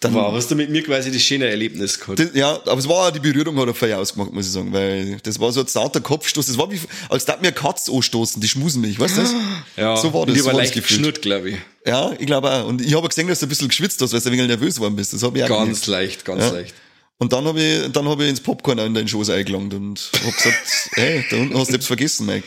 Dann, 0.00 0.14
Wow, 0.14 0.32
hast 0.32 0.48
du 0.48 0.54
mit 0.54 0.70
mir 0.70 0.84
quasi 0.84 1.10
das 1.10 1.22
schöne 1.22 1.46
Erlebnis 1.48 1.98
gehabt? 1.98 2.20
das, 2.20 2.28
ja, 2.32 2.52
aber 2.66 2.78
es 2.78 2.88
war 2.88 3.10
die 3.10 3.18
Berührung 3.18 3.56
hat 3.58 3.82
er 3.82 3.98
ausgemacht, 3.98 4.32
muss 4.32 4.46
ich 4.46 4.52
sagen, 4.52 4.72
weil 4.72 5.18
das 5.24 5.40
war 5.40 5.50
so 5.50 5.58
ein 5.60 5.66
zarter 5.66 6.00
Kopfstoß. 6.00 6.46
Das 6.46 6.56
war 6.56 6.70
wie, 6.70 6.78
als 7.08 7.24
da 7.24 7.36
mir 7.42 7.50
Katz 7.50 7.88
anstoßen, 7.88 8.40
die 8.40 8.46
schmusen 8.46 8.80
mich, 8.80 9.00
weißt 9.00 9.16
du 9.16 9.20
das? 9.22 9.34
Ja, 9.76 9.96
so 9.96 10.12
war 10.14 10.24
das. 10.24 10.38
So 10.38 10.44
war 10.44 10.52
das 10.52 10.60
leicht 10.62 10.74
geschnurrt, 10.74 11.20
glaube 11.20 11.50
ich. 11.50 11.56
Ja, 11.84 12.12
ich 12.16 12.26
glaube 12.26 12.48
auch. 12.50 12.66
Und 12.68 12.80
ich 12.80 12.94
habe 12.94 13.08
gesehen, 13.08 13.26
dass 13.26 13.40
du 13.40 13.46
ein 13.46 13.48
bisschen 13.48 13.66
geschwitzt 13.68 14.00
hast, 14.00 14.12
weil 14.12 14.20
du 14.20 14.28
ein 14.28 14.32
wenig 14.34 14.46
nervös 14.46 14.76
geworden 14.76 14.94
bist. 14.94 15.12
Das 15.14 15.22
habe 15.24 15.36
ich 15.38 15.42
auch 15.44 15.48
Ganz 15.48 15.80
gemerkt. 15.82 15.86
leicht, 15.88 16.24
ganz 16.24 16.42
Ja. 16.44 16.50
leicht. 16.50 16.74
Und 17.18 17.32
dann 17.32 17.44
habe 17.46 17.60
ich, 17.60 17.90
dann 17.92 18.08
habe 18.08 18.22
ich 18.22 18.30
ins 18.30 18.40
Popcorn 18.40 18.78
in 18.78 18.94
deinen 18.94 19.08
Schoß 19.08 19.30
eingelangt 19.30 19.74
und 19.74 20.10
hab 20.24 20.36
gesagt, 20.36 20.56
hey, 20.92 21.24
da 21.28 21.36
unten 21.38 21.58
hast 21.58 21.70
du 21.70 21.74
etwas 21.74 21.88
vergessen, 21.88 22.26
Mike. 22.26 22.46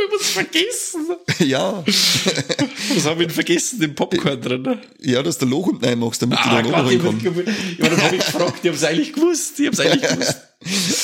Ich 0.00 0.10
muss 0.12 0.30
vergessen. 0.30 1.06
ja, 1.40 1.82
Was 1.84 3.04
habe 3.04 3.22
ich 3.22 3.26
denn 3.28 3.30
vergessen? 3.34 3.80
Den 3.80 3.94
Popcorn 3.94 4.40
drin. 4.40 4.62
ne? 4.62 4.80
ja, 5.00 5.22
dass 5.22 5.38
du 5.38 5.46
Loch 5.46 5.66
unten 5.66 5.84
reinmachst, 5.84 6.22
damit 6.22 6.38
Ah, 6.40 6.62
du 6.62 6.70
da 6.70 6.78
noch 6.78 6.78
hab, 6.78 6.92
ja, 6.92 7.88
das 7.88 8.00
habe 8.02 8.16
ich 8.16 8.24
gefragt. 8.24 8.58
Ich 8.62 8.68
habe 8.68 8.76
es 8.76 8.84
eigentlich 8.84 9.12
gewusst. 9.12 9.58
Ich 9.60 9.66
habe 9.66 9.74
es 9.74 9.80
eigentlich 9.80 10.08
gewusst. 10.10 10.36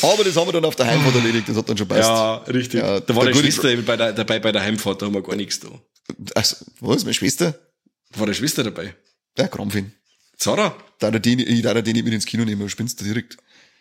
Aber 0.03 0.24
das 0.24 0.37
haben 0.37 0.48
wir 0.48 0.53
dann 0.53 0.64
auf 0.64 0.77
der 0.77 0.87
Heimfahrt 0.87 1.14
erledigt, 1.16 1.48
das 1.48 1.57
hat 1.57 1.68
dann 1.68 1.77
schon 1.77 1.88
passt. 1.88 2.00
Ja, 2.03 2.35
richtig. 2.37 2.81
Ja, 2.81 3.00
da 3.00 3.16
war 3.16 3.24
der 3.24 3.35
Schwester 3.35 3.74
bei 3.79 3.96
der, 3.96 4.12
dabei 4.12 4.38
bei 4.38 4.53
der 4.53 4.62
Heimfahrt, 4.62 5.03
da 5.03 5.07
haben 5.07 5.14
wir 5.14 5.22
gar 5.22 5.37
nichts 5.37 5.61
da. 5.61 5.68
Also, 6.35 6.57
was, 6.81 7.03
meine 7.05 7.14
Schwester? 7.14 7.59
War 8.16 8.27
der 8.27 8.35
Schwester 8.35 8.62
dabei. 8.62 8.94
Ja, 9.38 9.48
Krampfin. 9.48 9.92
Zara? 10.37 10.77
Da 10.98 11.09
hat 11.09 11.14
er 11.14 11.20
den, 11.20 11.40
ich 11.40 11.62
darf 11.62 11.81
den 11.83 11.92
nicht 11.94 12.05
mit 12.05 12.14
ins 12.14 12.27
Kino 12.27 12.44
nehmen, 12.44 12.61
du 12.62 12.68
spinnst 12.68 13.00
du 13.00 13.05
direkt. 13.05 13.37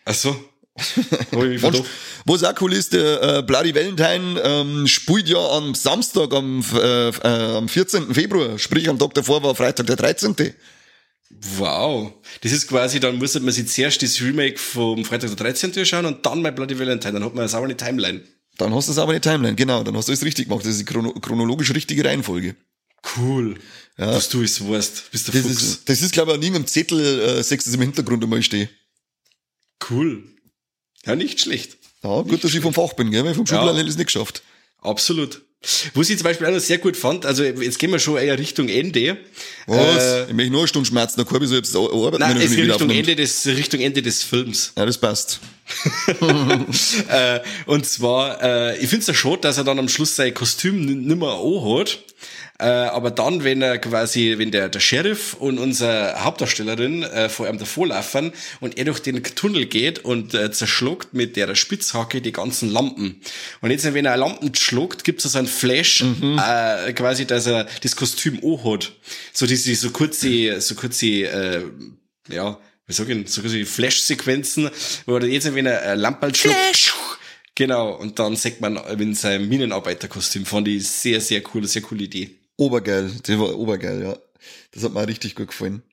Ach 0.06 0.14
so. 0.14 0.36
Ist, 2.72 2.94
der 2.94 3.22
äh, 3.22 3.44
Bloody 3.44 3.76
Valentine 3.76 4.42
ähm, 4.44 4.88
spielt 4.88 5.30
ja 5.30 5.38
am 5.38 5.76
Samstag, 5.76 6.34
am, 6.34 6.64
äh, 6.74 7.10
äh, 7.10 7.58
am 7.58 7.70
14. 7.70 8.14
Februar, 8.14 8.58
sprich 8.58 8.90
am 8.90 8.98
Tag 8.98 9.14
davor 9.14 9.44
war 9.44 9.54
Freitag 9.56 9.86
der 9.88 9.96
13. 9.96 10.36
Wow. 11.58 12.14
Das 12.42 12.52
ist 12.52 12.68
quasi, 12.68 13.00
dann 13.00 13.18
muss 13.18 13.40
man 13.40 13.52
sich 13.54 13.68
zuerst 13.68 14.02
das 14.02 14.22
Remake 14.22 14.58
vom 14.58 15.04
Freitag 15.06 15.36
der 15.36 15.52
13. 15.52 15.86
schauen 15.86 16.06
und 16.06 16.26
dann 16.26 16.42
My 16.42 16.52
Bloody 16.52 16.78
Valentine. 16.78 17.14
Dann 17.14 17.24
hat 17.24 17.34
man 17.34 17.42
eine 17.42 17.50
saubere 17.50 17.76
Timeline. 17.76 18.22
Dann 18.58 18.74
hast 18.74 18.88
du 18.88 18.92
es 18.92 18.98
aber 19.00 19.12
eine 19.12 19.22
Timeline, 19.22 19.56
genau, 19.56 19.84
dann 19.84 19.98
hast 19.98 20.10
du 20.10 20.12
es 20.14 20.24
richtig 20.24 20.48
gemacht. 20.48 20.62
Das 20.64 20.72
ist 20.72 20.80
die 20.82 20.86
chrono 20.86 21.12
chronologisch 21.14 21.74
richtige 21.74 22.06
Reihenfolge. 22.06 22.56
Cool. 23.18 23.56
Ja. 23.98 24.12
Dass 24.12 24.30
du 24.30 24.42
es 24.44 24.68
weißt. 24.68 25.12
Bist 25.12 25.28
der 25.28 25.42
Das 25.42 25.44
Fuchs. 25.52 25.62
ist, 25.64 25.90
das 25.90 26.02
ist, 26.02 26.14
glaube 26.14 26.32
ich, 26.32 26.38
an 26.38 26.42
irgendeinem 26.44 26.68
Zettel, 26.68 27.20
äh, 27.20 27.44
sechs 27.44 27.66
das 27.66 27.74
im 27.74 27.82
Hintergrund 27.82 28.24
einmal 28.24 28.42
stehe. 28.42 28.70
Cool. 29.90 30.24
Ja, 31.06 31.16
nicht 31.16 31.42
schlecht. 31.42 31.78
Ja, 32.04 32.22
gut, 32.22 32.44
dass 32.44 32.54
ich 32.54 32.62
vom 32.62 32.74
Fach 32.74 32.94
bin, 32.94 33.12
gell? 33.12 33.24
weil 33.24 33.34
vom 33.34 33.46
Schulplan 33.46 33.76
hätte 33.76 33.86
ich 33.86 33.92
es 33.92 33.98
nicht 33.98 34.08
geschafft. 34.08 34.44
Absolut. 34.82 35.42
Was 35.94 36.10
ich 36.10 36.18
zum 36.18 36.26
Beispiel 36.26 36.48
auch 36.48 36.52
noch 36.52 36.60
sehr 36.60 36.78
gut 36.78 36.98
fand, 36.98 37.26
also 37.26 37.42
jetzt 37.44 37.80
gehen 37.80 37.90
wir 37.92 38.00
schon 38.00 38.18
eher 38.18 38.38
Richtung 38.38 38.68
Ende. 38.68 39.18
Was? 39.66 40.04
Äh, 40.04 40.26
ich 40.28 40.34
möchte 40.34 40.52
nur 40.52 40.62
eine 40.62 40.68
Stunde 40.68 40.88
schmerzen, 40.88 41.20
da 41.20 41.24
kann 41.24 41.42
ich 41.42 41.48
so 41.48 41.56
jetzt 41.56 41.74
arbeiten, 41.74 42.18
Nein, 42.20 42.36
es 42.38 42.52
wieder 42.52 42.64
Richtung 42.64 42.74
aufnimmt. 42.74 43.00
Ende 43.00 43.16
des, 43.16 43.46
Richtung 43.48 43.80
Ende 43.80 44.02
des 44.02 44.24
Films. 44.24 44.74
Ja, 44.78 44.86
das 44.86 44.98
passt. 44.98 45.40
äh, 47.10 47.40
und 47.66 47.86
zwar, 47.86 48.42
äh, 48.42 48.78
ich 48.78 48.90
find's 48.90 49.08
ja 49.08 49.14
schade, 49.14 49.42
dass 49.42 49.58
er 49.58 49.64
dann 49.64 49.80
am 49.80 49.90
Schluss 49.90 50.16
sein 50.16 50.34
Kostüm 50.34 50.86
nimmer 50.86 51.40
anhat. 51.40 52.00
Äh, 52.60 52.66
aber 52.66 53.10
dann, 53.10 53.44
wenn 53.44 53.62
er 53.62 53.80
quasi, 53.80 54.36
wenn 54.38 54.52
der, 54.52 54.70
der 54.70 54.80
Sheriff 54.80 55.34
und 55.34 55.58
unsere 55.58 56.24
Hauptdarstellerin 56.24 57.04
äh, 57.04 57.28
vor 57.28 57.50
ihm 57.50 57.58
davorlaufen 57.58 58.32
und 58.62 58.78
er 58.78 58.86
durch 58.86 59.00
den 59.00 59.24
Tunnel 59.24 59.66
geht 59.66 60.06
und 60.06 60.34
äh, 60.36 60.52
zerschluckt 60.52 61.14
mit 61.14 61.36
der 61.36 61.56
Spitzhacke 61.56 62.22
die 62.22 62.32
ganzen 62.32 62.70
Lampen. 62.70 63.22
Und 63.62 63.72
jetzt, 63.72 63.92
wenn 63.92 64.06
er 64.06 64.18
Lampen 64.18 64.54
schluckt, 64.54 65.04
gibt's 65.04 65.24
so 65.24 65.38
einen 65.38 65.48
Flash, 65.48 66.04
äh, 66.04 66.94
quasi, 66.94 67.26
dass 67.26 67.48
er 67.48 67.66
das 67.82 67.96
Kostüm 67.96 68.40
anhat. 68.44 68.94
So 69.34 69.48
diese, 69.48 69.74
so 69.76 69.90
kurze, 69.90 70.62
so 70.62 70.76
kurze, 70.76 71.08
äh, 71.08 71.64
ja, 72.30 72.60
wie 72.88 72.94
sag 72.94 73.10
ich, 73.10 73.30
so 73.30 73.42
kurze 73.42 73.66
Flash-Sequenzen, 73.66 74.70
wo 75.06 75.16
er 75.18 75.26
jetzt, 75.26 75.54
wenn 75.54 75.66
er 75.66 75.84
äh, 75.84 75.96
Lampen 75.96 76.34
schluckt, 76.36 76.94
Genau, 77.56 77.94
und 77.96 78.18
dann 78.18 78.36
sieht 78.36 78.62
man 78.62 78.78
in 79.00 79.14
seinem 79.14 79.48
Minenarbeiterkostüm. 79.48 80.46
Fand 80.46 80.68
ich 80.68 80.88
sehr, 80.88 81.22
sehr 81.22 81.44
cool, 81.54 81.68
sehr 81.68 81.84
coole 81.84 82.06
Idee. 82.06 82.32
Obergeil, 82.58 83.12
das 83.24 83.38
war 83.38 83.56
obergeil, 83.58 84.02
ja. 84.02 84.18
Das 84.72 84.84
hat 84.84 84.94
mir 84.94 85.02
auch 85.02 85.08
richtig 85.08 85.36
gut 85.36 85.50
gefallen. 85.50 85.84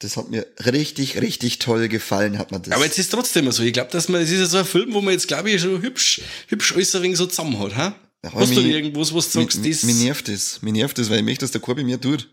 Das 0.00 0.16
hat 0.16 0.30
mir 0.30 0.46
richtig, 0.64 1.20
richtig 1.20 1.58
toll 1.60 1.88
gefallen, 1.88 2.38
hat 2.38 2.50
man 2.52 2.62
das. 2.62 2.72
Aber 2.74 2.84
jetzt 2.84 2.98
ist 2.98 3.10
trotzdem 3.10 3.50
so. 3.50 3.62
Ich 3.62 3.72
glaube, 3.72 3.90
dass 3.90 4.08
man, 4.08 4.20
es 4.20 4.30
ist 4.30 4.38
ja 4.40 4.46
so 4.46 4.58
ein 4.58 4.64
Film, 4.64 4.94
wo 4.94 5.00
man 5.00 5.12
jetzt, 5.14 5.26
glaube 5.28 5.50
ich, 5.50 5.60
schon 5.60 5.80
hübsch, 5.82 6.20
hübsch 6.48 6.74
wenig 6.76 7.16
so 7.16 7.26
zusammen 7.26 7.58
hat, 7.58 7.76
ha? 7.76 7.94
Ja, 8.24 8.32
Hast 8.32 8.54
du 8.56 8.60
irgendwas, 8.60 9.14
was 9.14 9.30
du 9.30 9.40
sagst, 9.40 9.60
mi- 9.62 9.70
das? 9.70 9.82
Mir 9.84 9.94
nervt 9.94 10.26
das. 10.28 10.60
Mir 10.62 10.72
nervt 10.72 10.98
das, 10.98 11.08
weil 11.08 11.18
ich 11.18 11.24
möchte, 11.24 11.44
dass 11.44 11.52
der 11.52 11.60
Korbi 11.60 11.84
mehr 11.84 12.00
tut. 12.00 12.28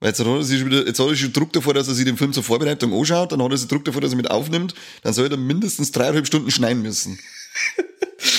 Weil 0.00 0.08
jetzt 0.10 0.18
hat 0.20 0.26
er 0.26 0.42
sich 0.42 0.58
schon 0.60 0.70
wieder, 0.70 0.86
jetzt 0.86 0.98
hat 0.98 1.06
er 1.08 1.16
schon 1.16 1.32
Druck 1.32 1.52
davor, 1.52 1.74
dass 1.74 1.86
er 1.88 1.94
sich 1.94 2.04
den 2.06 2.16
Film 2.16 2.32
zur 2.32 2.42
Vorbereitung 2.42 2.92
anschaut, 2.98 3.32
dann 3.32 3.42
hat 3.42 3.50
er 3.50 3.58
sich 3.58 3.68
Druck 3.68 3.84
davor, 3.84 4.00
dass 4.00 4.12
er 4.12 4.16
mit 4.16 4.30
aufnimmt, 4.30 4.74
dann 5.02 5.12
soll 5.12 5.30
er 5.30 5.36
mindestens 5.36 5.92
dreieinhalb 5.92 6.26
Stunden 6.26 6.50
schneiden 6.50 6.82
müssen. 6.82 7.18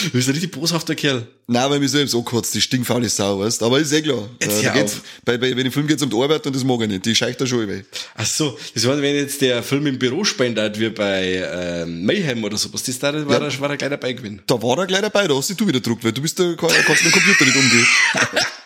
Du 0.04 0.10
bist 0.12 0.28
ein 0.28 0.34
richtig 0.34 0.52
boshafter 0.52 0.96
Kerl. 0.96 1.28
Nein, 1.48 1.70
weil 1.70 1.80
mir 1.80 1.90
selbst 1.90 2.14
auch 2.16 2.24
kurz, 2.24 2.52
die 2.52 2.62
stinkfaule 2.62 3.10
Sau, 3.10 3.40
weißt 3.40 3.62
Aber 3.64 3.80
ist 3.80 3.92
eh 3.92 4.02
klar. 4.02 4.30
Jetzt 4.42 4.64
Äh, 4.64 4.72
geht's, 4.74 4.98
bei, 5.26 5.38
bei, 5.38 5.54
bei 5.54 5.64
dem 5.64 5.72
Film 5.72 5.86
geht's 5.88 6.02
um 6.04 6.10
die 6.10 6.16
Arbeit 6.16 6.46
und 6.48 6.56
das 6.56 6.64
mag 6.64 6.82
ich 6.82 6.88
nicht. 6.88 7.06
Die 7.06 7.14
scheicht 7.16 7.42
da 7.42 7.46
schon 7.48 7.64
über. 7.64 7.74
Ach 8.16 8.26
so, 8.26 8.58
das 8.74 8.86
war, 8.88 9.00
wenn 9.02 9.16
jetzt 9.16 9.42
der 9.42 9.62
Film 9.64 9.86
im 9.88 9.98
Büro 10.00 10.24
spendet, 10.24 10.80
wie 10.80 10.90
bei 10.90 11.44
ähm, 11.84 12.06
Mayhem 12.06 12.44
oder 12.44 12.58
sowas, 12.58 12.84
das 12.84 13.00
da 13.00 13.14
war, 13.28 13.42
er, 13.42 13.60
war 13.60 13.70
er 13.72 13.78
gleich 13.78 13.90
dabei 13.90 14.14
gewesen. 14.14 14.42
Da 14.48 14.62
war 14.62 14.78
er 14.80 14.86
gleich 14.88 15.02
dabei, 15.02 15.28
da 15.28 15.36
hast 15.36 15.50
dich 15.50 15.58
du 15.58 15.68
wieder 15.68 15.80
Druck, 15.80 16.04
weil 16.04 16.12
du 16.12 16.22
bist 16.22 16.38
der, 16.40 16.56
kann- 16.56 16.70
kannst 16.86 17.04
mit 17.04 17.14
dem 17.14 17.22
Computer 17.22 17.46
nicht 17.46 17.58
umgehen. 17.58 17.88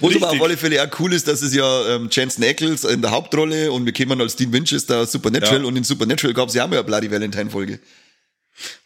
Was 0.00 0.16
aber 0.16 0.30
auf 0.30 0.42
alle 0.42 0.56
Fälle 0.56 0.82
auch 0.82 1.00
cool 1.00 1.12
ist, 1.12 1.28
dass 1.28 1.42
es 1.42 1.54
ja 1.54 1.96
ähm, 1.96 2.08
Jensen 2.10 2.44
Ackles 2.44 2.84
in 2.84 3.02
der 3.02 3.10
Hauptrolle 3.10 3.70
und 3.72 3.84
wir 3.86 3.92
kennen 3.92 4.20
als 4.20 4.36
Dean 4.36 4.52
Winchester 4.52 5.06
Supernatural 5.06 5.60
Ja. 5.62 5.66
und 5.66 5.76
in 5.76 5.84
Supernatural 5.84 6.34
gab 6.34 6.48
es 6.48 6.54
ja 6.54 6.64
auch 6.64 6.68
mal 6.68 6.76
eine 6.76 6.84
Bloody 6.84 7.10
Valentine-Folge. 7.10 7.80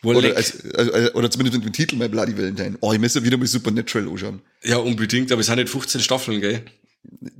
Oder, 0.03 0.21
leck. 0.21 0.37
als, 0.37 0.55
äh, 0.65 1.11
oder 1.15 1.31
zumindest 1.31 1.57
mit 1.59 1.65
dem 1.65 1.73
Titel 1.73 1.97
My 1.97 2.09
Bloody 2.09 2.37
Valentine. 2.37 2.77
Oh, 2.81 2.93
ich 2.93 3.01
muss 3.01 3.15
ja 3.15 3.25
wieder 3.25 3.37
mal 3.37 3.47
Supernatural 3.47 4.09
anschauen. 4.09 4.41
Ja, 4.63 4.77
unbedingt, 4.79 5.33
aber 5.33 5.41
es 5.41 5.47
sind 5.47 5.57
nicht 5.57 5.69
15 5.69 6.01
Staffeln, 6.01 6.41
gell? 6.41 6.63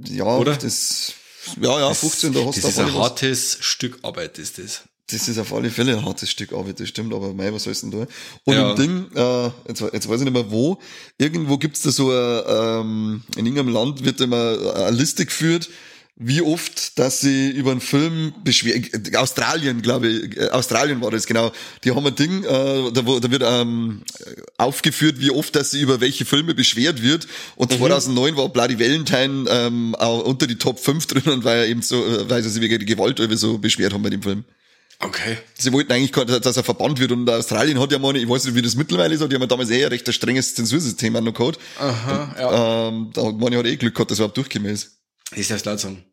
Ja, 0.09 0.25
Oder? 0.25 0.57
das, 0.57 1.13
ja, 1.61 1.79
ja, 1.79 1.95
15, 1.95 2.33
da 2.33 2.41
hast 2.45 2.57
Das 2.57 2.63
du 2.63 2.69
ist 2.69 2.79
auf 2.81 2.87
ein 2.87 2.95
hartes 2.95 3.59
Stück 3.61 3.99
Arbeit, 4.03 4.39
ist 4.39 4.59
das. 4.59 4.83
Das 5.11 5.29
ist 5.29 5.39
auf 5.39 5.53
alle 5.53 5.71
Fälle 5.71 5.97
ein 5.97 6.05
hartes 6.05 6.31
Stück 6.31 6.53
Arbeit, 6.53 6.81
das 6.81 6.89
stimmt, 6.89 7.13
aber 7.13 7.35
mei, 7.35 7.53
was 7.53 7.65
soll's 7.65 7.83
denn 7.83 7.91
da? 7.91 8.07
Und 8.45 8.55
Ja. 8.55 8.71
im 8.71 8.77
Ding, 8.77 9.07
äh, 9.15 9.51
jetzt, 9.69 9.81
jetzt 9.93 10.09
weiß 10.09 10.21
ich 10.21 10.25
nicht 10.25 10.33
mehr 10.33 10.51
wo, 10.51 10.81
irgendwo 11.19 11.59
gibt's 11.59 11.83
da 11.83 11.91
so 11.91 12.11
ein, 12.11 12.43
ähm, 12.49 13.23
in 13.37 13.45
irgendeinem 13.45 13.75
Land 13.75 14.05
wird 14.05 14.21
immer 14.23 14.75
eine 14.77 14.97
Liste 14.97 15.27
geführt, 15.27 15.69
wie 16.17 16.41
oft, 16.43 16.97
dass 16.99 17.21
sie 17.21 17.51
über 17.51 17.73
einen 17.73 17.81
Film 17.81 18.33
beschweren, 18.45 18.89
Australien, 19.17 19.83
glaube 19.83 20.07
ich, 20.09 20.37
äh, 20.39 20.49
Australien 20.51 21.01
war 21.03 21.11
das, 21.11 21.27
genau. 21.27 21.53
Die 21.83 21.91
haben 21.91 22.07
ein 22.07 22.15
Ding, 22.15 22.45
äh, 22.45 22.93
da, 22.93 23.05
wo, 23.05 23.19
da 23.19 23.31
wird 23.31 23.43
ähm, 23.45 24.03
aufgeführt, 24.57 25.17
wie 25.19 25.33
oft, 25.33 25.57
dass 25.57 25.73
sie 25.73 25.81
über 25.81 26.01
welche 26.01 26.25
Filme 26.25 26.55
beschwert 26.55 27.03
wird. 27.03 27.27
Und 27.57 27.73
2009 27.73 28.37
war 28.37 28.49
Bloody 28.49 28.79
Valentine 28.79 29.45
ähm, 29.51 29.97
auch 29.97 30.25
unter 30.25 30.47
die 30.47 30.57
Top 30.57 30.79
5 30.79 31.07
drin, 31.09 31.45
weil 31.45 31.59
er 31.59 31.67
eben 31.67 31.83
so, 31.83 31.97
äh, 32.07 32.31
weil 32.31 32.43
sie 32.45 32.51
sich 32.51 32.63
wegen 32.63 32.79
der 32.79 32.87
Gewalt 32.87 33.21
so 33.39 33.59
beschwert 33.59 33.93
haben 33.93 34.03
bei 34.03 34.11
dem 34.11 34.23
Film. 34.23 34.45
Okay. 35.05 35.37
Sie 35.59 35.71
wollten 35.73 35.93
eigentlich, 35.93 36.13
dass 36.13 36.57
er 36.57 36.65
verbannt 36.65 36.99
wird 36.99 37.13
und 37.13 37.29
Australien 37.29 37.79
hat 37.79 37.93
ja 37.93 37.99
mal, 37.99 38.17
ich 38.17 38.29
weiß 38.29 38.47
nicht, 38.47 38.55
wie 38.55 38.63
das 38.63 38.75
mittlerweile 38.75 39.15
ist, 39.15 39.21
aber 39.21 39.29
die 39.29 39.35
haben 39.35 39.43
ja 39.43 39.49
damals 39.49 39.69
eher 39.69 39.91
recht 39.91 40.07
ein 40.09 40.15
strenges 40.15 40.55
Zensursystem 40.55 41.15
auch 41.15 41.21
noch 41.21 41.35
gehabt. 41.35 41.59
Aha, 41.79 42.35
ja. 42.39 42.89
Ähm, 42.89 43.11
da 43.13 43.27
hat 43.27 43.37
man 43.37 43.53
ja 43.53 43.63
eh 43.63 43.77
Glück 43.77 43.95
gehabt, 43.95 44.11
dass 44.11 44.19
er 44.19 44.23
überhaupt 44.23 44.39
durchgekommen 44.39 44.73
ist. 44.73 44.99
Das 45.37 45.49
darfst 45.49 45.67
du 45.67 45.71
laut 45.71 45.81
sagen. 45.81 46.05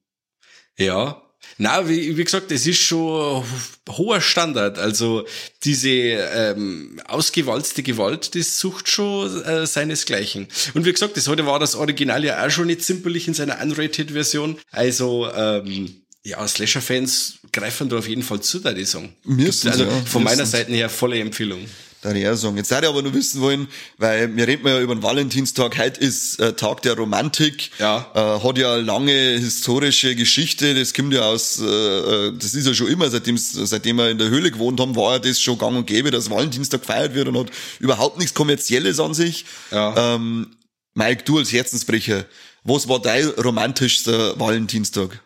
Ja. 0.77 1.21
Na, 1.58 1.88
wie, 1.88 2.17
wie 2.17 2.23
gesagt, 2.23 2.51
es 2.51 2.67
ist 2.67 2.82
schon 2.82 3.43
hoher 3.89 4.21
Standard. 4.21 4.77
Also 4.77 5.25
diese 5.63 5.89
ähm, 5.89 7.01
ausgewalzte 7.08 7.84
Gewalt, 7.84 8.36
das 8.36 8.60
sucht 8.60 8.89
schon 8.89 9.43
äh, 9.43 9.65
seinesgleichen. 9.65 10.47
Und 10.73 10.86
wie 10.86 10.91
gesagt, 10.91 11.17
das 11.17 11.27
heute 11.27 11.45
war 11.45 11.60
das 11.60 11.75
Original 11.75 12.23
ja 12.23 12.45
auch 12.45 12.49
schon 12.49 12.67
nicht 12.67 12.84
zimperlich 12.84 13.27
in 13.27 13.34
seiner 13.34 13.62
Unrated-Version. 13.62 14.60
Also 14.71 15.32
ähm, 15.34 16.01
ja, 16.23 16.47
Slasher-Fans 16.47 17.39
greifen 17.51 17.89
da 17.89 17.97
auf 17.97 18.07
jeden 18.07 18.23
Fall 18.23 18.41
zu, 18.41 18.60
da 18.60 18.73
die 18.73 18.86
sagen. 18.86 19.15
Müssen 19.23 19.69
also 19.69 19.86
ja, 19.86 19.91
von 20.05 20.23
meiner. 20.23 20.45
Seite 20.45 20.71
her 20.71 20.89
volle 20.89 21.19
Empfehlung. 21.19 21.65
Auch 22.03 22.36
sagen. 22.36 22.57
Jetzt 22.57 22.71
würde 22.71 22.88
ich 22.88 22.89
aber 22.89 23.03
nur 23.03 23.13
wissen 23.13 23.41
wollen, 23.41 23.67
weil 23.99 24.36
wir 24.36 24.47
reden 24.47 24.67
ja 24.67 24.79
über 24.79 24.95
den 24.95 25.03
Valentinstag, 25.03 25.77
heute 25.77 25.99
ist 25.99 26.39
äh, 26.39 26.53
Tag 26.53 26.81
der 26.81 26.95
Romantik. 26.95 27.69
Ja. 27.77 28.07
Äh, 28.15 28.43
hat 28.43 28.57
ja 28.57 28.75
lange 28.77 29.12
historische 29.12 30.15
Geschichte, 30.15 30.73
das 30.73 30.95
kommt 30.95 31.13
ja 31.13 31.21
aus, 31.21 31.60
äh, 31.60 31.65
äh, 31.65 32.34
das 32.36 32.55
ist 32.55 32.65
ja 32.65 32.73
schon 32.73 32.88
immer, 32.88 33.10
seitdem, 33.12 33.38
seitdem 33.38 33.97
wir 33.97 34.10
in 34.10 34.17
der 34.17 34.29
Höhle 34.29 34.49
gewohnt 34.49 34.79
haben, 34.79 34.95
war 34.95 35.13
ja 35.13 35.19
das 35.19 35.39
schon 35.39 35.60
gang 35.60 35.77
und 35.77 35.86
gäbe, 35.86 36.10
dass 36.10 36.31
Valentinstag 36.31 36.81
gefeiert 36.81 37.13
wird 37.13 37.27
und 37.27 37.38
hat 37.38 37.51
überhaupt 37.79 38.17
nichts 38.17 38.34
Kommerzielles 38.34 38.99
an 38.99 39.13
sich. 39.13 39.45
Ja. 39.69 40.15
Ähm, 40.15 40.55
Mike, 40.95 41.23
du 41.23 41.38
als 41.38 41.53
Herzensbrecher, 41.53 42.25
was 42.63 42.88
war 42.88 42.99
dein 42.99 43.27
romantischster 43.27 44.39
Valentinstag? 44.39 45.21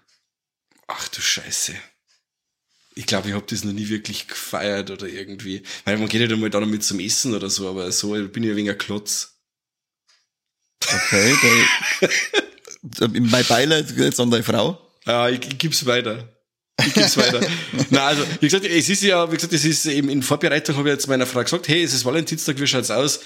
Ach 0.87 1.07
du 1.07 1.21
Scheiße. 1.21 1.73
Ich 2.97 3.05
glaube, 3.05 3.27
ich 3.27 3.33
habe 3.33 3.45
das 3.47 3.63
noch 3.63 3.73
nie 3.73 3.89
wirklich 3.89 4.27
gefeiert 4.27 4.89
oder 4.89 5.07
irgendwie. 5.07 5.63
Weil 5.83 5.97
man 5.97 6.07
geht 6.07 6.21
ja 6.21 6.27
dann 6.27 6.39
mal 6.39 6.49
da 6.49 6.59
noch 6.61 6.67
mit 6.67 6.83
zum 6.83 6.99
Essen 6.99 7.33
oder 7.33 7.49
so, 7.49 7.69
aber 7.69 7.91
so 7.91 8.11
bin 8.11 8.43
ich 8.43 8.51
ein 8.51 8.55
wenig 8.55 8.71
ein 8.71 8.77
Klotz. 8.77 9.33
Okay, 10.81 11.35
da, 12.83 13.07
mein 13.19 13.45
Beileid 13.45 13.91
jetzt 13.97 14.19
an 14.19 14.29
deine 14.29 14.43
Frau. 14.43 14.79
Ja, 15.05 15.29
ich, 15.29 15.39
ich 15.47 15.57
gib's 15.57 15.85
weiter. 15.85 16.29
Ich 16.85 16.93
geb's 16.93 17.17
weiter. 17.17 17.41
Na, 17.89 18.07
also, 18.07 18.23
wie 18.39 18.47
gesagt, 18.47 18.65
es 18.65 18.89
ist 18.89 19.01
ja, 19.01 19.29
wie 19.31 19.35
gesagt, 19.35 19.53
es 19.53 19.65
ist 19.65 19.85
eben 19.87 20.09
in 20.09 20.21
Vorbereitung, 20.21 20.77
habe 20.77 20.89
ich 20.89 20.93
jetzt 20.93 21.07
meiner 21.07 21.25
Frau 21.25 21.41
gesagt, 21.43 21.67
hey, 21.67 21.83
es 21.83 21.93
ist 21.93 22.05
Valentinstag, 22.05 22.59
wie 22.59 22.67
schaut's 22.67 22.91
aus? 22.91 23.21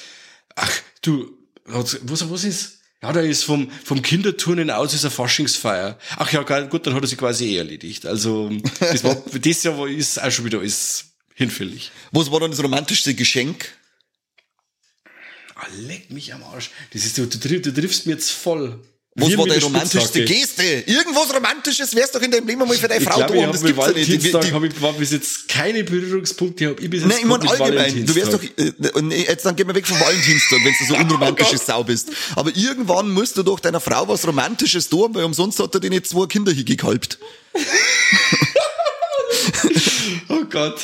Ach, 0.56 0.72
du, 1.02 1.38
was, 1.66 2.00
was 2.04 2.44
ist? 2.44 2.79
Ja, 3.02 3.14
da 3.14 3.22
ist 3.22 3.44
vom, 3.44 3.72
vom 3.72 4.02
Kinderturnen 4.02 4.70
aus 4.70 4.94
ist 4.94 5.06
eine 5.06 5.12
Faschingsfeier. 5.12 5.98
Ach 6.18 6.32
ja, 6.34 6.42
gut, 6.64 6.86
dann 6.86 6.94
hat 6.94 7.02
er 7.02 7.08
sich 7.08 7.18
quasi 7.18 7.46
eh 7.46 7.58
erledigt. 7.58 8.06
Also, 8.06 8.52
das 8.80 9.04
war, 9.06 9.16
das 9.42 9.64
Jahr 9.64 9.78
war, 9.78 9.88
ist 9.88 10.22
auch 10.22 10.32
schon 10.32 10.46
wieder 10.46 10.60
alles 10.60 11.06
hinfällig. 11.34 11.92
Was 12.12 12.30
war 12.30 12.42
dann 12.42 12.52
das 12.52 12.62
romantischste 12.62 13.14
Geschenk? 13.16 13.74
Ah, 15.56 15.68
leck 15.78 16.12
mich 16.12 16.34
am 16.34 16.44
Arsch. 16.44 16.72
Das 16.92 17.06
ist, 17.06 17.18
du, 17.18 17.26
du, 17.26 17.62
du 17.62 17.74
triffst 17.74 18.06
mir 18.06 18.14
jetzt 18.14 18.32
voll. 18.32 18.80
Was 19.16 19.38
war 19.38 19.48
deine 19.48 19.62
romantischste. 19.64 20.24
Geste? 20.24 20.64
Irgendwas 20.86 21.34
Romantisches 21.34 21.96
wär's 21.96 22.12
doch 22.12 22.22
in 22.22 22.32
deinem 22.32 22.48
Leben 22.48 22.60
mal 22.60 22.78
für 22.78 22.88
deine 22.88 23.02
Ich 23.02 23.08
Frau 23.08 23.18
glaube, 23.18 23.34
ich 23.36 23.40
tun. 23.40 23.48
habe 23.48 23.58
Das 23.58 23.64
gibt's 23.64 23.86
ja 23.86 23.92
nicht. 23.92 24.06
Valentinstag 24.08 24.52
habe 24.54 24.68
ich 24.68 24.82
war 24.82 24.94
bis 24.94 25.12
jetzt 25.12 25.48
keine 25.48 25.84
Berührungspunkte, 25.84 26.76
ich 26.80 26.90
bis 26.90 27.02
jetzt 27.02 27.10
Nein, 27.10 27.20
ich 27.20 27.26
mein 27.26 27.40
gehabt 27.40 27.60
mit 27.60 27.80
allgemein. 27.80 28.06
Du 28.06 28.16
wärst 28.16 28.34
doch, 28.34 28.44
äh, 28.44 29.16
jetzt 29.28 29.46
dann 29.46 29.56
gehen 29.56 29.68
wir 29.68 29.76
weg 29.76 29.88
vom 29.88 30.00
Valentinstag, 30.00 30.60
wenn 30.64 30.74
du 30.80 30.86
so 30.86 30.96
unromantische 31.00 31.56
Gott. 31.58 31.66
Sau 31.66 31.84
bist. 31.84 32.10
Aber 32.36 32.56
irgendwann 32.56 33.10
musst 33.10 33.36
du 33.36 33.44
doch 33.44 33.60
deiner 33.60 33.80
Frau 33.82 34.08
was 34.08 34.26
Romantisches 34.28 34.88
tun, 34.88 35.14
weil 35.16 35.24
umsonst 35.24 35.60
hat 35.60 35.74
er 35.74 35.80
dir 35.82 35.90
nicht 35.90 36.08
zwei 36.08 36.28
Kinder 36.28 36.52
hingekalbt. 36.52 37.18
Oh 40.30 40.44
Gott. 40.50 40.80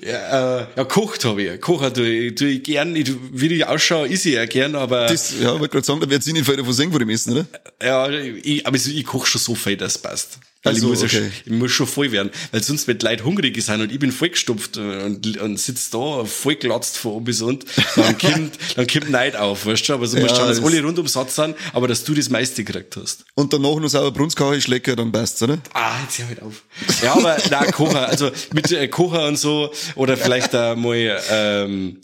Ja, 0.00 0.60
äh, 0.60 0.66
ja 0.76 0.84
kocht 0.84 1.24
habe 1.24 1.42
ich. 1.42 1.60
Kochen 1.60 1.92
tue 1.94 2.08
ich, 2.08 2.34
tue 2.34 2.48
ich 2.48 2.62
gern. 2.62 2.96
Ich, 2.96 3.10
wie 3.32 3.46
ich 3.54 3.66
ausschaue, 3.66 4.08
ist 4.08 4.26
ich 4.26 4.34
ja 4.34 4.46
gern, 4.46 4.74
aber, 4.74 5.06
Das, 5.06 5.32
ja, 5.40 5.54
ich 5.54 5.60
wollte 5.60 5.68
gerade 5.68 5.86
sagen, 5.86 6.00
da 6.00 6.10
wird 6.10 6.22
sie 6.22 6.32
nicht 6.32 6.46
viel 6.46 6.56
davon 6.56 6.72
sehen 6.72 6.90
von 6.90 6.98
dem 6.98 7.10
Essen, 7.10 7.32
oder? 7.32 7.46
ja, 7.82 8.08
ich, 8.10 8.66
aber 8.66 8.76
ich, 8.76 8.96
ich 8.96 9.04
koche 9.06 9.26
schon 9.26 9.40
so 9.40 9.54
viel, 9.54 9.76
dass 9.76 9.96
es 9.96 9.98
passt. 10.02 10.38
Weil 10.62 10.74
Also, 10.74 10.92
ich, 10.92 11.00
muss 11.00 11.00
ja 11.00 11.06
okay. 11.18 11.30
schon, 11.44 11.52
ich 11.54 11.58
muss 11.58 11.70
schon 11.72 11.86
voll 11.86 12.12
werden. 12.12 12.30
Weil 12.52 12.62
sonst, 12.62 12.86
die 12.86 12.92
Leute 12.92 13.24
hungrig 13.24 13.62
sind 13.62 13.80
und 13.80 13.90
ich 13.90 13.98
bin 13.98 14.12
vollgestopft 14.12 14.76
und, 14.76 15.38
und 15.38 15.58
sitze 15.58 15.90
da 15.92 16.24
voll 16.26 16.56
glatzt 16.56 16.98
von 16.98 17.12
oben 17.12 17.24
bis 17.24 17.40
unten, 17.40 17.66
dann 17.96 18.18
kommt, 18.18 18.58
dann 18.76 18.86
kommt 18.86 19.08
Neid 19.10 19.36
auf, 19.36 19.64
weißt 19.64 19.88
du? 19.88 19.94
Aber 19.94 20.06
so 20.06 20.18
musst 20.18 20.32
Ja, 20.32 20.36
schauen, 20.36 20.48
dass 20.48 20.58
das- 20.60 20.66
alle 20.66 20.82
rundum 20.82 21.06
satt 21.08 21.30
sind, 21.30 21.56
aber 21.72 21.88
dass 21.88 22.04
du 22.04 22.12
das 22.12 22.28
meiste 22.28 22.62
gekriegt 22.62 22.94
hast. 22.96 23.24
Und 23.36 23.54
danach 23.54 23.76
noch 23.76 23.88
sauer 23.88 24.12
Brunskache 24.12 24.60
schlecken, 24.60 24.96
dann 24.96 25.10
passt's, 25.10 25.42
oder? 25.42 25.56
Ah, 25.72 25.94
jetzt 26.02 26.18
hör 26.18 26.26
halt 26.28 26.42
auf. 26.42 26.62
Ja, 27.02 27.14
aber 27.14 27.38
na, 27.50 27.64
Kocher, 27.72 28.08
also 28.08 28.30
mit 28.52 28.70
äh, 28.70 28.86
Kocher 28.88 29.28
und 29.28 29.38
so, 29.38 29.59
oder 29.94 30.16
vielleicht 30.16 30.54
da 30.54 30.74
mal, 30.74 31.20
ähm, 31.30 32.00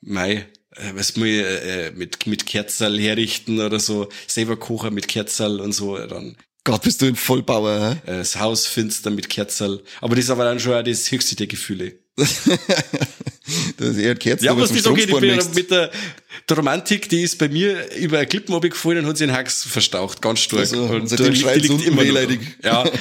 mei, 0.00 0.46
äh, 0.76 0.92
was 0.94 1.16
mal 1.16 1.26
äh, 1.26 1.90
mit, 1.92 2.26
mit 2.26 2.46
Kerzerl 2.46 2.98
herrichten 2.98 3.60
oder 3.60 3.78
so, 3.78 4.08
selber 4.26 4.56
Kocher 4.56 4.90
mit 4.90 5.08
Kerzerl 5.08 5.60
und 5.60 5.72
so, 5.72 5.98
dann 5.98 6.36
Gott, 6.64 6.82
bist 6.82 7.00
du 7.00 7.06
ein 7.06 7.16
Vollbauer, 7.16 7.98
hä? 8.04 8.12
äh, 8.12 8.18
das 8.18 8.38
Haus 8.38 8.66
finster 8.66 9.10
mit 9.10 9.28
Kerzerl. 9.30 9.82
Aber 10.00 10.14
das 10.14 10.24
ist 10.24 10.30
aber 10.30 10.44
dann 10.44 10.60
schon 10.60 10.74
auch 10.74 10.82
das 10.82 11.10
höchste 11.10 11.36
der 11.36 11.46
Gefühle. 11.46 11.98
Das 13.78 13.88
ist 13.88 13.98
eher 13.98 14.14
Kerzen, 14.14 14.44
Ja, 14.44 14.56
was 14.56 14.72
die 14.72 14.80
sage, 14.80 15.00
ich 15.00 15.06
bin 15.06 15.40
mit 15.54 15.70
der, 15.70 15.90
der 16.48 16.56
Romantik, 16.56 17.08
die 17.08 17.22
ist 17.22 17.38
bei 17.38 17.48
mir 17.48 17.94
über 17.96 18.18
eine 18.18 18.26
Klippen 18.26 18.60
gefallen 18.60 18.98
und 18.98 19.06
hat 19.06 19.16
sich 19.16 19.28
einen 19.28 19.36
Hax 19.36 19.64
verstaucht, 19.64 20.20
ganz 20.20 20.40
stark. 20.40 20.60
Also, 20.60 20.82
und 20.82 21.00
und 21.02 21.08
seitdem 21.08 21.32
die 21.32 21.42
liegt 21.42 21.70
unten 21.70 21.86
immer 21.86 22.02
wehleidig. 22.02 22.40
Ja. 22.62 22.84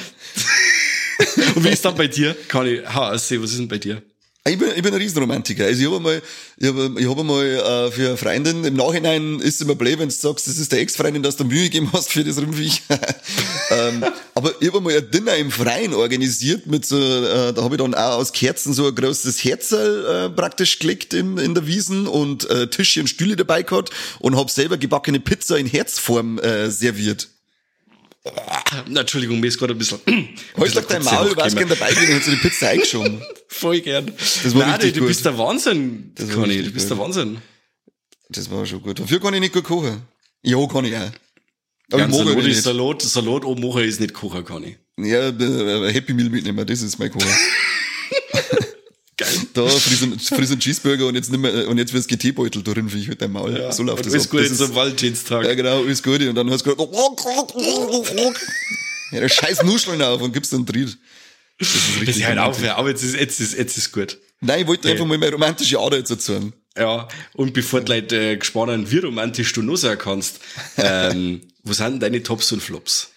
und 1.55 1.63
wie 1.63 1.69
ist 1.69 1.85
dann 1.85 1.95
bei 1.95 2.07
dir? 2.07 2.35
Ha, 2.53 3.11
aussehen, 3.11 3.41
was 3.41 3.51
ist 3.51 3.59
denn 3.59 3.67
bei 3.67 3.77
dir? 3.77 4.01
Ich 4.47 4.57
bin, 4.57 4.69
ich 4.73 4.81
bin 4.81 4.93
ein 4.93 5.01
Riesenromantiker. 5.01 5.65
Also 5.65 5.81
ich 5.81 5.91
habe 5.91 5.99
mal, 5.99 6.21
ich 6.57 6.67
habe, 6.67 6.95
ich 6.97 7.09
habe 7.09 7.23
mal 7.23 7.45
äh, 7.45 7.91
für 7.91 8.07
eine 8.07 8.17
Freundin, 8.17 8.63
im 8.63 8.75
Nachhinein 8.75 9.39
ist 9.39 9.55
es 9.55 9.61
immer 9.61 9.75
blöd, 9.75 9.99
wenn 9.99 10.07
du 10.07 10.15
sagst, 10.15 10.47
das 10.47 10.57
ist 10.57 10.71
der 10.71 10.79
Ex-Freundin, 10.79 11.21
dass 11.21 11.35
du 11.35 11.43
Mühe 11.43 11.63
gegeben 11.63 11.89
hast 11.91 12.11
für 12.11 12.23
das 12.23 12.37
Rindviech. 12.37 12.81
ähm, 13.71 14.05
aber 14.35 14.53
ich 14.61 14.67
habe 14.67 14.79
mal 14.79 14.95
ein 14.95 15.11
Dinner 15.11 15.35
im 15.35 15.51
Freien 15.51 15.93
organisiert 15.93 16.65
mit 16.65 16.85
so, 16.85 16.97
äh, 16.97 17.53
da 17.53 17.61
habe 17.61 17.75
ich 17.75 17.81
dann 17.81 17.93
auch 17.93 18.17
aus 18.17 18.31
Kerzen 18.31 18.73
so 18.73 18.87
ein 18.87 18.95
großes 18.95 19.43
Herzl 19.43 20.05
äh, 20.05 20.29
praktisch 20.29 20.79
gelegt 20.79 21.13
in, 21.13 21.37
in 21.37 21.53
der 21.53 21.67
Wiesen 21.67 22.07
und 22.07 22.49
äh, 22.49 22.69
Tische 22.69 23.01
und 23.01 23.07
Stühle 23.07 23.35
dabei 23.35 23.63
gehabt 23.63 23.89
und 24.19 24.37
habe 24.37 24.49
selber 24.49 24.77
gebackene 24.77 25.19
Pizza 25.19 25.57
in 25.57 25.67
Herzform 25.67 26.39
äh, 26.39 26.69
serviert. 26.71 27.27
Na, 28.87 29.01
Entschuldigung, 29.01 29.39
mir 29.39 29.47
ist 29.47 29.57
gerade 29.57 29.73
ein 29.73 29.77
bisschen. 29.77 29.99
Halt 30.57 30.75
doch 30.75 30.83
dein 30.85 31.03
Maul, 31.03 31.29
du 31.29 31.37
warst 31.37 31.57
gern 31.57 31.69
dabei 31.69 31.91
gewesen 31.91 32.11
und 32.11 32.19
hast 32.19 32.27
du 32.27 32.31
die 32.31 32.37
Pizza 32.37 32.69
eingeschoben. 32.69 33.21
Voll 33.47 33.81
gern. 33.81 34.11
Das 34.17 34.55
war 34.55 34.67
Nein, 34.67 34.79
du, 34.79 34.91
du 34.91 35.07
bist 35.07 35.25
der 35.25 35.37
Wahnsinn, 35.37 36.13
war 36.17 36.35
Conny. 36.35 36.63
Du 36.63 36.71
bist 36.71 36.89
gut. 36.89 36.97
der 36.97 37.03
Wahnsinn. 37.03 37.37
Das 38.29 38.49
war 38.51 38.65
schon 38.65 38.81
gut. 38.81 38.99
Dafür 38.99 39.19
kann 39.19 39.33
ich 39.33 39.39
nicht 39.39 39.53
gut 39.53 39.63
kochen. 39.63 40.01
Ja, 40.43 40.57
kann 40.67 40.85
ich 40.85 40.95
auch. 40.95 41.11
Aber 41.91 42.01
Ja, 42.01 42.07
ich 42.07 42.11
mag 42.11 42.53
Salat. 42.53 43.01
Salat, 43.01 43.01
Salat 43.01 43.45
oben 43.45 43.65
machen 43.65 43.83
ist 43.83 43.99
nicht 44.01 44.13
kochen, 44.13 44.43
Conny. 44.43 44.77
Ja, 44.99 45.29
äh, 45.29 45.93
Happy 45.93 46.13
Meal 46.13 46.29
mitnehmen, 46.29 46.65
das 46.65 46.81
ist 46.81 46.99
mein 46.99 47.11
Kochen. 47.11 47.27
Geil. 49.17 49.29
Da, 49.53 49.67
Friesen, 49.67 50.19
Friesen 50.19 50.59
Cheeseburger 50.59 51.07
und 51.07 51.15
jetzt 51.15 51.31
nicht 51.31 51.39
mehr, 51.39 51.67
und 51.67 51.77
jetzt 51.79 51.91
wirst 51.91 52.09
du 52.11 52.15
GT-Beutel 52.15 52.61
drin, 52.63 52.91
wie 52.93 52.99
ich 53.01 53.07
mit 53.07 53.19
deinem 53.19 53.31
Maul. 53.33 53.57
Ja, 53.57 53.71
so 53.71 53.81
läuft 53.81 53.99
und 53.99 54.05
das 54.05 54.13
alles 54.13 54.29
gut 54.29 54.41
Das 54.41 54.49
jetzt 54.49 54.59
ist- 54.61 54.69
am 54.69 54.75
Valentinstag. 54.75 55.43
Ja, 55.45 55.55
genau, 55.55 55.83
alles 55.83 56.03
gut. 56.03 56.21
Und 56.21 56.35
dann 56.35 56.49
hast 56.51 56.63
du 56.65 56.75
gehört, 56.75 56.93
ja, 59.11 59.19
der 59.19 59.29
scheiß 59.29 59.63
Nuscheln 59.63 60.01
auf 60.01 60.21
und 60.21 60.33
gibst 60.33 60.53
dann 60.53 60.65
Tritt. 60.65 60.97
Das 61.59 61.67
ist 61.69 61.75
Das 61.75 62.01
richtig. 62.01 62.17
ist 62.17 62.25
halt 62.27 62.37
auf, 62.37 62.61
ja, 62.61 62.75
aber 62.75 62.89
jetzt 62.89 63.03
ist, 63.03 63.15
jetzt 63.15 63.39
ist, 63.39 63.57
jetzt 63.57 63.77
ist 63.77 63.91
gut. 63.91 64.17
Nein, 64.41 64.61
ich 64.61 64.67
wollte 64.67 64.85
Nee. 64.87 64.93
einfach 64.93 65.05
mal 65.07 65.17
meine 65.17 65.31
romantische 65.31 65.79
Ader 65.79 65.97
jetzt 65.97 66.11
erzählen. 66.11 66.53
Ja, 66.77 67.07
und 67.33 67.53
bevor 67.53 67.81
die 67.81 67.91
Leute 67.93 68.15
äh, 68.33 68.37
gespannt 68.37 68.71
sind, 68.71 68.91
wie 68.91 68.99
romantisch 68.99 69.51
du 69.53 69.63
noch 69.63 69.77
sein 69.77 69.97
kannst, 69.97 70.39
ähm, 70.77 71.41
wo 71.63 71.73
sind 71.73 71.93
denn 71.93 71.99
deine 71.99 72.21
Tops 72.21 72.51
und 72.51 72.61
Flops? 72.61 73.09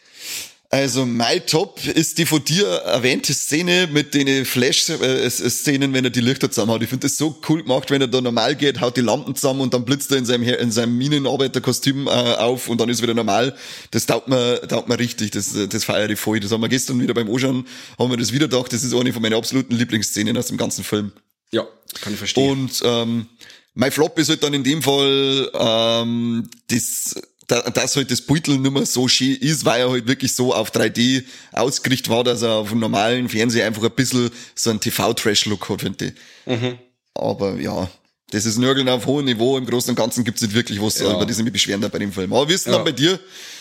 Also 0.73 1.05
mein 1.05 1.45
Top 1.47 1.85
ist 1.85 2.19
die 2.19 2.27
von 2.27 2.45
dir 2.45 2.65
erwähnte 2.65 3.35
Szene 3.35 3.89
mit 3.91 4.15
den 4.15 4.45
Flash-Szenen, 4.45 5.93
wenn 5.93 6.05
er 6.05 6.11
die 6.11 6.21
Lichter 6.21 6.49
zusammenhaut. 6.49 6.81
Ich 6.85 6.89
finde 6.89 7.09
das 7.09 7.17
so 7.17 7.41
cool 7.49 7.65
gemacht, 7.65 7.91
wenn 7.91 8.01
er 8.01 8.07
da 8.07 8.21
normal 8.21 8.55
geht, 8.55 8.81
haut 8.81 8.97
die 8.97 9.01
Lampen 9.01 9.35
zusammen 9.35 9.63
und 9.63 9.75
dann 9.75 9.85
blitzt 9.85 10.13
er 10.13 10.19
in 10.19 10.27
seinem, 10.27 10.45
in 10.45 10.71
seinem 10.71 10.97
Minenarbeiterkostüm 10.97 12.07
äh, 12.07 12.11
auf 12.11 12.69
und 12.69 12.81
dann 12.81 12.89
ist 12.89 13.03
wieder 13.03 13.15
normal. 13.15 13.57
Das 13.91 14.07
taugt 14.07 14.29
mir, 14.29 14.61
taugt 14.69 14.89
mir 14.89 14.97
richtig, 14.97 15.33
das, 15.33 15.53
das 15.69 15.83
feiere 15.83 16.09
ich 16.09 16.21
voll. 16.21 16.39
Das 16.39 16.53
haben 16.53 16.61
wir 16.61 16.69
gestern 16.69 17.01
wieder 17.01 17.15
beim 17.15 17.29
Anschauen, 17.29 17.67
haben 17.99 18.11
wir 18.11 18.17
das 18.17 18.33
wieder 18.33 18.47
gedacht, 18.47 18.73
das 18.73 18.85
ist 18.85 18.95
eine 18.95 19.13
von 19.13 19.23
meinen 19.23 19.35
absoluten 19.35 19.75
Lieblingsszenen 19.75 20.37
aus 20.37 20.47
dem 20.47 20.57
ganzen 20.57 20.85
Film. 20.85 21.11
Ja, 21.51 21.67
kann 22.01 22.13
ich 22.13 22.19
verstehen. 22.21 22.49
Und 22.49 22.81
ähm, 22.85 23.27
mein 23.75 23.91
Flop 23.91 24.17
ist 24.21 24.29
halt 24.29 24.45
dann 24.45 24.55
in 24.55 24.63
dem 24.63 24.83
Fall, 24.83 25.51
ähm, 25.53 26.49
das, 26.69 27.17
da, 27.51 27.63
dass 27.71 27.97
halt 27.97 28.11
das 28.11 28.21
Beutel 28.23 28.59
nicht 28.59 28.73
mehr 28.73 28.87
so 28.87 29.09
schön 29.09 29.37
ist, 29.37 29.65
weil 29.65 29.81
er 29.81 29.91
halt 29.91 30.07
wirklich 30.07 30.35
so 30.35 30.55
auf 30.55 30.71
3D 30.71 31.25
ausgerichtet 31.53 32.09
war, 32.11 32.23
dass 32.25 32.43
er 32.43 32.53
auf 32.53 32.71
dem 32.71 32.79
normalen 32.81 33.29
Fernseher 33.29 33.67
einfach 33.67 33.83
ein 33.83 33.91
bisschen 33.91 34.31
so 34.55 34.71
einen 34.71 34.81
TV-Trash-Look 34.81 35.69
hat, 35.69 35.81
finde 35.81 36.07
ich. 36.07 36.13
Mhm. 36.47 36.79
Aber 37.15 37.57
ja, 37.61 37.91
das 38.31 38.47
ist 38.47 38.59
Nörgeln 38.59 38.89
auf 38.89 39.07
hohem 39.07 39.25
Niveau. 39.25 39.59
Im 39.59 39.67
Großen 39.67 39.91
und 39.91 39.97
Ganzen 39.97 40.23
gibt's 40.25 40.41
nicht 40.43 40.55
wirklich 40.55 40.81
was, 40.81 40.99
Ja. 41.01 41.13
über 41.15 41.27
das 41.27 41.39
ich 41.39 41.45
mich 41.45 41.53
beschweren 41.53 41.81
bei 41.81 41.99
dem 41.99 42.13
Film. 42.13 42.33
Aber 42.33 42.49
ist 42.53 42.67
denn 42.67 42.73
Ja. 42.73 42.79
dann 42.79 42.85
bei 42.85 42.93
dir? 42.93 43.19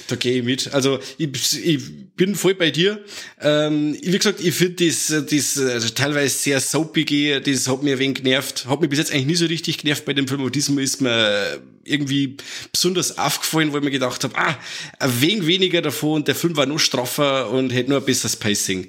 Da 0.09 0.15
gehe 0.15 0.39
ich 0.39 0.43
mit. 0.43 0.73
Also 0.73 0.99
ich, 1.17 1.29
ich 1.63 1.81
bin 2.15 2.35
voll 2.35 2.55
bei 2.55 2.71
dir. 2.71 2.99
Ähm, 3.39 3.95
wie 4.01 4.17
gesagt, 4.17 4.41
ich 4.41 4.55
finde 4.55 4.87
das, 4.87 5.07
das 5.07 5.57
äh, 5.57 5.79
teilweise 5.93 6.35
sehr 6.35 6.59
soapige, 6.59 7.39
das 7.41 7.67
hat 7.67 7.83
mir 7.83 7.93
ein 7.93 7.99
wenig 7.99 8.23
genervt. 8.23 8.65
Hat 8.67 8.81
mich 8.81 8.89
bis 8.89 8.99
jetzt 8.99 9.13
eigentlich 9.13 9.27
nie 9.27 9.35
so 9.35 9.45
richtig 9.45 9.77
genervt 9.77 10.05
bei 10.05 10.13
dem 10.13 10.27
Film, 10.27 10.41
aber 10.41 10.49
diesmal 10.49 10.83
ist 10.83 10.99
mir 10.99 11.61
irgendwie 11.83 12.37
besonders 12.71 13.17
aufgefallen, 13.17 13.71
weil 13.71 13.79
ich 13.79 13.85
mir 13.85 13.91
gedacht 13.91 14.23
habe, 14.23 14.35
ah, 14.37 14.57
ein 14.99 15.21
wenig 15.21 15.45
weniger 15.45 15.81
davon 15.81 16.17
und 16.17 16.27
der 16.27 16.35
Film 16.35 16.57
war 16.57 16.65
noch 16.65 16.79
straffer 16.79 17.49
und 17.51 17.69
hätte 17.69 17.89
nur 17.89 17.99
ein 17.99 18.05
besseres 18.05 18.35
Pacing. 18.35 18.87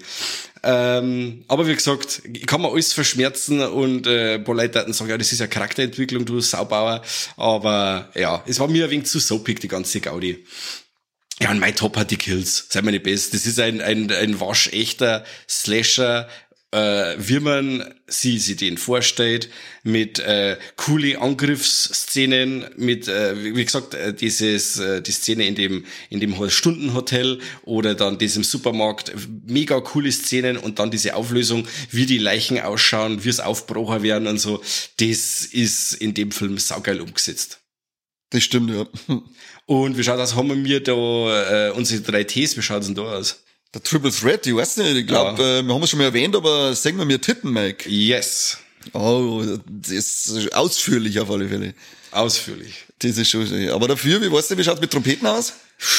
Ähm, 0.62 1.44
aber 1.48 1.66
wie 1.66 1.74
gesagt, 1.74 2.22
ich 2.30 2.46
kann 2.46 2.60
mir 2.60 2.70
alles 2.70 2.92
verschmerzen 2.92 3.62
und 3.62 4.06
äh, 4.06 4.34
ein 4.34 4.44
paar 4.44 4.54
Leute 4.54 4.92
sagen, 4.92 5.10
ja, 5.10 5.16
das 5.16 5.32
ist 5.32 5.40
ja 5.40 5.46
Charakterentwicklung, 5.46 6.24
du 6.24 6.40
Saubauer. 6.40 7.02
Aber 7.36 8.10
ja, 8.14 8.42
es 8.46 8.60
war 8.60 8.68
mir 8.68 8.84
ein 8.84 8.90
wenig 8.90 9.06
zu 9.06 9.18
soapig, 9.20 9.60
die 9.60 9.68
ganze 9.68 10.00
Gaudi. 10.00 10.44
Ja, 11.42 11.50
und 11.50 11.58
mein 11.58 11.74
Top 11.74 11.96
hat 11.96 12.10
die 12.10 12.16
Kills. 12.16 12.66
Sei 12.68 12.82
nicht 12.82 13.02
best. 13.02 13.32
Das 13.32 13.46
ist 13.46 13.58
ein, 13.58 13.80
ein, 13.80 14.10
ein 14.12 14.40
waschechter 14.40 15.24
Slasher, 15.48 16.28
äh, 16.72 17.14
wie 17.18 17.40
man 17.40 17.94
sie 18.06 18.38
sich 18.38 18.56
den 18.56 18.78
vorstellt, 18.78 19.48
mit 19.82 20.18
äh, 20.18 20.58
coole 20.76 21.18
Angriffsszenen, 21.18 22.66
mit, 22.76 23.08
äh, 23.08 23.54
wie 23.56 23.64
gesagt, 23.64 23.94
äh, 23.94 24.14
dieses, 24.14 24.78
äh, 24.78 25.02
die 25.02 25.12
Szene 25.12 25.46
in 25.46 25.54
dem, 25.54 25.84
in 26.10 26.20
dem 26.20 26.50
Stundenhotel 26.50 27.40
oder 27.62 27.94
dann 27.94 28.18
diesem 28.18 28.44
Supermarkt, 28.44 29.12
mega 29.46 29.80
coole 29.80 30.12
Szenen 30.12 30.58
und 30.58 30.78
dann 30.78 30.90
diese 30.90 31.16
Auflösung, 31.16 31.66
wie 31.90 32.06
die 32.06 32.18
Leichen 32.18 32.60
ausschauen, 32.60 33.24
wie 33.24 33.30
es 33.30 33.40
aufbrochen 33.40 34.02
werden 34.02 34.28
und 34.28 34.38
so, 34.38 34.62
das 34.98 35.44
ist 35.46 35.94
in 35.94 36.14
dem 36.14 36.30
Film 36.30 36.58
saugeil 36.58 37.00
umgesetzt. 37.00 37.60
Das 38.30 38.44
stimmt, 38.44 38.70
ja. 38.70 38.86
Und 39.70 39.96
wie 39.96 40.02
schaut 40.02 40.18
das, 40.18 40.34
haben 40.34 40.64
wir 40.64 40.82
da 40.82 41.68
äh, 41.68 41.70
unsere 41.70 42.00
drei 42.00 42.24
Ts, 42.24 42.56
wie 42.56 42.60
schaut's 42.60 42.86
denn 42.86 42.96
da 42.96 43.02
aus? 43.02 43.44
Der 43.72 43.80
Triple 43.80 44.10
Threat, 44.10 44.44
ich 44.44 44.56
weiß 44.56 44.78
nicht, 44.78 44.96
ich 44.96 45.06
glaube, 45.06 45.40
ja. 45.40 45.58
äh, 45.60 45.62
wir 45.62 45.72
haben 45.72 45.82
es 45.84 45.90
schon 45.90 46.00
mal 46.00 46.06
erwähnt, 46.06 46.34
aber 46.34 46.74
sagen 46.74 46.98
wir 46.98 47.04
mir 47.04 47.20
Titten, 47.20 47.52
Mike. 47.52 47.88
Yes. 47.88 48.58
Oh, 48.94 49.44
das 49.68 49.92
ist 49.92 50.52
ausführlich 50.52 51.20
auf 51.20 51.30
alle 51.30 51.48
Fälle. 51.48 51.74
Ausführlich. 52.10 52.84
Das 52.98 53.16
ist 53.16 53.30
schon, 53.30 53.46
aber 53.68 53.86
dafür, 53.86 54.20
wie 54.20 54.32
weißt 54.32 54.50
du, 54.50 54.58
wie 54.58 54.64
schaut's 54.64 54.80
mit 54.80 54.90
Trompeten 54.90 55.28
aus? 55.28 55.52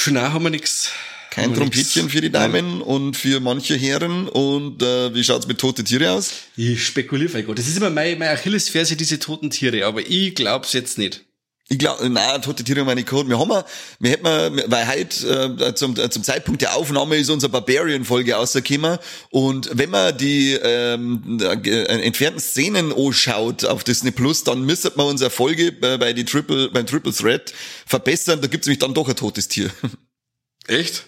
Nein, 0.08 0.34
haben 0.34 0.44
wir 0.44 0.50
nix. 0.50 0.90
Kein 1.30 1.54
Trompetchen 1.54 2.02
nix. 2.02 2.14
für 2.14 2.20
die 2.20 2.30
Damen 2.30 2.80
Nein. 2.80 2.82
und 2.82 3.16
für 3.16 3.40
manche 3.40 3.78
Herren. 3.78 4.28
Und 4.28 4.84
äh, 4.84 5.16
wie 5.16 5.24
schaut's 5.24 5.48
mit 5.48 5.60
toten 5.60 5.86
Tiere 5.86 6.12
aus? 6.12 6.32
Ich 6.58 6.86
spekuliere, 6.86 7.32
mein 7.32 7.46
Gott. 7.46 7.58
Das 7.58 7.70
ist 7.70 7.78
immer 7.78 7.90
meine, 7.90 8.18
meine 8.18 8.32
Achillesferse, 8.32 8.98
diese 8.98 9.18
toten 9.18 9.50
Tiere, 9.50 9.86
aber 9.86 10.02
ich 10.06 10.36
glaub's 10.36 10.74
jetzt 10.74 10.98
nicht. 10.98 11.24
Ich 11.72 11.80
glaube, 11.80 12.10
nein, 12.10 12.42
tote 12.42 12.66
Tiere 12.66 12.84
meine 12.84 13.06
Code. 13.06 13.30
Wir 13.30 13.40
haben, 13.40 13.64
wir 14.00 14.12
hätten, 14.12 14.26
weil 14.26 14.88
heute 14.90 15.58
äh, 15.58 15.74
zum, 15.74 15.96
zum 15.96 16.22
Zeitpunkt 16.22 16.62
der 16.62 16.76
Aufnahme 16.76 17.16
ist 17.16 17.30
unsere 17.30 17.50
Barbarian-Folge 17.50 18.34
rausgekommen 18.34 19.00
und 19.30 19.70
wenn 19.72 19.90
man 19.90 20.18
die 20.18 20.52
ähm, 20.62 21.40
äh, 21.40 21.86
entfernten 22.04 22.42
Szenen 22.42 22.92
anschaut 22.92 23.64
auf 23.64 23.86
Disney 23.86 24.12
Plus, 24.12 24.44
dann 24.44 24.64
müsste 24.64 24.92
man 24.98 25.08
unsere 25.08 25.30
Folge 25.30 25.68
äh, 25.82 25.98
bei 25.98 26.12
die 26.12 26.26
Triple, 26.26 26.70
beim 26.72 26.86
Triple 26.86 27.14
Threat 27.14 27.54
verbessern. 27.86 28.42
Da 28.42 28.48
gibt's 28.48 28.68
nämlich 28.68 28.80
dann 28.80 28.94
doch 28.94 29.08
ein 29.08 29.16
totes 29.16 29.48
Tier. 29.48 29.72
Echt? 30.68 31.06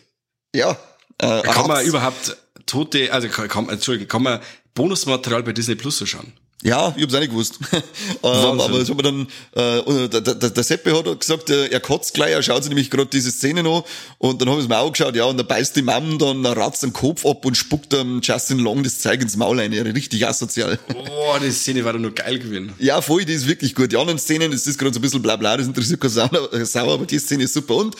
Ja. 0.56 0.80
Äh, 1.18 1.42
kann 1.42 1.68
man 1.68 1.86
überhaupt 1.86 2.38
tote, 2.66 3.12
also 3.12 3.28
kann, 3.28 3.68
Entschuldigung, 3.68 4.08
kann 4.08 4.24
man 4.24 4.40
Bonusmaterial 4.76 5.44
bei 5.44 5.52
Disney 5.52 5.76
Plus 5.76 5.98
so 5.98 6.06
schauen? 6.06 6.32
Ja, 6.64 6.94
ich 6.96 7.04
hab's 7.04 7.14
auch 7.14 7.20
nicht 7.20 7.30
gewusst. 7.30 7.60
ähm, 7.74 7.82
aber 8.24 8.80
das 8.80 8.90
haben 8.90 8.98
wir 8.98 9.04
dann, 9.04 9.28
äh, 9.52 10.08
der, 10.08 10.22
der, 10.22 10.50
der 10.50 10.64
Seppe 10.64 10.98
hat 10.98 11.20
gesagt, 11.20 11.50
äh, 11.50 11.68
er 11.68 11.82
kotzt 11.82 12.14
gleich, 12.14 12.32
er 12.32 12.42
schaut 12.42 12.64
sich 12.64 12.70
nämlich 12.70 12.90
gerade 12.90 13.08
diese 13.08 13.32
Szene 13.32 13.60
an 13.60 13.84
und 14.18 14.42
dann 14.42 14.48
habe 14.48 14.60
ich 14.60 14.66
es 14.66 14.70
mir 14.70 14.78
auch 14.78 14.92
geschaut, 14.92 15.16
ja, 15.16 15.26
und 15.26 15.38
da 15.38 15.44
beißt 15.44 15.76
die 15.76 15.82
Mom 15.82 16.18
dann 16.20 16.46
ratzt 16.46 16.84
den 16.84 16.94
Kopf 16.94 17.26
ab 17.26 17.46
und 17.46 17.58
spuckt 17.58 17.92
dem 17.92 18.22
Justin 18.24 18.60
Long 18.60 18.82
das 18.82 19.00
Zeug 19.00 19.22
ins 19.22 19.36
Maul 19.36 19.60
ein, 19.60 19.74
richtig 19.74 20.26
asozial. 20.26 20.80
Boah, 20.88 21.40
die 21.40 21.52
Szene 21.52 21.84
war 21.84 21.94
doch 21.94 22.00
nur 22.00 22.14
geil 22.14 22.40
gewesen. 22.40 22.72
Ja, 22.80 23.02
voll, 23.02 23.26
die 23.26 23.34
ist 23.34 23.48
wirklich 23.48 23.76
gut. 23.76 23.92
Die 23.92 23.98
anderen 23.98 24.20
Szenen, 24.20 24.52
das 24.52 24.66
ist 24.66 24.78
gerade 24.78 24.94
so 24.94 25.00
ein 25.00 25.02
bisschen 25.02 25.22
bla 25.22 25.36
bla, 25.36 25.58
das 25.58 25.68
interessiert 25.68 26.00
keine 26.00 26.66
Sau, 26.66 26.94
aber 26.94 27.06
die 27.06 27.20
Szene 27.20 27.44
ist 27.44 27.54
super 27.54 27.76
und 27.76 27.98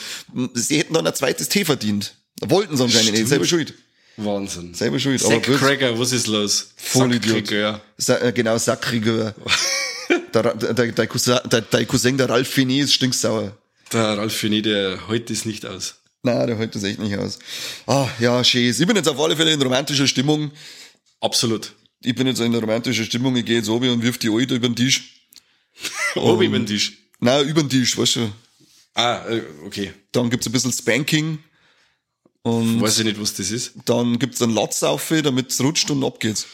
sie 0.54 0.78
hätten 0.78 0.94
dann 0.94 1.06
ein 1.06 1.14
zweites 1.14 1.50
T 1.50 1.66
verdient. 1.66 2.14
Wollten 2.40 2.76
sie 2.76 2.84
anscheinend 2.84 3.12
nicht, 3.12 3.28
selber 3.28 3.44
schuld. 3.44 3.74
Wahnsinn. 4.16 4.74
Selber 4.74 4.98
schuld. 4.98 5.20
Zack 5.20 5.42
Cracker, 5.42 5.98
was 5.98 6.12
ist 6.12 6.26
los? 6.26 6.68
Voll 6.76 7.14
Idiot. 7.14 7.80
Sa 7.96 8.18
äh, 8.18 8.32
genau, 8.32 8.56
der, 10.34 10.92
der, 10.92 11.06
Cousin, 11.06 11.38
der, 11.50 11.60
der 11.62 11.86
Cousin, 11.86 12.16
der 12.18 12.28
Ralf 12.28 12.48
Finet 12.48 12.84
ist 12.84 12.94
stinksauer. 12.94 13.56
Der 13.92 14.18
Ralf 14.18 14.34
Finet, 14.34 14.66
der 14.66 15.08
hält 15.08 15.30
das 15.30 15.44
nicht 15.44 15.66
aus. 15.66 15.96
Nein, 16.22 16.46
der 16.46 16.56
hält 16.56 16.74
das 16.74 16.84
echt 16.84 16.98
nicht 16.98 17.16
aus. 17.16 17.38
Ah, 17.86 18.08
ja, 18.18 18.42
schön. 18.44 18.70
Ich 18.70 18.86
bin 18.86 18.96
jetzt 18.96 19.08
auf 19.08 19.20
alle 19.20 19.36
Fälle 19.36 19.52
in 19.52 19.60
romantischer 19.60 20.06
Stimmung. 20.06 20.50
Absolut. 21.20 21.72
Ich 22.02 22.14
bin 22.14 22.26
jetzt 22.26 22.40
in 22.40 22.54
romantischer 22.54 23.04
Stimmung. 23.04 23.36
Ich 23.36 23.44
gehe 23.44 23.56
jetzt 23.56 23.68
oben 23.68 23.90
und 23.90 24.02
wirf 24.02 24.18
die 24.18 24.30
Alte 24.30 24.54
über 24.54 24.68
den 24.68 24.76
Tisch. 24.76 25.26
oben 26.14 26.42
über 26.42 26.58
den 26.58 26.66
Tisch? 26.66 26.98
Nein, 27.20 27.48
über 27.48 27.62
den 27.62 27.70
Tisch, 27.70 27.96
weißt 27.96 28.16
du. 28.16 28.32
Ah, 28.94 29.24
äh, 29.28 29.42
okay. 29.66 29.92
Dann 30.12 30.30
gibt's 30.30 30.46
ein 30.46 30.52
bisschen 30.52 30.72
Spanking. 30.72 31.38
Und 32.44 32.80
Weiß 32.82 32.98
ich 32.98 33.04
nicht, 33.04 33.20
was 33.20 33.32
das 33.34 33.50
ist. 33.50 33.72
Dann 33.86 34.18
gibt's 34.18 34.42
einen 34.42 34.54
Latz 34.54 34.82
auf, 34.82 35.12
damit 35.22 35.50
es 35.50 35.62
rutscht 35.62 35.90
und 35.90 36.04
abgeht. 36.04 36.44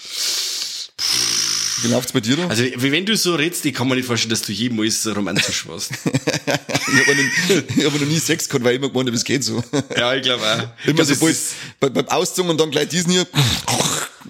Wie 1.82 1.88
läuft's 1.88 2.12
bei 2.12 2.20
dir 2.20 2.36
da? 2.36 2.46
Also, 2.46 2.62
wenn 2.76 3.04
du 3.04 3.16
so 3.16 3.34
redst, 3.34 3.64
ich 3.64 3.74
kann 3.74 3.88
mir 3.88 3.96
nicht 3.96 4.06
vorstellen, 4.06 4.30
dass 4.30 4.42
du 4.42 4.52
jemals 4.52 5.04
romantisch 5.06 5.66
warst. 5.66 5.90
ich 6.04 6.08
habe 6.08 7.14
noch, 7.16 7.92
hab 7.92 8.00
noch 8.00 8.06
nie 8.06 8.20
Sex 8.20 8.48
gehabt, 8.48 8.64
weil 8.64 8.74
ich 8.74 8.78
immer 8.78 8.88
gemeint 8.88 9.08
es 9.08 9.24
geht 9.24 9.42
so. 9.42 9.64
Ja, 9.96 10.14
ich 10.14 10.22
glaube 10.22 10.44
auch. 10.44 10.58
Immer 10.86 11.04
glaub, 11.04 11.06
so 11.08 11.16
bald, 11.16 11.36
bei, 11.80 11.88
beim 11.88 12.08
Auszug 12.08 12.48
und 12.48 12.60
dann 12.60 12.70
gleich 12.70 12.88
diesen 12.88 13.10
hier. 13.10 13.26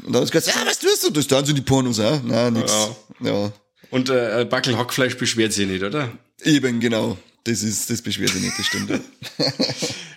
Und 0.07 0.15
dann 0.15 0.23
hast 0.23 0.33
du 0.33 0.39
gesagt, 0.39 0.57
ja, 0.57 0.67
was 0.67 0.79
tust 0.79 1.05
du? 1.05 1.11
Das 1.11 1.27
tun 1.27 1.45
sie 1.45 1.53
die 1.53 1.61
Pornos, 1.61 2.01
auch. 2.01 2.23
Nein, 2.23 2.55
nix. 2.55 2.73
Ja. 3.21 3.31
ja. 3.31 3.53
Und 3.91 4.09
äh, 4.09 4.47
Backel 4.49 4.79
Hackfleisch 4.79 5.19
beschwert 5.19 5.53
sich 5.53 5.67
nicht, 5.67 5.83
oder? 5.83 6.11
Eben, 6.43 6.81
genau. 6.81 7.19
Das 7.45 7.63
ist, 7.63 7.89
das 7.89 8.03
beschwert 8.03 8.31
sich 8.31 8.43
nicht, 8.43 8.59
das 8.59 8.67
stimmt. 8.67 9.01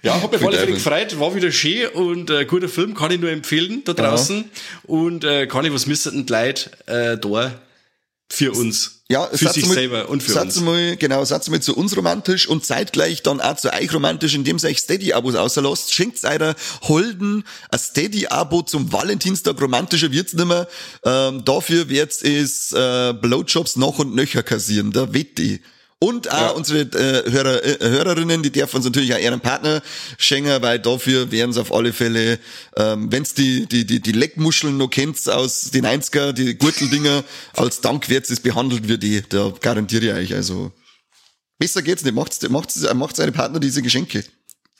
ja, 0.01 0.13
hab 0.21 0.31
mich 0.31 0.41
voll 0.41 0.55
gefreut, 0.65 1.17
war 1.19 1.33
wieder 1.33 1.51
schön 1.51 1.87
und 1.89 2.29
äh, 2.29 2.45
guter 2.45 2.67
Film, 2.67 2.93
kann 2.95 3.11
ich 3.11 3.19
nur 3.19 3.31
empfehlen 3.31 3.81
da 3.85 3.93
draußen. 3.93 4.37
Ja. 4.37 4.43
Und 4.83 5.23
äh, 5.23 5.47
kann 5.47 5.63
ich 5.63 5.73
was 5.73 5.85
müssen 5.85 6.25
die 6.25 6.33
Leute 6.33 6.71
äh, 6.87 7.17
da 7.17 7.53
für 8.33 8.51
uns. 8.51 9.03
Ja, 9.09 9.27
für 9.27 9.49
sich 9.49 9.67
mal, 9.67 9.75
selber 9.75 10.09
und 10.09 10.23
für 10.23 10.41
uns. 10.41 10.59
Mal, 10.61 10.97
genau, 10.97 11.23
satz 11.23 11.49
mal 11.49 11.61
zu 11.61 11.77
uns 11.77 11.95
romantisch 11.95 12.47
und 12.47 12.65
zeitgleich 12.65 13.21
dann 13.21 13.39
auch 13.39 13.55
zu 13.57 13.71
euch 13.71 13.93
romantisch, 13.93 14.33
indem 14.33 14.57
ihr 14.57 14.69
euch 14.69 14.79
Steady-Abos 14.79 15.35
auserlasst. 15.35 15.93
Schenkt 15.93 16.23
eurer 16.23 16.55
Holden 16.81 17.43
ein 17.69 17.79
Steady-Abo 17.79 18.63
zum 18.63 18.91
Valentinstag. 18.91 19.61
Romantischer 19.61 20.11
wird's 20.11 20.33
nimmer. 20.33 20.67
Ähm, 21.05 21.45
dafür 21.45 21.89
wird's 21.89 22.23
es 22.23 22.71
äh, 22.71 23.13
Blowjobs 23.13 23.75
noch 23.75 23.99
und 23.99 24.15
nöcher 24.15 24.41
kassieren. 24.41 24.91
Da 24.91 25.13
wett 25.13 25.39
ich. 25.39 25.61
Und 26.03 26.29
auch 26.29 26.37
ja. 26.37 26.49
unsere 26.49 26.81
äh, 26.81 27.31
Hörer, 27.31 27.63
äh, 27.63 27.77
Hörerinnen, 27.79 28.43
die 28.43 28.51
dürfen 28.51 28.75
uns 28.75 28.83
natürlich 28.83 29.13
auch 29.13 29.19
ihren 29.19 29.39
Partner 29.39 29.81
schenken, 30.17 30.61
weil 30.61 30.77
dafür 30.77 31.31
wären 31.31 31.51
es 31.51 31.57
auf 31.57 31.73
alle 31.73 31.93
Fälle, 31.93 32.39
ähm, 32.75 33.09
wenn's 33.09 33.35
die, 33.35 33.67
die, 33.67 33.85
die, 33.85 34.01
die 34.01 34.11
Leckmuscheln 34.11 34.75
noch 34.75 34.89
kennt 34.89 35.29
aus 35.29 35.71
den 35.71 35.85
90er, 35.85 36.33
die 36.33 36.57
Gurteldinger, 36.57 37.23
als 37.53 37.79
Dank 37.79 38.09
wird's 38.09 38.29
es 38.29 38.41
behandelt 38.41 38.89
wie 38.89 38.97
die, 38.97 39.23
da 39.29 39.53
garantiere 39.61 40.07
ich 40.07 40.31
euch. 40.31 40.35
Also 40.35 40.73
besser 41.57 41.81
geht's 41.81 42.03
nicht. 42.03 42.15
Macht's, 42.15 42.41
macht's, 42.49 42.85
macht's 42.95 43.15
seine 43.15 43.31
Partner 43.31 43.61
diese 43.61 43.81
Geschenke. 43.81 44.25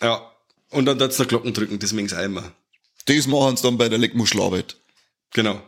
Ja. 0.01 0.29
Und 0.71 0.87
dann 0.87 0.97
noch 0.97 1.27
Glocken 1.29 1.53
drücken, 1.53 1.79
deswegen 1.79 2.07
ist 2.07 2.15
einmal. 2.15 2.51
Das 3.05 3.27
machen 3.27 3.55
sie 3.55 3.63
dann 3.63 3.77
bei 3.77 3.87
der 3.87 3.97
Leckmuschelarbeit. 3.97 4.75
Genau. 5.31 5.61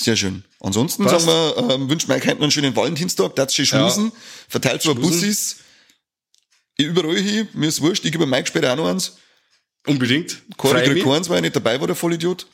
Sehr 0.00 0.16
schön. 0.16 0.44
Ansonsten 0.60 1.04
Passt. 1.04 1.26
sagen 1.26 1.56
wir, 1.56 1.74
ähm, 1.74 1.90
wünschen 1.90 2.08
wir 2.08 2.16
euch 2.16 2.28
einen 2.28 2.50
schönen 2.52 2.76
Valentinstag, 2.76 3.34
das 3.34 3.52
schön 3.52 3.66
schmusen, 3.66 4.06
ja. 4.06 4.12
verteilt 4.48 4.82
zwar 4.82 4.94
Bussis. 4.94 5.56
Überall 6.76 7.16
hin, 7.16 7.48
mir 7.52 7.68
ist 7.68 7.80
wurscht, 7.80 8.04
ich 8.04 8.12
gebe 8.12 8.24
Mike 8.24 8.46
später 8.46 8.72
auch 8.72 8.76
noch 8.76 8.88
eins. 8.88 9.16
Unbedingt. 9.86 10.42
Corey 10.56 10.84
kriegt 10.84 11.04
keins, 11.04 11.28
weil 11.28 11.38
er 11.38 11.42
nicht 11.42 11.56
dabei 11.56 11.80
war, 11.80 11.88
der 11.88 11.96
Vollidiot. 11.96 12.46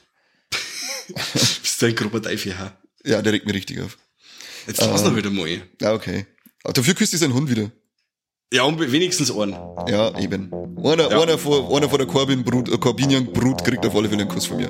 Bist 1.34 1.82
du 1.82 1.86
ein 1.86 1.94
grober 1.94 2.22
Teufel, 2.22 2.58
ha? 2.58 2.78
Ja, 3.04 3.20
der 3.20 3.34
regt 3.34 3.44
mich 3.44 3.54
richtig 3.54 3.80
auf. 3.82 3.98
Jetzt 4.66 4.80
lass 4.80 5.02
ähm, 5.02 5.08
noch 5.08 5.16
wieder 5.16 5.28
mal. 5.28 5.62
Ja, 5.82 5.92
okay. 5.92 6.26
Aber 6.62 6.72
dafür 6.72 6.94
küsst 6.94 7.12
du 7.12 7.18
seinen 7.18 7.34
Hund 7.34 7.50
wieder. 7.50 7.70
Ja, 8.54 8.62
und 8.62 8.80
wenigstens 8.80 9.30
einen. 9.30 9.52
Ja, 9.88 10.18
eben. 10.18 10.50
Einer, 10.82 11.10
ja. 11.10 11.20
einer, 11.20 11.36
vor, 11.36 11.76
einer 11.76 11.90
vor 11.90 11.98
der 11.98 12.06
Corbin-Brut, 12.06 12.70
äh, 12.70 12.78
Corbinian-Brut 12.78 13.64
kriegt 13.64 13.84
auf 13.84 13.94
alle 13.94 14.08
Fälle 14.08 14.22
einen 14.22 14.30
Kuss 14.30 14.46
von 14.46 14.56
mir. 14.56 14.68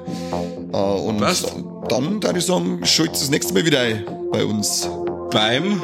Äh, 0.73 0.77
und 0.77 1.19
Passt. 1.19 1.55
Dann, 1.89 2.23
würde 2.23 2.39
ich 2.39 2.47
sagen, 2.47 2.85
schaltet 2.85 3.17
das 3.17 3.31
nächste 3.31 3.55
Mal 3.55 3.65
wieder 3.65 3.81
ein 3.81 4.05
bei 4.31 4.45
uns. 4.45 4.89
Beim 5.31 5.83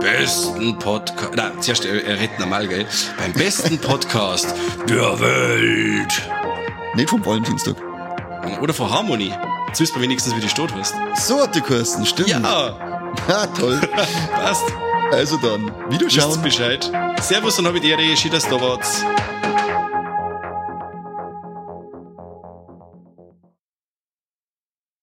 besten 0.00 0.78
Podcast. 0.78 1.34
Nein, 1.34 1.52
zuerst, 1.60 1.84
er, 1.84 2.04
er 2.04 2.20
redet 2.20 2.38
normal, 2.38 2.66
gell? 2.68 2.86
Beim 3.18 3.32
besten 3.32 3.78
Podcast 3.78 4.54
der 4.88 5.20
Welt. 5.20 6.22
Nicht 6.94 7.10
vom 7.10 7.24
Valentinstag. 7.24 7.76
Oder 8.60 8.72
von 8.72 8.90
Harmonie. 8.90 9.32
Jetzt 9.68 9.80
wisst 9.80 9.96
ihr 9.96 10.02
wenigstens, 10.02 10.34
wie 10.34 10.40
die 10.40 10.48
Stadt 10.48 10.74
heißt. 10.74 10.94
So 11.16 11.40
hat 11.40 11.54
die 11.54 11.60
Kosten, 11.60 12.04
stimmt. 12.06 12.28
Ja. 12.28 12.76
Ja, 13.28 13.46
toll. 13.46 13.80
Passt. 14.32 14.64
Also 15.12 15.36
dann, 15.38 15.70
Wiederschauen. 15.90 16.30
Wisst 16.30 16.42
Bescheid. 16.42 16.90
Servus 17.20 17.58
und 17.58 17.66
habe 17.66 17.80
die 17.80 17.90
Ehre, 17.90 18.16
schön, 18.16 18.30
dass 18.30 18.48
du 18.48 18.56
da 18.56 18.60
wart. 18.62 18.86